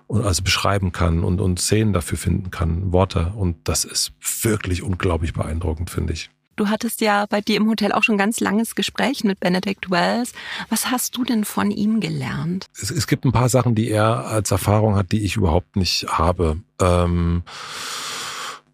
und 0.07 0.26
also 0.26 0.43
beschreiben 0.43 0.91
kann 0.91 1.24
und, 1.24 1.39
und 1.39 1.59
Szenen 1.59 1.93
dafür 1.93 2.17
finden 2.17 2.49
kann, 2.49 2.91
Worte. 2.91 3.32
Und 3.36 3.57
das 3.65 3.86
ist 3.86 4.11
wirklich 4.41 4.82
unglaublich 4.82 5.34
beeindruckend, 5.34 5.91
finde 5.91 6.13
ich. 6.13 6.32
Du 6.60 6.68
hattest 6.68 6.99
ja 6.99 7.26
bei 7.26 7.39
dir 7.39 7.55
im 7.55 7.70
Hotel 7.70 7.93
auch 7.93 8.03
schon 8.03 8.18
ganz 8.18 8.41
langes 8.41 8.76
Gespräch 8.76 9.24
mit 9.24 9.39
Benedict 9.39 9.89
Wells. 9.89 10.34
Was 10.68 10.91
hast 10.91 11.16
du 11.16 11.24
denn 11.24 11.45
von 11.45 11.72
ihm 11.72 12.01
gelernt? 12.01 12.66
Es, 12.74 12.91
es 12.91 13.07
gibt 13.07 13.24
ein 13.24 13.32
paar 13.32 13.47
Sachen, 13.47 13.76
die 13.76 13.89
er 13.89 14.26
als 14.26 14.51
Erfahrung 14.51 14.97
hat, 14.97 15.14
die 15.14 15.24
ich 15.24 15.38
überhaupt 15.38 15.78
nicht 15.78 16.05
habe. 16.10 16.57
Ähm, 16.82 17.43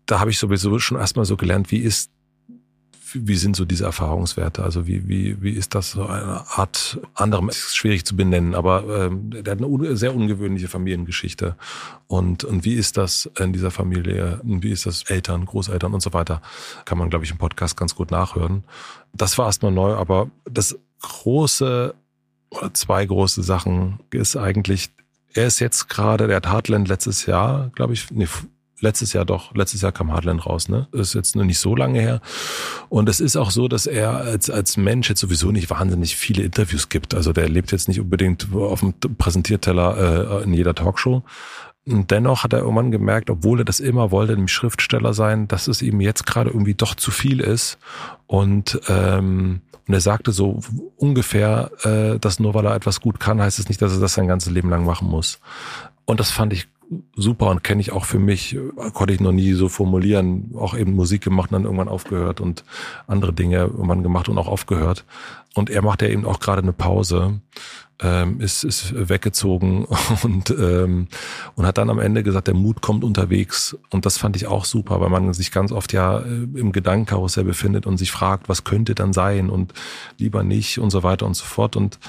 da 0.08 0.20
habe 0.20 0.32
ich 0.32 0.40
sowieso 0.40 0.80
schon 0.80 0.98
erstmal 0.98 1.26
so 1.26 1.38
gelernt, 1.38 1.70
wie 1.70 1.78
ist 1.78 2.10
wie 3.16 3.36
sind 3.36 3.56
so 3.56 3.66
diese 3.66 3.86
Erfahrungswerte? 3.86 4.64
Also 4.64 4.88
wie, 4.88 5.08
wie, 5.08 5.42
wie 5.42 5.52
ist 5.52 5.76
das 5.76 5.92
so 5.92 6.06
eine 6.06 6.44
Art 6.50 7.00
anderem? 7.14 7.50
Ist 7.50 7.76
schwierig 7.76 8.06
zu 8.06 8.16
benennen, 8.16 8.56
aber 8.56 8.84
ähm, 9.06 9.32
der 9.32 9.52
hat 9.52 9.62
eine 9.62 9.96
sehr 9.96 10.16
ungewöhnliche 10.16 10.68
Familiengeschichte. 10.68 11.56
Und, 12.08 12.44
und 12.44 12.66
wie 12.66 12.74
ist 12.74 12.98
das 12.98 13.30
in 13.40 13.54
dieser 13.54 13.72
Familie? 13.72 14.42
Wie 14.44 14.72
ist 14.72 14.86
das 14.86 15.04
Eltern, 15.04 15.46
Großeltern 15.46 15.94
und 15.94 16.02
so 16.02 16.14
weiter? 16.14 16.42
Kann 16.86 16.98
man, 16.98 17.10
glaube 17.10 17.26
ich, 17.26 17.32
im 17.32 17.38
Podcast 17.38 17.78
ganz 17.78 17.96
gut 17.96 18.12
nachhören. 18.12 18.64
Das 19.14 19.38
war 19.38 19.46
erstmal 19.48 19.72
neu, 19.72 19.96
aber 19.96 20.30
das 20.46 20.78
große 21.02 21.96
oder 22.52 22.74
zwei 22.74 23.06
große 23.06 23.44
Sachen 23.44 24.00
ist 24.12 24.36
eigentlich, 24.36 24.90
er 25.34 25.48
ist 25.48 25.60
jetzt 25.60 25.90
gerade, 25.90 26.28
der 26.28 26.38
hat 26.38 26.48
Heartland 26.48 26.88
letztes 26.88 27.26
Jahr, 27.26 27.70
glaube 27.76 27.94
ich, 27.94 28.10
nee, 28.12 28.28
letztes 28.80 29.14
Jahr 29.14 29.26
doch, 29.26 29.54
letztes 29.56 29.82
Jahr 29.82 29.92
kam 29.92 30.12
Hardland 30.12 30.46
raus, 30.46 30.70
ne? 30.70 30.88
Das 30.92 31.10
ist 31.10 31.14
jetzt 31.14 31.36
noch 31.36 31.44
nicht 31.44 31.60
so 31.60 31.76
lange 31.76 32.00
her. 32.00 32.22
Und 32.90 33.10
es 33.10 33.20
ist 33.20 33.36
auch 33.36 33.52
so, 33.52 33.68
dass 33.68 33.88
er 33.88 34.16
als, 34.18 34.50
als 34.50 34.78
Mensch 34.78 35.10
jetzt 35.10 35.22
sowieso 35.22 35.52
nicht 35.52 35.70
wahnsinnig 35.70 36.16
viele 36.16 36.44
Interviews 36.44 36.90
gibt. 36.90 37.14
Also 37.14 37.34
der 37.34 37.50
lebt 37.50 37.72
jetzt 37.72 37.88
nicht 37.88 38.00
unbedingt 38.00 38.48
auf 38.54 38.82
dem 38.82 38.94
Präsentierteller 38.94 40.42
äh, 40.42 40.44
in 40.44 40.54
jeder 40.54 40.76
Talkshow. 40.76 41.24
Und 41.88 42.10
dennoch 42.10 42.44
hat 42.44 42.54
er 42.54 42.60
irgendwann 42.60 42.92
gemerkt, 42.92 43.30
obwohl 43.30 43.62
er 43.62 43.66
das 43.66 43.80
immer 43.80 44.10
wollte, 44.10 44.34
nämlich 44.34 44.52
Schriftsteller 44.52 45.14
sein, 45.14 45.48
dass 45.48 45.68
es 45.68 45.82
ihm 45.82 46.02
jetzt 46.02 46.26
gerade 46.26 46.50
irgendwie 46.50 46.74
doch 46.74 46.96
zu 46.96 47.12
viel 47.12 47.40
ist. 47.40 47.78
Und, 48.26 48.80
ähm, 48.88 49.62
und 49.88 49.94
er 49.94 50.02
sagte 50.02 50.32
so 50.32 50.62
ungefähr, 50.98 51.70
äh, 51.84 52.20
dass 52.20 52.40
nur 52.40 52.56
weil 52.56 52.66
er 52.66 52.76
etwas 52.76 53.02
gut 53.02 53.20
kann, 53.20 53.40
heißt 53.40 53.60
es 53.60 53.70
nicht, 53.70 53.82
dass 53.84 53.94
er 53.94 54.00
das 54.00 54.16
sein 54.16 54.28
ganzes 54.28 54.52
Leben 54.52 54.70
lang 54.70 54.84
machen 54.84 55.08
muss. 55.08 55.40
Und 56.06 56.20
das 56.20 56.32
fand 56.32 56.54
ich 56.54 56.68
super 57.16 57.50
und 57.50 57.64
kenne 57.64 57.82
ich 57.82 57.92
auch 57.92 58.06
für 58.06 58.20
mich, 58.20 58.58
konnte 58.94 59.14
ich 59.14 59.20
noch 59.20 59.32
nie 59.32 59.54
so 59.54 59.70
formulieren, 59.70 60.52
auch 60.56 60.78
eben 60.78 60.94
Musik 60.94 61.24
gemacht 61.24 61.52
und 61.52 61.54
dann 61.54 61.64
irgendwann 61.64 61.88
aufgehört 61.88 62.42
und 62.42 62.64
andere 63.08 63.34
Dinge 63.34 63.58
irgendwann 63.58 64.04
gemacht 64.04 64.30
und 64.30 64.38
auch 64.38 64.48
aufgehört. 64.48 65.06
Und 65.56 65.70
er 65.70 65.82
macht 65.82 66.02
ja 66.02 66.10
eben 66.10 66.26
auch 66.26 66.40
gerade 66.40 66.62
eine 66.62 66.74
Pause 66.74 67.40
ähm, 68.02 68.42
ist, 68.42 68.64
ist 68.64 68.94
weggezogen 69.10 69.86
und, 70.24 70.50
ähm, 70.50 71.08
und 71.56 71.66
hat 71.66 71.78
dann 71.78 71.90
am 71.90 72.00
Ende 72.00 72.24
gesagt, 72.24 72.48
der 72.48 72.54
Mut 72.54 72.82
kommt 72.82 73.04
unterwegs. 73.04 73.78
Und 73.90 74.06
das 74.06 74.18
fand 74.18 74.36
ich 74.36 74.48
auch 74.48 74.66
super, 74.66 75.00
weil 75.00 75.10
man 75.10 75.34
sich 75.34 75.52
ganz 75.52 75.72
oft 75.72 75.94
ja 75.94 76.20
äh, 76.20 76.48
im 76.56 76.72
Gedankenkarussell 76.72 77.46
befindet 77.46 77.86
und 77.86 77.98
sich 77.98 78.12
fragt, 78.12 78.50
was 78.50 78.64
könnte 78.64 78.96
dann 78.96 79.14
sein 79.14 79.50
und 79.50 79.74
lieber 80.18 80.44
nicht 80.44 80.80
und 80.80 80.90
so 80.90 81.04
weiter 81.04 81.26
und 81.26 81.36
so 81.36 81.46
fort. 81.46 81.76
Und 81.76 82.00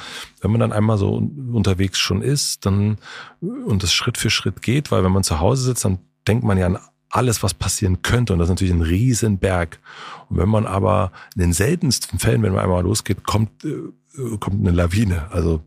wenn 0.40 0.50
man 0.50 0.60
dann 0.60 0.72
einmal 0.72 0.98
so 0.98 1.14
unterwegs 1.52 1.98
schon 1.98 2.22
ist, 2.22 2.66
dann 2.66 2.98
und 3.40 3.82
das 3.82 3.92
Schritt 3.92 4.18
für 4.18 4.30
Schritt 4.30 4.62
geht, 4.62 4.90
weil 4.90 5.04
wenn 5.04 5.12
man 5.12 5.22
zu 5.22 5.40
Hause 5.40 5.64
sitzt, 5.64 5.84
dann 5.84 5.98
denkt 6.26 6.44
man 6.44 6.58
ja 6.58 6.66
an 6.66 6.78
alles, 7.10 7.42
was 7.42 7.54
passieren 7.54 8.02
könnte. 8.02 8.32
Und 8.32 8.40
das 8.40 8.46
ist 8.46 8.50
natürlich 8.50 8.74
ein 8.74 8.82
Riesenberg. 8.82 9.78
Und 10.28 10.38
wenn 10.38 10.48
man 10.48 10.66
aber 10.66 11.12
in 11.34 11.42
den 11.42 11.52
seltensten 11.52 12.18
Fällen, 12.18 12.42
wenn 12.42 12.52
man 12.52 12.64
einmal 12.64 12.82
losgeht, 12.82 13.24
kommt 13.24 13.64
äh, 13.64 13.74
kommt 14.40 14.60
eine 14.60 14.70
Lawine. 14.70 15.30
Also 15.30 15.62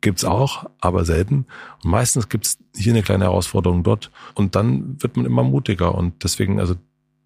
gibt's 0.00 0.24
auch, 0.24 0.66
aber 0.80 1.04
selten. 1.04 1.46
Und 1.82 1.90
meistens 1.90 2.28
gibt's 2.28 2.58
hier 2.74 2.92
eine 2.92 3.02
kleine 3.02 3.24
Herausforderung 3.24 3.82
dort. 3.82 4.10
Und 4.34 4.54
dann 4.54 5.02
wird 5.02 5.16
man 5.16 5.26
immer 5.26 5.42
mutiger. 5.42 5.94
Und 5.94 6.22
deswegen, 6.24 6.60
also 6.60 6.76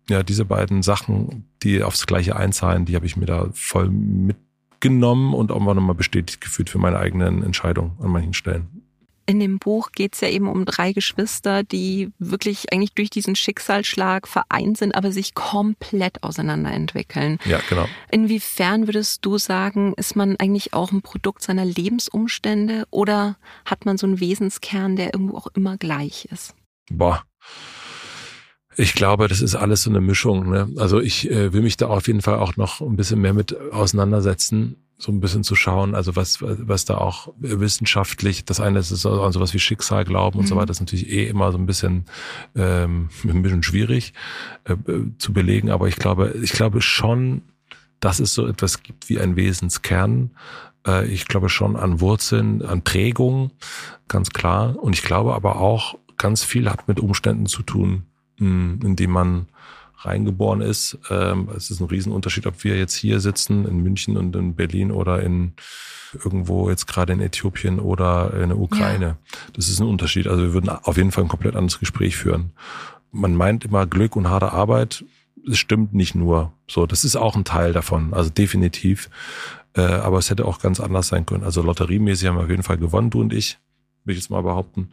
ja, 0.09 0.23
diese 0.23 0.45
beiden 0.45 0.83
Sachen, 0.83 1.45
die 1.63 1.83
aufs 1.83 2.07
Gleiche 2.07 2.37
einzahlen, 2.37 2.85
die 2.85 2.97
habe 2.97 3.07
ich 3.07 3.17
mir 3.17 3.27
da 3.27 3.49
voll 3.53 3.91
mitgenommen 3.91 5.35
und 5.35 5.53
auch 5.53 5.61
nochmal 5.61 5.95
bestätigt 5.95 6.41
gefühlt 6.41 6.71
für 6.71 6.79
meine 6.79 6.99
eigenen 6.99 7.43
Entscheidungen 7.43 7.93
an 8.01 8.11
manchen 8.11 8.35
Stellen 8.35 8.80
in 9.31 9.39
dem 9.39 9.61
Buch 9.61 9.93
geht 9.93 10.15
es 10.15 10.23
ja 10.23 10.29
eben 10.29 10.49
um 10.49 10.65
drei 10.65 10.93
Geschwister, 10.93 11.63
die 11.63 12.11
wirklich 12.19 12.73
eigentlich 12.73 12.95
durch 12.95 13.11
diesen 13.11 13.37
Schicksalsschlag 13.37 14.27
vereint 14.27 14.77
sind, 14.77 14.97
aber 14.97 15.13
sich 15.13 15.35
komplett 15.35 16.25
auseinanderentwickeln. 16.25 17.39
Ja, 17.45 17.61
genau. 17.69 17.87
Inwiefern 18.11 18.89
würdest 18.89 19.25
du 19.25 19.39
sagen, 19.39 19.95
ist 19.97 20.17
man 20.17 20.35
eigentlich 20.35 20.75
auch 20.75 20.91
ein 20.91 21.01
Produkt 21.01 21.45
seiner 21.45 21.65
Lebensumstände 21.65 22.89
oder 22.91 23.37
hat 23.65 23.87
man 23.87 23.99
so 23.99 24.07
einen 24.09 24.19
Wesenskern, 24.19 24.97
der 24.97 25.15
irgendwo 25.15 25.37
auch 25.37 25.47
immer 25.55 25.77
gleich 25.77 26.27
ist? 26.33 26.57
Boah. 26.91 27.23
Ich 28.77 28.95
glaube, 28.95 29.29
das 29.29 29.41
ist 29.41 29.55
alles 29.55 29.83
so 29.83 29.91
eine 29.91 30.01
Mischung. 30.01 30.51
Ne? 30.51 30.73
Also 30.77 30.99
ich 30.99 31.31
äh, 31.31 31.53
will 31.53 31.63
mich 31.63 31.77
da 31.77 31.87
auf 31.87 32.09
jeden 32.09 32.21
Fall 32.21 32.41
auch 32.41 32.57
noch 32.57 32.81
ein 32.81 32.97
bisschen 32.97 33.21
mehr 33.21 33.35
mit 33.35 33.57
auseinandersetzen 33.71 34.90
so 35.01 35.11
ein 35.11 35.21
bisschen 35.21 35.43
zu 35.45 35.57
schauen, 35.57 35.95
also 35.95 36.15
was, 36.15 36.39
was 36.43 36.85
da 36.85 36.99
auch 36.99 37.33
wissenschaftlich, 37.39 38.45
das 38.45 38.61
eine 38.61 38.81
ist 38.81 38.91
so 38.91 39.23
an 39.23 39.33
sowas 39.33 39.55
wie 39.55 39.59
Schicksal 39.59 40.05
glauben 40.05 40.39
und 40.39 40.45
mhm. 40.45 40.49
so 40.49 40.57
weiter, 40.57 40.71
ist 40.71 40.81
natürlich 40.81 41.09
eh 41.11 41.27
immer 41.27 41.51
so 41.53 41.59
ein 41.59 41.65
bisschen, 41.65 42.05
ähm, 42.55 43.09
ein 43.25 43.43
bisschen 43.43 43.63
schwierig 43.63 44.13
äh, 44.65 44.77
zu 45.19 45.33
belegen, 45.33 45.71
aber 45.71 45.89
ich 45.89 45.97
glaube, 45.97 46.35
ich 46.43 46.53
glaube 46.53 46.83
schon, 46.83 47.43
dass 47.99 48.21
es 48.21 48.35
so 48.35 48.47
etwas 48.47 48.83
gibt 48.83 49.09
wie 49.09 49.21
ein 49.21 49.37
Wesenskern. 49.37 50.31
Äh, 50.87 51.07
ich 51.07 51.27
glaube 51.27 51.49
schon 51.49 51.77
an 51.77 52.01
Wurzeln, 52.01 52.63
an 52.63 52.83
Prägung, 52.83 53.53
ganz 54.09 54.31
klar. 54.31 54.77
Und 54.83 54.95
ich 54.95 55.03
glaube 55.03 55.35
aber 55.35 55.57
auch, 55.57 55.97
ganz 56.17 56.45
viel 56.45 56.69
hat 56.69 56.89
mit 56.89 57.01
Umständen 57.01 57.47
zu 57.47 57.63
tun, 57.63 58.05
hm, 58.37 58.81
in 58.83 58.97
die 58.97 59.07
man 59.07 59.47
reingeboren 60.05 60.61
ist. 60.61 60.99
Ähm, 61.11 61.49
es 61.57 61.71
ist 61.71 61.81
ein 61.81 61.87
Riesenunterschied, 61.87 62.47
ob 62.47 62.63
wir 62.65 62.77
jetzt 62.77 62.95
hier 62.95 63.21
sitzen 63.21 63.67
in 63.67 63.83
München 63.83 64.17
und 64.17 64.35
in 64.37 64.55
Berlin 64.55 64.91
oder 64.91 65.23
in 65.23 65.53
irgendwo 66.13 66.71
jetzt 66.71 66.87
gerade 66.87 67.13
in 67.13 67.21
Äthiopien 67.21 67.79
oder 67.79 68.35
in 68.35 68.49
der 68.49 68.59
Ukraine. 68.59 69.07
Ja. 69.07 69.17
Das 69.53 69.69
ist 69.69 69.81
ein 69.81 69.87
Unterschied. 69.87 70.27
Also 70.27 70.43
wir 70.43 70.53
würden 70.53 70.69
auf 70.69 70.97
jeden 70.97 71.13
Fall 71.13 71.25
ein 71.25 71.29
komplett 71.29 71.55
anderes 71.55 71.79
Gespräch 71.79 72.17
führen. 72.17 72.53
Man 73.13 73.35
meint 73.35 73.65
immer 73.65 73.87
Glück 73.87 74.17
und 74.17 74.29
harte 74.29 74.53
Arbeit. 74.53 75.05
Es 75.49 75.59
stimmt 75.59 75.95
nicht 75.95 76.15
nur. 76.15 76.53
So, 76.69 76.87
das 76.87 77.05
ist 77.05 77.17
auch 77.17 77.37
ein 77.37 77.45
Teil 77.45 77.73
davon. 77.73 78.13
Also 78.13 78.31
definitiv. 78.31 79.09
Äh, 79.75 79.83
aber 79.83 80.19
es 80.19 80.31
hätte 80.31 80.47
auch 80.47 80.61
ganz 80.61 80.81
anders 80.81 81.09
sein 81.09 81.27
können. 81.27 81.45
Also 81.45 81.63
lotteriemäßig 81.63 82.29
haben 82.29 82.37
wir 82.37 82.45
auf 82.45 82.51
jeden 82.51 82.63
Fall 82.63 82.79
gewonnen, 82.79 83.11
du 83.11 83.21
und 83.21 83.33
ich 83.33 83.59
will 84.05 84.15
ich 84.15 84.23
jetzt 84.23 84.31
mal 84.31 84.43
behaupten. 84.43 84.91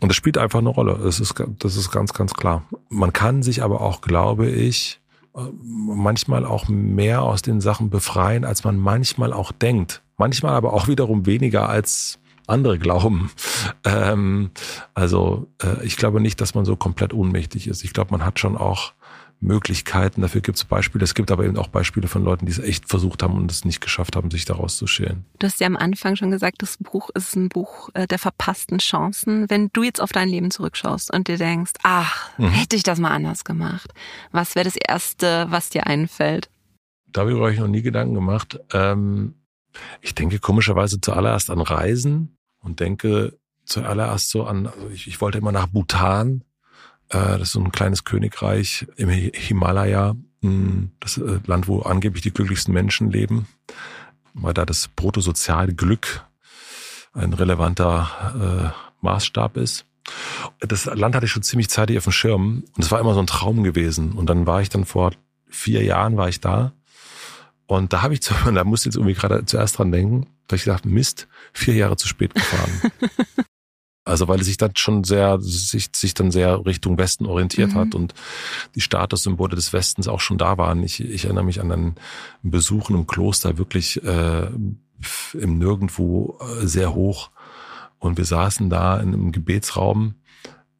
Und 0.00 0.08
das 0.08 0.16
spielt 0.16 0.38
einfach 0.38 0.58
eine 0.58 0.68
Rolle. 0.68 0.98
Das 1.02 1.20
ist, 1.20 1.34
das 1.58 1.76
ist 1.76 1.90
ganz, 1.90 2.12
ganz 2.12 2.34
klar. 2.34 2.64
Man 2.88 3.12
kann 3.12 3.42
sich 3.42 3.62
aber 3.62 3.80
auch, 3.80 4.00
glaube 4.00 4.48
ich, 4.48 5.00
manchmal 5.62 6.44
auch 6.44 6.68
mehr 6.68 7.22
aus 7.22 7.42
den 7.42 7.60
Sachen 7.60 7.90
befreien, 7.90 8.44
als 8.44 8.64
man 8.64 8.78
manchmal 8.78 9.32
auch 9.32 9.52
denkt. 9.52 10.02
Manchmal 10.16 10.54
aber 10.54 10.72
auch 10.72 10.88
wiederum 10.88 11.26
weniger 11.26 11.68
als 11.68 12.18
andere 12.46 12.78
glauben. 12.78 13.30
Ähm, 13.84 14.50
also 14.94 15.48
äh, 15.62 15.84
ich 15.84 15.96
glaube 15.96 16.20
nicht, 16.20 16.40
dass 16.40 16.54
man 16.54 16.64
so 16.64 16.76
komplett 16.76 17.14
ohnmächtig 17.14 17.68
ist. 17.68 17.84
Ich 17.84 17.92
glaube, 17.92 18.10
man 18.10 18.24
hat 18.24 18.40
schon 18.40 18.56
auch 18.56 18.92
Möglichkeiten. 19.40 20.22
Dafür 20.22 20.40
gibt 20.40 20.56
es 20.56 20.64
Beispiele. 20.64 21.04
Es 21.04 21.14
gibt 21.14 21.30
aber 21.30 21.44
eben 21.44 21.56
auch 21.56 21.68
Beispiele 21.68 22.08
von 22.08 22.24
Leuten, 22.24 22.46
die 22.46 22.52
es 22.52 22.58
echt 22.58 22.88
versucht 22.88 23.22
haben 23.22 23.34
und 23.34 23.50
es 23.50 23.64
nicht 23.64 23.80
geschafft 23.80 24.16
haben, 24.16 24.30
sich 24.30 24.44
daraus 24.44 24.76
zu 24.76 24.86
schälen. 24.86 25.24
Du 25.38 25.46
hast 25.46 25.60
ja 25.60 25.66
am 25.66 25.76
Anfang 25.76 26.16
schon 26.16 26.30
gesagt, 26.30 26.62
das 26.62 26.78
Buch 26.78 27.10
ist 27.14 27.36
ein 27.36 27.48
Buch 27.48 27.90
äh, 27.94 28.06
der 28.06 28.18
verpassten 28.18 28.78
Chancen. 28.78 29.48
Wenn 29.50 29.68
du 29.72 29.82
jetzt 29.82 30.00
auf 30.00 30.12
dein 30.12 30.28
Leben 30.28 30.50
zurückschaust 30.50 31.12
und 31.12 31.28
dir 31.28 31.38
denkst, 31.38 31.72
ach, 31.82 32.30
mhm. 32.38 32.48
hätte 32.48 32.76
ich 32.76 32.82
das 32.82 32.98
mal 32.98 33.10
anders 33.10 33.44
gemacht, 33.44 33.92
was 34.32 34.54
wäre 34.54 34.64
das 34.64 34.76
Erste, 34.76 35.46
was 35.50 35.70
dir 35.70 35.86
einfällt? 35.86 36.50
Darüber 37.06 37.42
habe 37.42 37.52
ich 37.52 37.60
noch 37.60 37.68
nie 37.68 37.82
Gedanken 37.82 38.14
gemacht. 38.14 38.58
Ähm, 38.72 39.34
ich 40.00 40.14
denke 40.14 40.38
komischerweise 40.38 41.00
zuallererst 41.00 41.50
an 41.50 41.60
Reisen 41.60 42.38
und 42.60 42.80
denke 42.80 43.38
zuallererst 43.64 44.30
so 44.30 44.44
an, 44.44 44.66
also 44.66 44.88
ich, 44.88 45.06
ich 45.06 45.20
wollte 45.20 45.38
immer 45.38 45.52
nach 45.52 45.66
Bhutan 45.66 46.42
das 47.08 47.42
ist 47.42 47.52
so 47.52 47.60
ein 47.60 47.72
kleines 47.72 48.04
Königreich 48.04 48.86
im 48.96 49.08
Himalaya, 49.08 50.16
hm, 50.42 50.90
das 51.00 51.18
äh, 51.18 51.40
Land, 51.46 51.68
wo 51.68 51.80
angeblich 51.82 52.22
die 52.22 52.32
glücklichsten 52.32 52.74
Menschen 52.74 53.10
leben, 53.10 53.46
weil 54.34 54.54
da 54.54 54.64
das 54.64 54.88
bruttosoziale 54.88 55.74
Glück 55.74 56.24
ein 57.12 57.32
relevanter 57.32 58.74
äh, 58.74 59.04
Maßstab 59.04 59.56
ist. 59.56 59.86
Das 60.60 60.84
Land 60.84 61.14
hatte 61.14 61.26
ich 61.26 61.32
schon 61.32 61.42
ziemlich 61.42 61.68
zeitig 61.68 61.96
auf 61.98 62.04
dem 62.04 62.12
Schirm 62.12 62.64
und 62.76 62.84
es 62.84 62.90
war 62.90 63.00
immer 63.00 63.14
so 63.14 63.20
ein 63.20 63.26
Traum 63.26 63.64
gewesen. 63.64 64.12
Und 64.12 64.30
dann 64.30 64.46
war 64.46 64.60
ich 64.60 64.68
dann 64.68 64.84
vor 64.84 65.12
vier 65.48 65.82
Jahren 65.82 66.16
war 66.16 66.28
ich 66.28 66.40
da 66.40 66.72
und 67.66 67.92
da 67.92 68.02
habe 68.02 68.14
ich, 68.14 68.22
zu, 68.22 68.34
da 68.54 68.64
musste 68.64 68.88
ich 68.88 68.94
jetzt 68.94 68.96
irgendwie 68.96 69.14
gerade 69.14 69.44
zuerst 69.44 69.78
dran 69.78 69.92
denken, 69.92 70.26
da 70.48 70.56
ich 70.56 70.64
gedacht, 70.64 70.86
Mist, 70.86 71.28
vier 71.52 71.74
Jahre 71.74 71.96
zu 71.96 72.08
spät 72.08 72.34
gefahren. 72.34 72.92
Also 74.16 74.28
weil 74.28 74.40
es 74.40 74.46
sich 74.46 74.56
dann 74.56 74.70
schon 74.76 75.04
sehr, 75.04 75.38
sich, 75.42 75.90
sich 75.94 76.14
dann 76.14 76.30
sehr 76.30 76.64
Richtung 76.64 76.96
Westen 76.96 77.26
orientiert 77.26 77.74
mhm. 77.74 77.78
hat 77.78 77.94
und 77.94 78.14
die 78.74 78.80
Statussymbole 78.80 79.54
des 79.54 79.74
Westens 79.74 80.08
auch 80.08 80.20
schon 80.20 80.38
da 80.38 80.56
waren. 80.56 80.82
Ich, 80.82 81.04
ich 81.04 81.26
erinnere 81.26 81.44
mich 81.44 81.60
an 81.60 81.70
einen 81.70 81.94
Besuch 82.42 82.88
im 82.88 83.06
Kloster 83.06 83.58
wirklich 83.58 84.02
äh, 84.02 84.46
im 85.34 85.58
Nirgendwo 85.58 86.38
äh, 86.40 86.66
sehr 86.66 86.94
hoch. 86.94 87.28
Und 87.98 88.16
wir 88.16 88.24
saßen 88.24 88.70
da 88.70 88.98
in 89.00 89.12
einem 89.12 89.32
Gebetsraum 89.32 90.14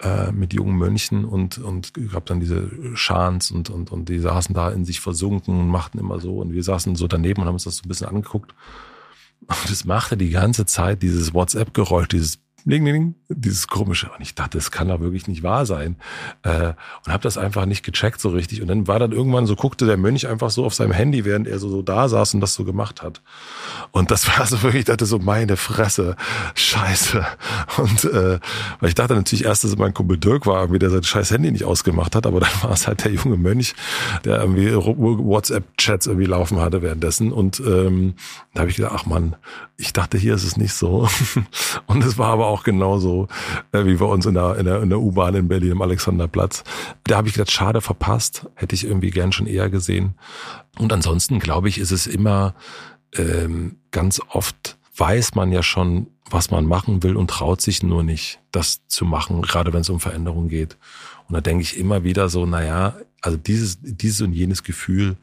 äh, 0.00 0.32
mit 0.32 0.54
jungen 0.54 0.78
Mönchen 0.78 1.26
und 1.26 1.58
und 1.58 1.92
gab 2.10 2.24
dann 2.24 2.40
diese 2.40 2.70
Schans 2.94 3.50
und 3.50 3.68
und 3.68 3.92
und 3.92 4.08
die 4.08 4.18
saßen 4.18 4.54
da 4.54 4.70
in 4.70 4.86
sich 4.86 5.00
versunken 5.00 5.60
und 5.60 5.68
machten 5.68 5.98
immer 5.98 6.20
so 6.20 6.38
und 6.38 6.54
wir 6.54 6.62
saßen 6.62 6.96
so 6.96 7.06
daneben 7.06 7.42
und 7.42 7.48
haben 7.48 7.54
uns 7.56 7.64
das 7.64 7.76
so 7.76 7.82
ein 7.84 7.88
bisschen 7.88 8.08
angeguckt 8.08 8.54
und 9.40 9.70
es 9.70 9.84
machte 9.84 10.16
die 10.16 10.30
ganze 10.30 10.66
Zeit 10.66 11.02
dieses 11.02 11.34
WhatsApp-Geräusch, 11.34 12.08
dieses 12.08 12.38
Ding, 12.68 12.84
ding, 12.84 12.94
ding, 12.94 13.14
dieses 13.28 13.68
komische. 13.68 14.10
Und 14.10 14.20
ich 14.20 14.34
dachte, 14.34 14.58
das 14.58 14.72
kann 14.72 14.88
doch 14.88 14.98
wirklich 14.98 15.28
nicht 15.28 15.44
wahr 15.44 15.66
sein. 15.66 15.94
Äh, 16.42 16.72
und 17.06 17.12
habe 17.12 17.22
das 17.22 17.38
einfach 17.38 17.64
nicht 17.64 17.84
gecheckt 17.84 18.20
so 18.20 18.30
richtig. 18.30 18.60
Und 18.60 18.66
dann 18.66 18.88
war 18.88 18.98
dann 18.98 19.12
irgendwann 19.12 19.46
so, 19.46 19.54
guckte 19.54 19.86
der 19.86 19.96
Mönch 19.96 20.26
einfach 20.26 20.50
so 20.50 20.64
auf 20.64 20.74
seinem 20.74 20.90
Handy, 20.90 21.24
während 21.24 21.46
er 21.46 21.60
so, 21.60 21.68
so 21.68 21.82
da 21.82 22.08
saß 22.08 22.34
und 22.34 22.40
das 22.40 22.54
so 22.54 22.64
gemacht 22.64 23.02
hat. 23.02 23.22
Und 23.92 24.10
das 24.10 24.26
war 24.38 24.44
so 24.46 24.62
wirklich, 24.62 24.80
ich 24.80 24.86
dachte 24.86 25.06
so, 25.06 25.20
meine 25.20 25.56
Fresse, 25.56 26.16
scheiße. 26.56 27.24
Und 27.76 28.04
äh, 28.04 28.40
weil 28.80 28.88
ich 28.88 28.96
dachte 28.96 29.14
natürlich 29.14 29.44
erst, 29.44 29.62
dass 29.62 29.76
mein 29.76 29.94
Kumpel 29.94 30.18
Dirk 30.18 30.44
war, 30.44 30.60
irgendwie, 30.62 30.80
der 30.80 30.90
sein 30.90 31.04
scheiß 31.04 31.30
Handy 31.30 31.52
nicht 31.52 31.64
ausgemacht 31.64 32.16
hat, 32.16 32.26
aber 32.26 32.40
dann 32.40 32.50
war 32.62 32.72
es 32.72 32.88
halt 32.88 33.04
der 33.04 33.12
junge 33.12 33.36
Mönch, 33.36 33.76
der 34.24 34.40
irgendwie 34.40 34.74
WhatsApp-Chats 34.74 36.08
irgendwie 36.08 36.26
laufen 36.26 36.58
hatte 36.60 36.82
währenddessen. 36.82 37.30
Und 37.32 37.60
ähm, 37.60 38.14
da 38.54 38.60
habe 38.60 38.70
ich 38.70 38.76
gedacht, 38.76 38.92
ach 38.96 39.06
man, 39.06 39.36
ich 39.76 39.92
dachte, 39.92 40.18
hier 40.18 40.34
ist 40.34 40.44
es 40.44 40.56
nicht 40.56 40.72
so. 40.72 41.08
Und 41.86 42.02
es 42.02 42.18
war 42.18 42.32
aber 42.32 42.46
auch 42.46 42.55
genauso, 42.64 43.28
äh, 43.72 43.84
wie 43.84 43.94
bei 43.94 44.06
uns 44.06 44.26
in 44.26 44.34
der, 44.34 44.56
in 44.56 44.64
der, 44.64 44.82
in 44.82 44.88
der 44.88 45.00
U-Bahn 45.00 45.34
in 45.34 45.48
Berlin 45.48 45.72
am 45.72 45.82
Alexanderplatz. 45.82 46.64
Da 47.04 47.16
habe 47.16 47.28
ich 47.28 47.34
gedacht, 47.34 47.50
schade 47.50 47.80
verpasst. 47.80 48.46
Hätte 48.54 48.74
ich 48.74 48.84
irgendwie 48.84 49.10
gern 49.10 49.32
schon 49.32 49.46
eher 49.46 49.70
gesehen. 49.70 50.14
Und 50.78 50.92
ansonsten, 50.92 51.38
glaube 51.38 51.68
ich, 51.68 51.78
ist 51.78 51.90
es 51.90 52.06
immer 52.06 52.54
ähm, 53.16 53.76
ganz 53.90 54.20
oft 54.28 54.76
weiß 54.98 55.34
man 55.34 55.52
ja 55.52 55.62
schon, 55.62 56.08
was 56.30 56.50
man 56.50 56.66
machen 56.66 57.02
will 57.02 57.16
und 57.16 57.30
traut 57.30 57.60
sich 57.60 57.82
nur 57.82 58.02
nicht, 58.02 58.40
das 58.50 58.86
zu 58.86 59.04
machen, 59.04 59.42
gerade 59.42 59.72
wenn 59.72 59.82
es 59.82 59.90
um 59.90 60.00
Veränderung 60.00 60.48
geht. 60.48 60.76
Und 61.28 61.34
da 61.34 61.40
denke 61.40 61.62
ich 61.62 61.76
immer 61.76 62.02
wieder 62.02 62.28
so, 62.28 62.46
naja, 62.46 62.96
also 63.20 63.36
dieses, 63.36 63.78
dieses 63.82 64.20
und 64.22 64.32
jenes 64.32 64.62
Gefühl, 64.62 65.16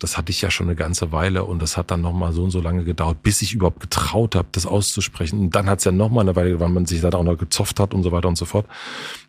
das 0.00 0.16
hatte 0.16 0.30
ich 0.30 0.40
ja 0.40 0.50
schon 0.50 0.66
eine 0.66 0.76
ganze 0.76 1.12
Weile 1.12 1.44
und 1.44 1.60
das 1.60 1.76
hat 1.76 1.90
dann 1.90 2.00
nochmal 2.00 2.32
so 2.32 2.42
und 2.42 2.50
so 2.50 2.60
lange 2.60 2.84
gedauert, 2.84 3.22
bis 3.22 3.42
ich 3.42 3.52
überhaupt 3.52 3.80
getraut 3.80 4.34
habe, 4.34 4.48
das 4.50 4.64
auszusprechen. 4.64 5.38
Und 5.38 5.54
dann 5.54 5.68
hat 5.68 5.80
es 5.80 5.84
ja 5.84 5.92
nochmal 5.92 6.22
eine 6.22 6.34
Weile, 6.34 6.58
weil 6.58 6.70
man 6.70 6.86
sich 6.86 7.02
da 7.02 7.10
auch 7.10 7.22
noch 7.22 7.36
gezofft 7.36 7.78
hat 7.78 7.92
und 7.92 8.02
so 8.02 8.10
weiter 8.10 8.26
und 8.26 8.38
so 8.38 8.46
fort. 8.46 8.66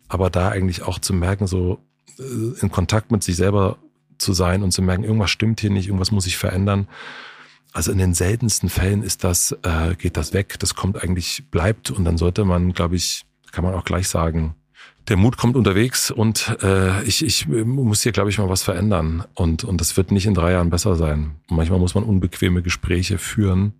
Aber 0.08 0.30
da 0.30 0.48
eigentlich 0.48 0.82
auch 0.82 0.98
zu 0.98 1.12
merken, 1.12 1.46
so 1.46 1.78
äh, 2.18 2.60
in 2.60 2.70
Kontakt 2.70 3.10
mit 3.10 3.22
sich 3.22 3.36
selber 3.36 3.76
zu 4.16 4.32
sein 4.32 4.62
und 4.62 4.72
zu 4.72 4.80
merken, 4.80 5.04
irgendwas 5.04 5.30
stimmt 5.30 5.60
hier 5.60 5.70
nicht, 5.70 5.88
irgendwas 5.88 6.10
muss 6.10 6.24
sich 6.24 6.38
verändern. 6.38 6.88
Also 7.74 7.92
in 7.92 7.98
den 7.98 8.14
seltensten 8.14 8.70
Fällen 8.70 9.02
ist 9.02 9.24
das, 9.24 9.52
äh, 9.62 9.94
geht 9.96 10.16
das 10.16 10.32
weg, 10.32 10.58
das 10.58 10.74
kommt 10.74 11.02
eigentlich, 11.02 11.44
bleibt 11.50 11.90
und 11.90 12.04
dann 12.04 12.16
sollte 12.16 12.46
man, 12.46 12.72
glaube 12.72 12.96
ich, 12.96 13.24
kann 13.50 13.64
man 13.64 13.74
auch 13.74 13.84
gleich 13.84 14.08
sagen, 14.08 14.54
der 15.08 15.16
Mut 15.16 15.36
kommt 15.36 15.56
unterwegs 15.56 16.10
und 16.10 16.56
äh, 16.62 17.02
ich, 17.04 17.24
ich 17.24 17.48
muss 17.48 18.02
hier, 18.02 18.12
glaube 18.12 18.30
ich, 18.30 18.38
mal 18.38 18.48
was 18.48 18.62
verändern. 18.62 19.24
Und, 19.34 19.64
und 19.64 19.80
das 19.80 19.96
wird 19.96 20.12
nicht 20.12 20.26
in 20.26 20.34
drei 20.34 20.52
Jahren 20.52 20.70
besser 20.70 20.94
sein. 20.94 21.32
manchmal 21.48 21.78
muss 21.78 21.94
man 21.94 22.04
unbequeme 22.04 22.62
Gespräche 22.62 23.18
führen. 23.18 23.74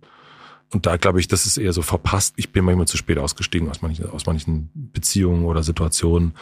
Und 0.71 0.85
da 0.85 0.97
glaube 0.97 1.19
ich, 1.19 1.27
das 1.27 1.45
ist 1.45 1.57
eher 1.57 1.71
so 1.71 1.81
verpasst. 1.83 2.33
Ich 2.35 2.51
bin 2.51 2.65
manchmal 2.65 2.87
zu 2.87 2.97
spät 2.97 3.19
ausgestiegen 3.19 3.69
aus 3.69 3.81
manchen, 3.81 4.09
aus 4.09 4.25
manchen 4.25 4.69
Beziehungen 4.73 5.45
oder 5.45 5.63
Situationen. 5.63 6.33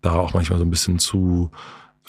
Da 0.00 0.12
auch 0.12 0.32
manchmal 0.32 0.58
so 0.58 0.64
ein 0.64 0.70
bisschen 0.70 0.98
zu 0.98 1.50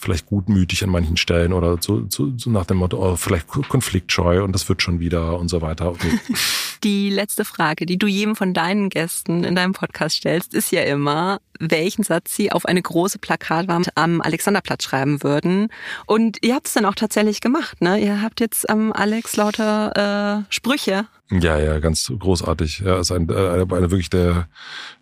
vielleicht 0.01 0.25
gutmütig 0.25 0.83
an 0.83 0.89
manchen 0.89 1.17
Stellen 1.17 1.53
oder 1.53 1.77
so, 1.79 2.05
so, 2.09 2.33
so 2.35 2.49
nach 2.49 2.65
dem 2.65 2.77
Motto, 2.77 2.97
oh, 2.97 3.15
vielleicht 3.15 3.47
konfliktscheu 3.47 4.43
und 4.43 4.53
das 4.53 4.67
wird 4.67 4.81
schon 4.81 4.99
wieder 4.99 5.39
und 5.39 5.47
so 5.47 5.61
weiter. 5.61 5.93
Die 6.83 7.11
letzte 7.11 7.45
Frage, 7.45 7.85
die 7.85 7.99
du 7.99 8.07
jedem 8.07 8.35
von 8.35 8.55
deinen 8.55 8.89
Gästen 8.89 9.43
in 9.43 9.55
deinem 9.55 9.73
Podcast 9.73 10.15
stellst, 10.15 10.55
ist 10.55 10.71
ja 10.71 10.81
immer, 10.81 11.39
welchen 11.59 12.03
Satz 12.03 12.35
sie 12.35 12.51
auf 12.51 12.65
eine 12.65 12.81
große 12.81 13.19
Plakatwand 13.19 13.89
am 13.95 14.19
Alexanderplatz 14.19 14.85
schreiben 14.85 15.21
würden. 15.21 15.69
Und 16.07 16.39
ihr 16.41 16.55
habt 16.55 16.65
es 16.65 16.73
dann 16.73 16.85
auch 16.85 16.95
tatsächlich 16.95 17.39
gemacht, 17.39 17.81
ne? 17.81 17.99
Ihr 17.99 18.23
habt 18.23 18.39
jetzt 18.39 18.67
am 18.67 18.87
ähm, 18.87 18.93
Alex 18.93 19.35
lauter 19.35 20.41
äh, 20.49 20.53
Sprüche 20.53 21.05
ja, 21.31 21.57
ja, 21.57 21.79
ganz 21.79 22.11
großartig. 22.17 22.79
Ja, 22.79 22.99
ist 22.99 23.11
ein, 23.11 23.29
äh, 23.29 23.33
eine, 23.33 23.61
eine 23.61 23.91
wirklich 23.91 24.09
der, 24.09 24.47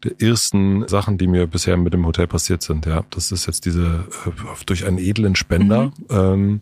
der 0.03 0.21
ersten 0.21 0.88
Sachen, 0.88 1.17
die 1.17 1.27
mir 1.27 1.47
bisher 1.47 1.75
mit 1.75 1.93
dem 1.93 2.05
Hotel 2.05 2.27
passiert 2.27 2.61
sind. 2.61 2.86
Ja, 2.86 3.03
das 3.09 3.32
ist 3.32 3.47
jetzt 3.47 3.65
diese 3.65 4.05
äh, 4.25 4.65
durch 4.65 4.86
einen 4.86 4.99
edlen 4.99 5.36
Spender 5.36 5.86
mhm. 5.86 5.91
ähm, 6.09 6.61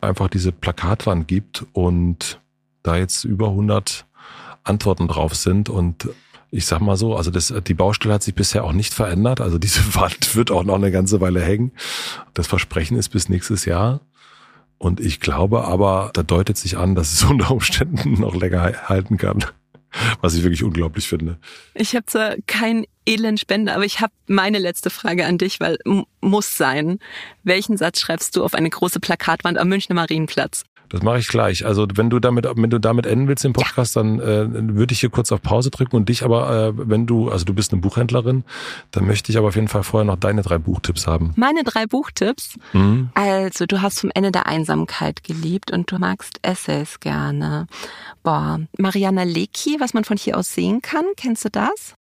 einfach 0.00 0.28
diese 0.28 0.50
Plakatwand 0.50 1.28
gibt 1.28 1.64
und 1.72 2.40
da 2.82 2.96
jetzt 2.96 3.24
über 3.24 3.48
100 3.48 4.06
Antworten 4.64 5.06
drauf 5.06 5.34
sind 5.34 5.68
und 5.68 6.08
ich 6.50 6.66
sag 6.66 6.80
mal 6.80 6.96
so, 6.96 7.16
also 7.16 7.30
das, 7.30 7.52
die 7.66 7.74
Baustelle 7.74 8.14
hat 8.14 8.22
sich 8.22 8.34
bisher 8.34 8.64
auch 8.64 8.72
nicht 8.72 8.94
verändert. 8.94 9.40
Also 9.40 9.58
diese 9.58 9.80
Wand 9.94 10.34
wird 10.34 10.50
auch 10.50 10.64
noch 10.64 10.76
eine 10.76 10.90
ganze 10.90 11.20
Weile 11.20 11.40
hängen. 11.40 11.72
Das 12.34 12.46
Versprechen 12.46 12.96
ist 12.96 13.10
bis 13.10 13.28
nächstes 13.28 13.64
Jahr. 13.64 14.00
Und 14.78 15.00
ich 15.00 15.20
glaube 15.20 15.64
aber, 15.64 16.10
da 16.12 16.22
deutet 16.22 16.56
sich 16.56 16.76
an, 16.76 16.94
dass 16.94 17.12
es 17.12 17.24
unter 17.30 17.50
Umständen 17.50 18.20
noch 18.20 18.34
länger 18.34 18.88
halten 18.88 19.16
kann. 19.16 19.44
Was 20.20 20.34
ich 20.34 20.42
wirklich 20.42 20.62
unglaublich 20.62 21.08
finde. 21.08 21.38
Ich 21.72 21.94
habe 21.94 22.04
zwar 22.04 22.34
keinen 22.46 22.84
edlen 23.06 23.38
Spender, 23.38 23.74
aber 23.74 23.84
ich 23.84 24.00
habe 24.00 24.12
meine 24.26 24.58
letzte 24.58 24.90
Frage 24.90 25.24
an 25.24 25.38
dich, 25.38 25.58
weil 25.58 25.78
muss 26.20 26.58
sein. 26.58 26.98
Welchen 27.44 27.78
Satz 27.78 28.00
schreibst 28.00 28.36
du 28.36 28.44
auf 28.44 28.54
eine 28.54 28.68
große 28.68 29.00
Plakatwand 29.00 29.56
am 29.56 29.68
Münchner 29.68 29.94
Marienplatz? 29.94 30.64
Das 30.88 31.02
mache 31.02 31.18
ich 31.18 31.28
gleich. 31.28 31.66
Also 31.66 31.86
wenn 31.94 32.10
du 32.10 32.20
damit, 32.20 32.46
wenn 32.46 32.70
du 32.70 32.78
damit 32.78 33.06
enden 33.06 33.28
willst 33.28 33.44
im 33.44 33.52
Podcast, 33.52 33.96
dann 33.96 34.20
äh, 34.20 34.46
würde 34.50 34.92
ich 34.92 35.00
hier 35.00 35.10
kurz 35.10 35.32
auf 35.32 35.42
Pause 35.42 35.70
drücken 35.70 35.96
und 35.96 36.08
dich 36.08 36.22
aber, 36.24 36.50
äh, 36.50 36.72
wenn 36.76 37.06
du, 37.06 37.30
also 37.30 37.44
du 37.44 37.54
bist 37.54 37.72
eine 37.72 37.80
Buchhändlerin, 37.80 38.44
dann 38.92 39.06
möchte 39.06 39.32
ich 39.32 39.38
aber 39.38 39.48
auf 39.48 39.56
jeden 39.56 39.68
Fall 39.68 39.82
vorher 39.82 40.04
noch 40.04 40.16
deine 40.16 40.42
drei 40.42 40.58
Buchtipps 40.58 41.06
haben. 41.06 41.32
Meine 41.36 41.64
drei 41.64 41.86
Buchtipps? 41.86 42.58
Mhm. 42.72 43.10
Also 43.14 43.66
du 43.66 43.82
hast 43.82 44.00
vom 44.00 44.10
Ende 44.14 44.30
der 44.30 44.46
Einsamkeit 44.46 45.24
geliebt 45.24 45.72
und 45.72 45.90
du 45.90 45.98
magst 45.98 46.38
Essays 46.42 47.00
gerne. 47.00 47.66
Boah, 48.22 48.60
Mariana 48.78 49.24
Lecki, 49.24 49.76
was 49.80 49.94
man 49.94 50.04
von 50.04 50.16
hier 50.16 50.38
aus 50.38 50.54
sehen 50.54 50.82
kann, 50.82 51.04
kennst 51.16 51.44
du 51.44 51.50
das? 51.50 51.95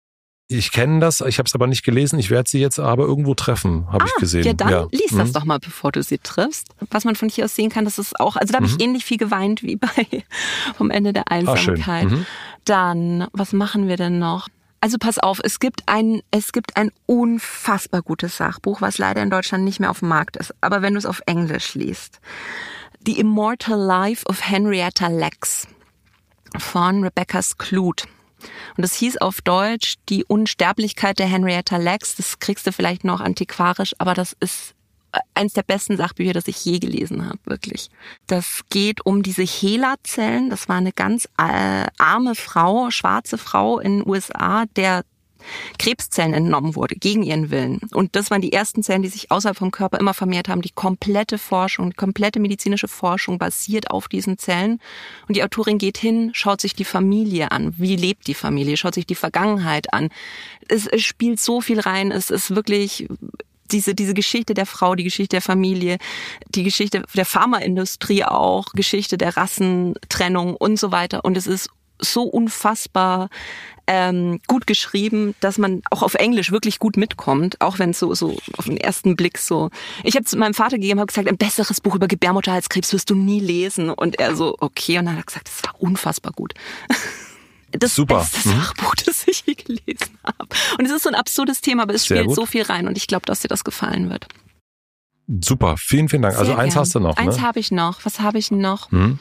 Ich 0.52 0.72
kenne 0.72 1.00
das, 1.00 1.22
ich 1.22 1.38
habe 1.38 1.48
es 1.48 1.56
aber 1.56 1.66
nicht 1.68 1.84
gelesen. 1.84 2.20
Ich 2.20 2.30
werde 2.30 2.50
sie 2.50 2.60
jetzt 2.60 2.78
aber 2.78 3.06
irgendwo 3.06 3.36
treffen, 3.36 3.88
habe 3.92 4.04
ah, 4.04 4.08
ich 4.08 4.16
gesehen. 4.16 4.44
Ja, 4.44 4.54
dann 4.54 4.70
ja. 4.70 4.88
lies 4.92 5.12
das 5.12 5.30
mhm. 5.30 5.34
doch 5.34 5.46
mal, 5.46 5.60
bevor 5.60 5.94
du 5.94 6.04
sie 6.04 6.18
triffst. 6.18 6.68
Was 6.90 7.06
man 7.06 7.16
von 7.16 7.30
hier 7.30 7.46
aus 7.46 7.56
sehen 7.56 7.70
kann, 7.70 7.86
das 7.86 7.98
ist 7.98 8.20
auch, 8.20 8.36
also 8.36 8.52
da 8.52 8.58
habe 8.58 8.68
mhm. 8.68 8.76
ich 8.76 8.84
ähnlich 8.84 9.06
viel 9.06 9.18
geweint 9.18 9.64
wie 9.64 9.78
bei 9.78 9.88
vom 10.76 10.92
Ende 10.92 11.14
der 11.14 11.32
Einsamkeit. 11.32 12.08
Ah, 12.08 12.10
mhm. 12.10 12.26
Dann, 12.66 13.28
was 13.32 13.54
machen 13.54 13.88
wir 13.88 13.96
denn 13.96 14.20
noch? 14.20 14.50
Also 14.82 14.98
pass 14.98 15.20
auf, 15.20 15.40
es 15.42 15.60
gibt 15.60 15.84
ein, 15.86 16.22
es 16.32 16.52
gibt 16.52 16.76
ein 16.76 16.92
unfassbar 17.06 18.02
gutes 18.02 18.36
Sachbuch, 18.36 18.82
was 18.82 18.98
leider 18.98 19.22
in 19.22 19.30
Deutschland 19.30 19.64
nicht 19.64 19.80
mehr 19.80 19.92
auf 19.92 20.00
dem 20.00 20.10
Markt 20.10 20.36
ist. 20.36 20.54
Aber 20.60 20.82
wenn 20.82 20.96
du 20.96 20.98
es 20.98 21.06
auf 21.06 21.22
Englisch 21.28 21.76
liest. 21.76 22.20
The 23.06 23.20
Immortal 23.20 23.80
Life 23.80 24.26
of 24.28 24.48
Henrietta 24.48 25.08
Lacks 25.08 25.68
von 26.58 27.04
Rebecca 27.04 27.42
Skloot. 27.42 28.06
Und 28.78 28.84
das 28.84 28.94
hieß 28.96 29.18
auf 29.18 29.42
Deutsch 29.42 29.96
die 30.10 30.24
Unsterblichkeit 30.26 31.20
der 31.20 31.28
Henrietta 31.28 31.78
Lacks. 31.78 32.16
Das 32.16 32.40
kriegst 32.40 32.68
du 32.68 32.72
vielleicht 32.72 33.04
noch 33.04 33.22
antiquarisch, 33.22 33.94
aber 33.98 34.14
das 34.14 34.36
ist 34.40 34.76
eins 35.34 35.54
der 35.54 35.64
besten 35.64 35.98
Sachbücher, 35.98 36.34
das 36.34 36.48
ich 36.48 36.64
je 36.64 36.80
gelesen 36.80 37.26
habe, 37.26 37.40
wirklich. 37.46 37.90
Das 38.28 38.62
geht 38.70 39.06
um 39.06 39.24
diese 39.24 39.44
HeLa-Zellen. 39.44 40.50
Das 40.50 40.70
war 40.70 40.78
eine 40.78 40.94
ganz 40.94 41.26
äh, 41.38 41.86
arme 41.98 42.36
Frau, 42.36 42.92
schwarze 42.92 43.38
Frau 43.38 43.80
in 43.80 44.00
den 44.00 44.10
USA, 44.10 44.66
der 44.76 45.04
Krebszellen 45.80 46.34
entnommen 46.34 46.76
wurde, 46.76 46.96
gegen 46.96 47.24
ihren 47.24 47.52
Willen. 47.52 47.82
Und 47.94 48.16
das 48.16 48.32
waren 48.32 48.42
die 48.42 48.54
ersten 48.54 48.84
Zellen, 48.84 49.02
die 49.02 49.10
sich 49.10 49.32
außerhalb 49.32 49.58
vom 49.58 49.72
Körper 49.72 50.00
immer 50.00 50.14
vermehrt 50.14 50.50
haben. 50.50 50.62
Die 50.62 50.72
komplette 50.72 51.38
Forschung, 51.38 51.92
die 51.92 51.96
komplette 51.96 52.40
medizinische 52.40 52.88
Forschung 52.88 53.38
basiert 53.38 53.92
auf 53.92 54.08
diesen 54.08 54.38
Zellen. 54.38 54.80
Und 55.28 55.36
die 55.36 55.44
Autorin 55.44 55.78
geht 55.78 55.98
hin, 55.98 56.32
schaut 56.34 56.62
sich 56.62 56.76
die 56.76 56.86
Familie 56.86 57.52
an. 57.52 57.74
Wie 57.78 57.96
lebt 57.96 58.28
die 58.28 58.34
Familie? 58.34 58.78
Schaut 58.78 58.96
sich 58.96 59.06
die 59.06 59.16
Vergangenheit 59.16 59.94
an. 59.94 60.10
Es, 60.68 60.88
es 60.88 61.02
spielt 61.02 61.40
so 61.40 61.62
viel 61.62 61.80
rein. 61.80 62.12
Es 62.12 62.30
ist 62.30 62.56
wirklich 62.56 63.08
diese, 63.72 63.96
diese 63.96 64.14
Geschichte 64.14 64.54
der 64.54 64.66
Frau, 64.66 64.96
die 64.96 65.04
Geschichte 65.04 65.36
der 65.36 65.42
Familie, 65.42 65.98
die 66.50 66.64
Geschichte 66.64 67.04
der 67.14 67.26
Pharmaindustrie 67.26 68.26
auch, 68.26 68.74
Geschichte 68.74 69.18
der 69.18 69.38
Rassentrennung 69.38 70.56
und 70.56 70.78
so 70.78 70.92
weiter. 70.92 71.24
Und 71.26 71.38
es 71.38 71.48
ist 71.48 71.70
so 72.02 72.24
unfassbar 72.24 73.30
ähm, 73.88 74.40
gut 74.48 74.68
geschrieben, 74.68 75.36
dass 75.40 75.58
man 75.58 75.82
auch 75.90 76.02
auf 76.02 76.14
Englisch 76.16 76.52
wirklich 76.52 76.80
gut 76.80 76.98
mitkommt, 76.98 77.60
auch 77.60 77.80
wenn 77.80 77.90
es 77.92 78.00
so, 78.00 78.14
so 78.14 78.38
auf 78.58 78.66
den 78.66 78.78
ersten 78.78 79.16
Blick 79.16 79.38
so. 79.38 79.70
Ich 80.04 80.16
habe 80.16 80.26
zu 80.26 80.38
meinem 80.38 80.54
Vater 80.54 80.78
gegeben, 80.78 81.00
habe 81.00 81.08
gesagt, 81.08 81.28
ein 81.28 81.38
besseres 81.38 81.82
Buch 81.82 81.96
über 81.96 82.08
Gebärmutterhalskrebs 82.08 82.94
wirst 82.94 83.10
du 83.10 83.16
nie 83.16 83.40
lesen. 83.40 83.90
Und 83.90 84.20
er 84.20 84.36
so, 84.36 84.56
okay. 84.60 85.00
Und 85.00 85.06
dann 85.06 85.16
hat 85.16 85.24
er 85.24 85.26
gesagt, 85.26 85.48
das 85.48 85.64
war 85.64 85.82
unfassbar 85.82 86.34
gut. 86.34 86.54
Das 87.74 87.96
Super. 87.96 88.20
beste 88.20 88.50
mhm. 88.50 88.60
Sachbuch, 88.60 88.96
das 88.96 89.26
ich 89.30 89.44
je 89.46 89.54
gelesen 89.54 90.18
habe. 90.26 90.50
Und 90.78 90.86
es 90.86 90.92
ist 90.92 91.04
so 91.04 91.10
ein 91.10 91.16
absurdes 91.16 91.62
Thema, 91.62 91.84
aber 91.84 91.94
es 91.94 92.04
Sehr 92.04 92.18
spielt 92.18 92.28
gut. 92.28 92.36
so 92.36 92.46
viel 92.46 92.64
rein 92.64 92.86
und 92.86 92.98
ich 92.98 93.08
glaube, 93.08 93.26
dass 93.26 93.40
dir 93.40 93.48
das 93.48 93.64
gefallen 93.64 94.10
wird. 94.10 94.28
Super, 95.42 95.78
vielen, 95.78 96.10
vielen 96.10 96.24
Dank. 96.24 96.36
Also 96.36 96.48
Sehr 96.48 96.56
also 96.56 96.62
eins 96.66 96.74
gern. 96.74 96.82
hast 96.82 96.96
du 96.96 97.00
noch. 97.00 97.16
Eins 97.16 97.38
ne? 97.38 97.42
habe 97.44 97.60
ich 97.62 97.72
noch. 97.72 98.04
Was 98.04 98.20
habe 98.20 98.40
ich 98.40 98.52
noch? 98.52 98.92
Hm? 98.92 99.20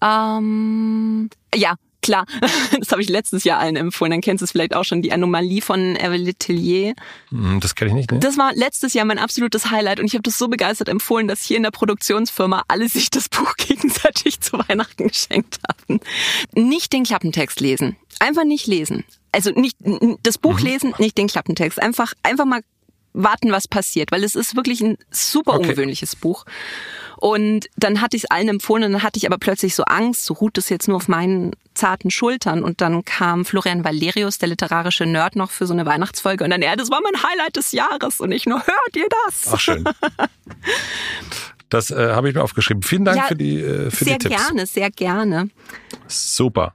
Ähm, 0.00 1.28
ja, 1.54 1.74
Klar, 2.02 2.24
das 2.78 2.92
habe 2.92 3.02
ich 3.02 3.08
letztes 3.08 3.44
Jahr 3.44 3.58
allen 3.58 3.76
empfohlen. 3.76 4.10
Dann 4.10 4.20
kennst 4.20 4.42
du 4.42 4.44
es 4.44 4.52
vielleicht 4.52 4.74
auch 4.74 4.84
schon, 4.84 5.02
die 5.02 5.12
Anomalie 5.12 5.60
von 5.60 5.96
Hervé 5.96 6.16
Letellier. 6.16 6.94
Hm, 7.30 7.60
das 7.60 7.74
kenne 7.74 7.90
ich 7.90 7.94
nicht. 7.94 8.12
Ne? 8.12 8.18
Das 8.20 8.38
war 8.38 8.52
letztes 8.54 8.94
Jahr 8.94 9.04
mein 9.04 9.18
absolutes 9.18 9.70
Highlight 9.70 10.00
und 10.00 10.06
ich 10.06 10.14
habe 10.14 10.22
das 10.22 10.38
so 10.38 10.48
begeistert 10.48 10.88
empfohlen, 10.88 11.28
dass 11.28 11.42
hier 11.42 11.56
in 11.56 11.62
der 11.62 11.70
Produktionsfirma 11.70 12.64
alle 12.68 12.88
sich 12.88 13.10
das 13.10 13.28
Buch 13.30 13.54
gegenseitig 13.56 14.40
zu 14.40 14.58
Weihnachten 14.58 15.08
geschenkt 15.08 15.58
haben. 15.68 16.00
Nicht 16.54 16.92
den 16.92 17.04
Klappentext 17.04 17.60
lesen. 17.60 17.96
Einfach 18.18 18.44
nicht 18.44 18.66
lesen. 18.66 19.04
Also 19.32 19.50
nicht 19.50 19.76
das 20.22 20.38
Buch 20.38 20.58
mhm. 20.58 20.66
lesen, 20.66 20.94
nicht 20.98 21.16
den 21.16 21.28
Klappentext. 21.28 21.80
Einfach, 21.80 22.14
einfach 22.22 22.44
mal 22.44 22.62
warten, 23.12 23.52
was 23.52 23.68
passiert, 23.68 24.12
weil 24.12 24.24
es 24.24 24.34
ist 24.34 24.56
wirklich 24.56 24.80
ein 24.80 24.96
super 25.10 25.54
okay. 25.54 25.68
ungewöhnliches 25.68 26.16
Buch. 26.16 26.44
Und 27.16 27.66
dann 27.76 28.00
hatte 28.00 28.16
ich 28.16 28.24
es 28.24 28.30
allen 28.30 28.48
empfohlen 28.48 28.84
und 28.84 28.92
dann 28.92 29.02
hatte 29.02 29.18
ich 29.18 29.26
aber 29.26 29.36
plötzlich 29.36 29.74
so 29.74 29.84
Angst, 29.84 30.24
so 30.24 30.34
ruht 30.34 30.56
es 30.56 30.70
jetzt 30.70 30.88
nur 30.88 30.96
auf 30.96 31.06
meinen 31.06 31.52
zarten 31.74 32.10
Schultern. 32.10 32.64
Und 32.64 32.80
dann 32.80 33.04
kam 33.04 33.44
Florian 33.44 33.84
Valerius, 33.84 34.38
der 34.38 34.48
literarische 34.48 35.04
Nerd, 35.04 35.36
noch 35.36 35.50
für 35.50 35.66
so 35.66 35.74
eine 35.74 35.84
Weihnachtsfolge. 35.84 36.44
Und 36.44 36.50
dann, 36.50 36.62
ja, 36.62 36.76
das 36.76 36.90
war 36.90 37.00
mein 37.02 37.22
Highlight 37.22 37.56
des 37.56 37.72
Jahres. 37.72 38.20
Und 38.20 38.32
ich 38.32 38.46
nur, 38.46 38.58
hört 38.66 38.96
ihr 38.96 39.08
das? 39.26 39.52
Ach, 39.52 39.60
schön. 39.60 39.84
Das 41.68 41.90
äh, 41.90 42.12
habe 42.14 42.28
ich 42.28 42.34
mir 42.34 42.42
aufgeschrieben. 42.42 42.82
Vielen 42.82 43.04
Dank 43.04 43.18
ja, 43.18 43.24
für 43.24 43.36
die, 43.36 43.60
äh, 43.60 43.90
für 43.90 44.04
die 44.04 44.18
Tipps. 44.18 44.24
Sehr 44.24 44.36
gerne, 44.36 44.66
sehr 44.66 44.90
gerne. 44.90 45.50
Super. 46.08 46.74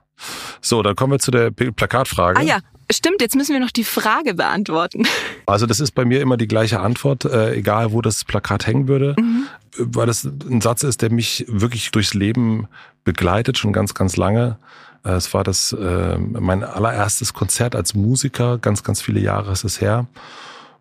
So, 0.62 0.82
dann 0.82 0.96
kommen 0.96 1.12
wir 1.12 1.18
zu 1.18 1.30
der 1.30 1.50
Plakatfrage. 1.50 2.40
Ah 2.40 2.42
ja, 2.42 2.60
Stimmt, 2.90 3.20
jetzt 3.20 3.34
müssen 3.34 3.52
wir 3.52 3.60
noch 3.60 3.70
die 3.70 3.84
Frage 3.84 4.34
beantworten. 4.34 5.06
Also 5.48 5.66
das 5.66 5.78
ist 5.78 5.92
bei 5.92 6.04
mir 6.04 6.22
immer 6.22 6.36
die 6.36 6.48
gleiche 6.48 6.80
Antwort, 6.80 7.24
äh, 7.24 7.54
egal 7.54 7.92
wo 7.92 8.02
das 8.02 8.24
Plakat 8.24 8.66
hängen 8.66 8.88
würde, 8.88 9.14
mhm. 9.16 9.46
weil 9.78 10.04
das 10.04 10.24
ein 10.24 10.60
Satz 10.60 10.82
ist, 10.82 11.02
der 11.02 11.12
mich 11.12 11.44
wirklich 11.46 11.92
durchs 11.92 12.14
Leben 12.14 12.66
begleitet, 13.04 13.56
schon 13.56 13.72
ganz, 13.72 13.94
ganz 13.94 14.16
lange. 14.16 14.58
Äh, 15.04 15.12
es 15.12 15.32
war 15.32 15.44
das 15.44 15.72
äh, 15.72 16.18
mein 16.18 16.64
allererstes 16.64 17.32
Konzert 17.32 17.76
als 17.76 17.94
Musiker, 17.94 18.58
ganz, 18.58 18.82
ganz 18.82 19.00
viele 19.00 19.20
Jahre 19.20 19.52
ist 19.52 19.62
es 19.62 19.80
her. 19.80 20.08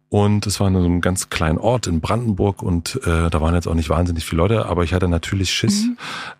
Und 0.09 0.45
es 0.45 0.59
war 0.59 0.67
in 0.67 0.75
einem 0.75 1.01
ganz 1.01 1.29
kleinen 1.29 1.57
Ort 1.57 1.87
in 1.87 1.99
Brandenburg 1.99 2.61
und 2.61 2.99
äh, 3.05 3.29
da 3.29 3.41
waren 3.41 3.55
jetzt 3.55 3.67
auch 3.67 3.73
nicht 3.73 3.89
wahnsinnig 3.89 4.25
viele 4.25 4.41
Leute, 4.41 4.65
aber 4.65 4.83
ich 4.83 4.93
hatte 4.93 5.07
natürlich 5.07 5.51
Schiss, 5.51 5.85
mhm. 5.85 5.97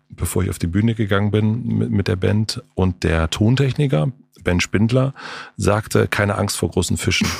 bevor 0.08 0.42
ich 0.42 0.50
auf 0.50 0.58
die 0.58 0.68
Bühne 0.68 0.94
gegangen 0.94 1.30
bin 1.30 1.66
mit, 1.66 1.90
mit 1.90 2.08
der 2.08 2.16
Band. 2.16 2.62
Und 2.74 3.02
der 3.02 3.28
Tontechniker, 3.28 4.12
Ben 4.42 4.60
Spindler, 4.60 5.14
sagte, 5.56 6.06
keine 6.06 6.38
Angst 6.38 6.56
vor 6.56 6.70
großen 6.70 6.96
Fischen. 6.96 7.28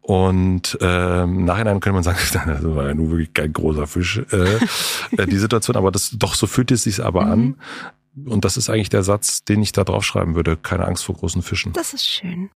Und 0.00 0.76
ähm, 0.82 1.38
im 1.38 1.44
Nachhinein 1.46 1.80
könnte 1.80 1.94
man 1.94 2.02
sagen, 2.02 2.18
das 2.32 2.62
war 2.62 2.88
ja 2.88 2.94
nur 2.94 3.10
wirklich 3.10 3.32
kein 3.32 3.54
großer 3.54 3.86
Fisch, 3.86 4.20
äh, 4.32 4.58
äh, 5.16 5.26
die 5.26 5.38
Situation. 5.38 5.76
Aber 5.76 5.90
das 5.90 6.10
doch 6.10 6.34
so 6.34 6.46
fühlt 6.46 6.72
es 6.72 6.82
sich 6.82 7.02
aber 7.02 7.24
mhm. 7.24 7.32
an. 7.32 7.56
Und 8.26 8.44
das 8.44 8.58
ist 8.58 8.68
eigentlich 8.68 8.90
der 8.90 9.02
Satz, 9.02 9.44
den 9.44 9.62
ich 9.62 9.72
da 9.72 9.82
draufschreiben 9.82 10.34
würde. 10.34 10.58
Keine 10.58 10.84
Angst 10.84 11.04
vor 11.04 11.14
großen 11.14 11.40
Fischen. 11.40 11.72
Das 11.72 11.94
ist 11.94 12.06
schön. 12.06 12.50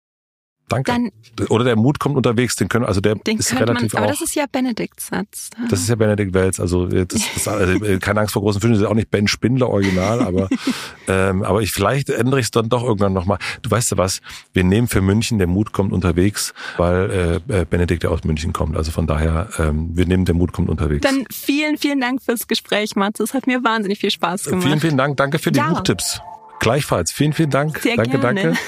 Danke. 0.69 0.93
Dann, 0.93 1.47
Oder 1.49 1.65
der 1.65 1.77
Mut 1.77 1.99
kommt 1.99 2.17
unterwegs, 2.17 2.57
den 2.57 2.69
können, 2.69 2.85
also 2.85 3.01
der 3.01 3.17
ist 3.27 3.59
relativ 3.59 3.93
man, 3.95 4.03
aber 4.03 4.13
auch, 4.13 4.19
das 4.19 4.29
ist 4.29 4.35
ja 4.35 4.45
Benedikts 4.51 5.09
Satz. 5.09 5.51
Das 5.71 5.81
ist 5.81 5.89
ja 5.89 5.95
Benedikt 5.95 6.35
Wells, 6.35 6.61
also, 6.61 6.87
das, 6.87 7.07
das, 7.07 7.49
also 7.49 7.99
keine 8.01 8.21
Angst 8.21 8.33
vor 8.33 8.43
großen 8.43 8.61
Fischen, 8.61 8.75
das 8.75 8.83
ist 8.83 8.89
auch 8.89 8.95
nicht 8.95 9.11
Ben 9.11 9.29
Spindler 9.29 9.69
original, 9.69 10.21
aber 10.21 10.49
ähm, 11.09 11.43
aber 11.43 11.63
ich 11.63 11.73
vielleicht 11.73 12.11
ändere 12.11 12.41
ich 12.41 12.47
es 12.47 12.51
dann 12.51 12.69
doch 12.69 12.83
irgendwann 12.83 13.13
nochmal. 13.13 13.39
Du 13.63 13.71
weißt 13.71 13.91
ja 13.93 13.99
was, 13.99 14.21
wir 14.53 14.65
nehmen 14.65 14.89
für 14.89 15.01
München, 15.01 15.39
der 15.39 15.47
Mut 15.47 15.73
kommt 15.73 15.93
unterwegs, 15.93 16.53
weil 16.77 17.43
äh, 17.49 17.61
äh 17.61 17.65
Benedikt 17.65 18.05
ja 18.05 18.11
aus 18.11 18.25
München 18.25 18.53
kommt. 18.53 18.77
Also 18.77 18.91
von 18.91 19.07
daher, 19.07 19.49
ähm, 19.59 19.97
wir 19.97 20.07
nehmen 20.07 20.25
der 20.25 20.35
Mut 20.35 20.53
kommt 20.53 20.69
unterwegs. 20.69 21.03
Dann 21.03 21.25
vielen, 21.31 21.79
vielen 21.79 22.01
Dank 22.01 22.23
fürs 22.23 22.47
Gespräch, 22.47 22.97
Mats. 22.97 23.21
Es 23.21 23.35
hat 23.35 23.47
mir 23.47 23.65
wahnsinnig 23.65 23.99
viel 23.99 24.11
Spaß 24.11 24.45
gemacht. 24.45 24.65
Vielen, 24.65 24.81
vielen 24.81 24.97
Dank. 24.97 25.17
Danke 25.17 25.39
für 25.39 25.53
die 25.53 25.59
ja. 25.59 25.69
Buchtipps. 25.69 26.21
Gleichfalls. 26.61 27.13
Vielen, 27.13 27.33
vielen 27.33 27.51
Dank. 27.51 27.79
Sehr 27.79 27.97
danke, 27.97 28.19
gerne. 28.19 28.43
danke. 28.43 28.59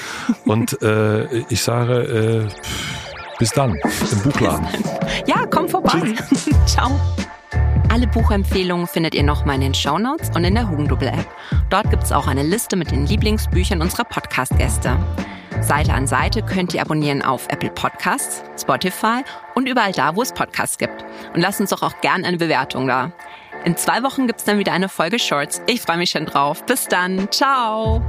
Und 0.45 0.81
äh, 0.81 1.39
ich 1.49 1.61
sage, 1.61 2.47
äh, 2.49 3.37
bis 3.39 3.51
dann 3.51 3.75
im 4.11 4.19
Buchladen. 4.23 4.67
Ja, 5.25 5.45
komm 5.49 5.67
vorbei. 5.67 6.13
Ciao. 6.65 6.99
Alle 7.89 8.07
Buchempfehlungen 8.07 8.87
findet 8.87 9.15
ihr 9.15 9.23
nochmal 9.23 9.55
in 9.55 9.61
den 9.61 9.73
Shownotes 9.73 10.29
und 10.33 10.45
in 10.45 10.55
der 10.55 10.69
Hugendubel-App. 10.69 11.27
Dort 11.69 11.89
gibt 11.89 12.03
es 12.03 12.11
auch 12.11 12.27
eine 12.27 12.43
Liste 12.43 12.77
mit 12.77 12.91
den 12.91 13.05
Lieblingsbüchern 13.05 13.81
unserer 13.81 14.05
Podcast-Gäste. 14.05 14.97
Seite 15.59 15.93
an 15.93 16.07
Seite 16.07 16.41
könnt 16.41 16.73
ihr 16.73 16.81
abonnieren 16.81 17.21
auf 17.21 17.47
Apple 17.49 17.69
Podcasts, 17.69 18.43
Spotify 18.59 19.23
und 19.55 19.67
überall 19.67 19.91
da, 19.91 20.15
wo 20.15 20.21
es 20.21 20.31
Podcasts 20.31 20.77
gibt. 20.77 21.03
Und 21.33 21.41
lasst 21.41 21.59
uns 21.59 21.71
doch 21.71 21.83
auch 21.83 21.99
gerne 22.01 22.25
eine 22.25 22.37
Bewertung 22.37 22.87
da. 22.87 23.11
In 23.63 23.77
zwei 23.77 24.03
Wochen 24.03 24.27
gibt's 24.27 24.43
dann 24.43 24.57
wieder 24.57 24.71
eine 24.71 24.89
Folge 24.89 25.19
Shorts. 25.19 25.61
Ich 25.67 25.81
freue 25.81 25.97
mich 25.97 26.09
schon 26.11 26.25
drauf. 26.25 26.65
Bis 26.65 26.87
dann. 26.87 27.31
Ciao. 27.31 28.01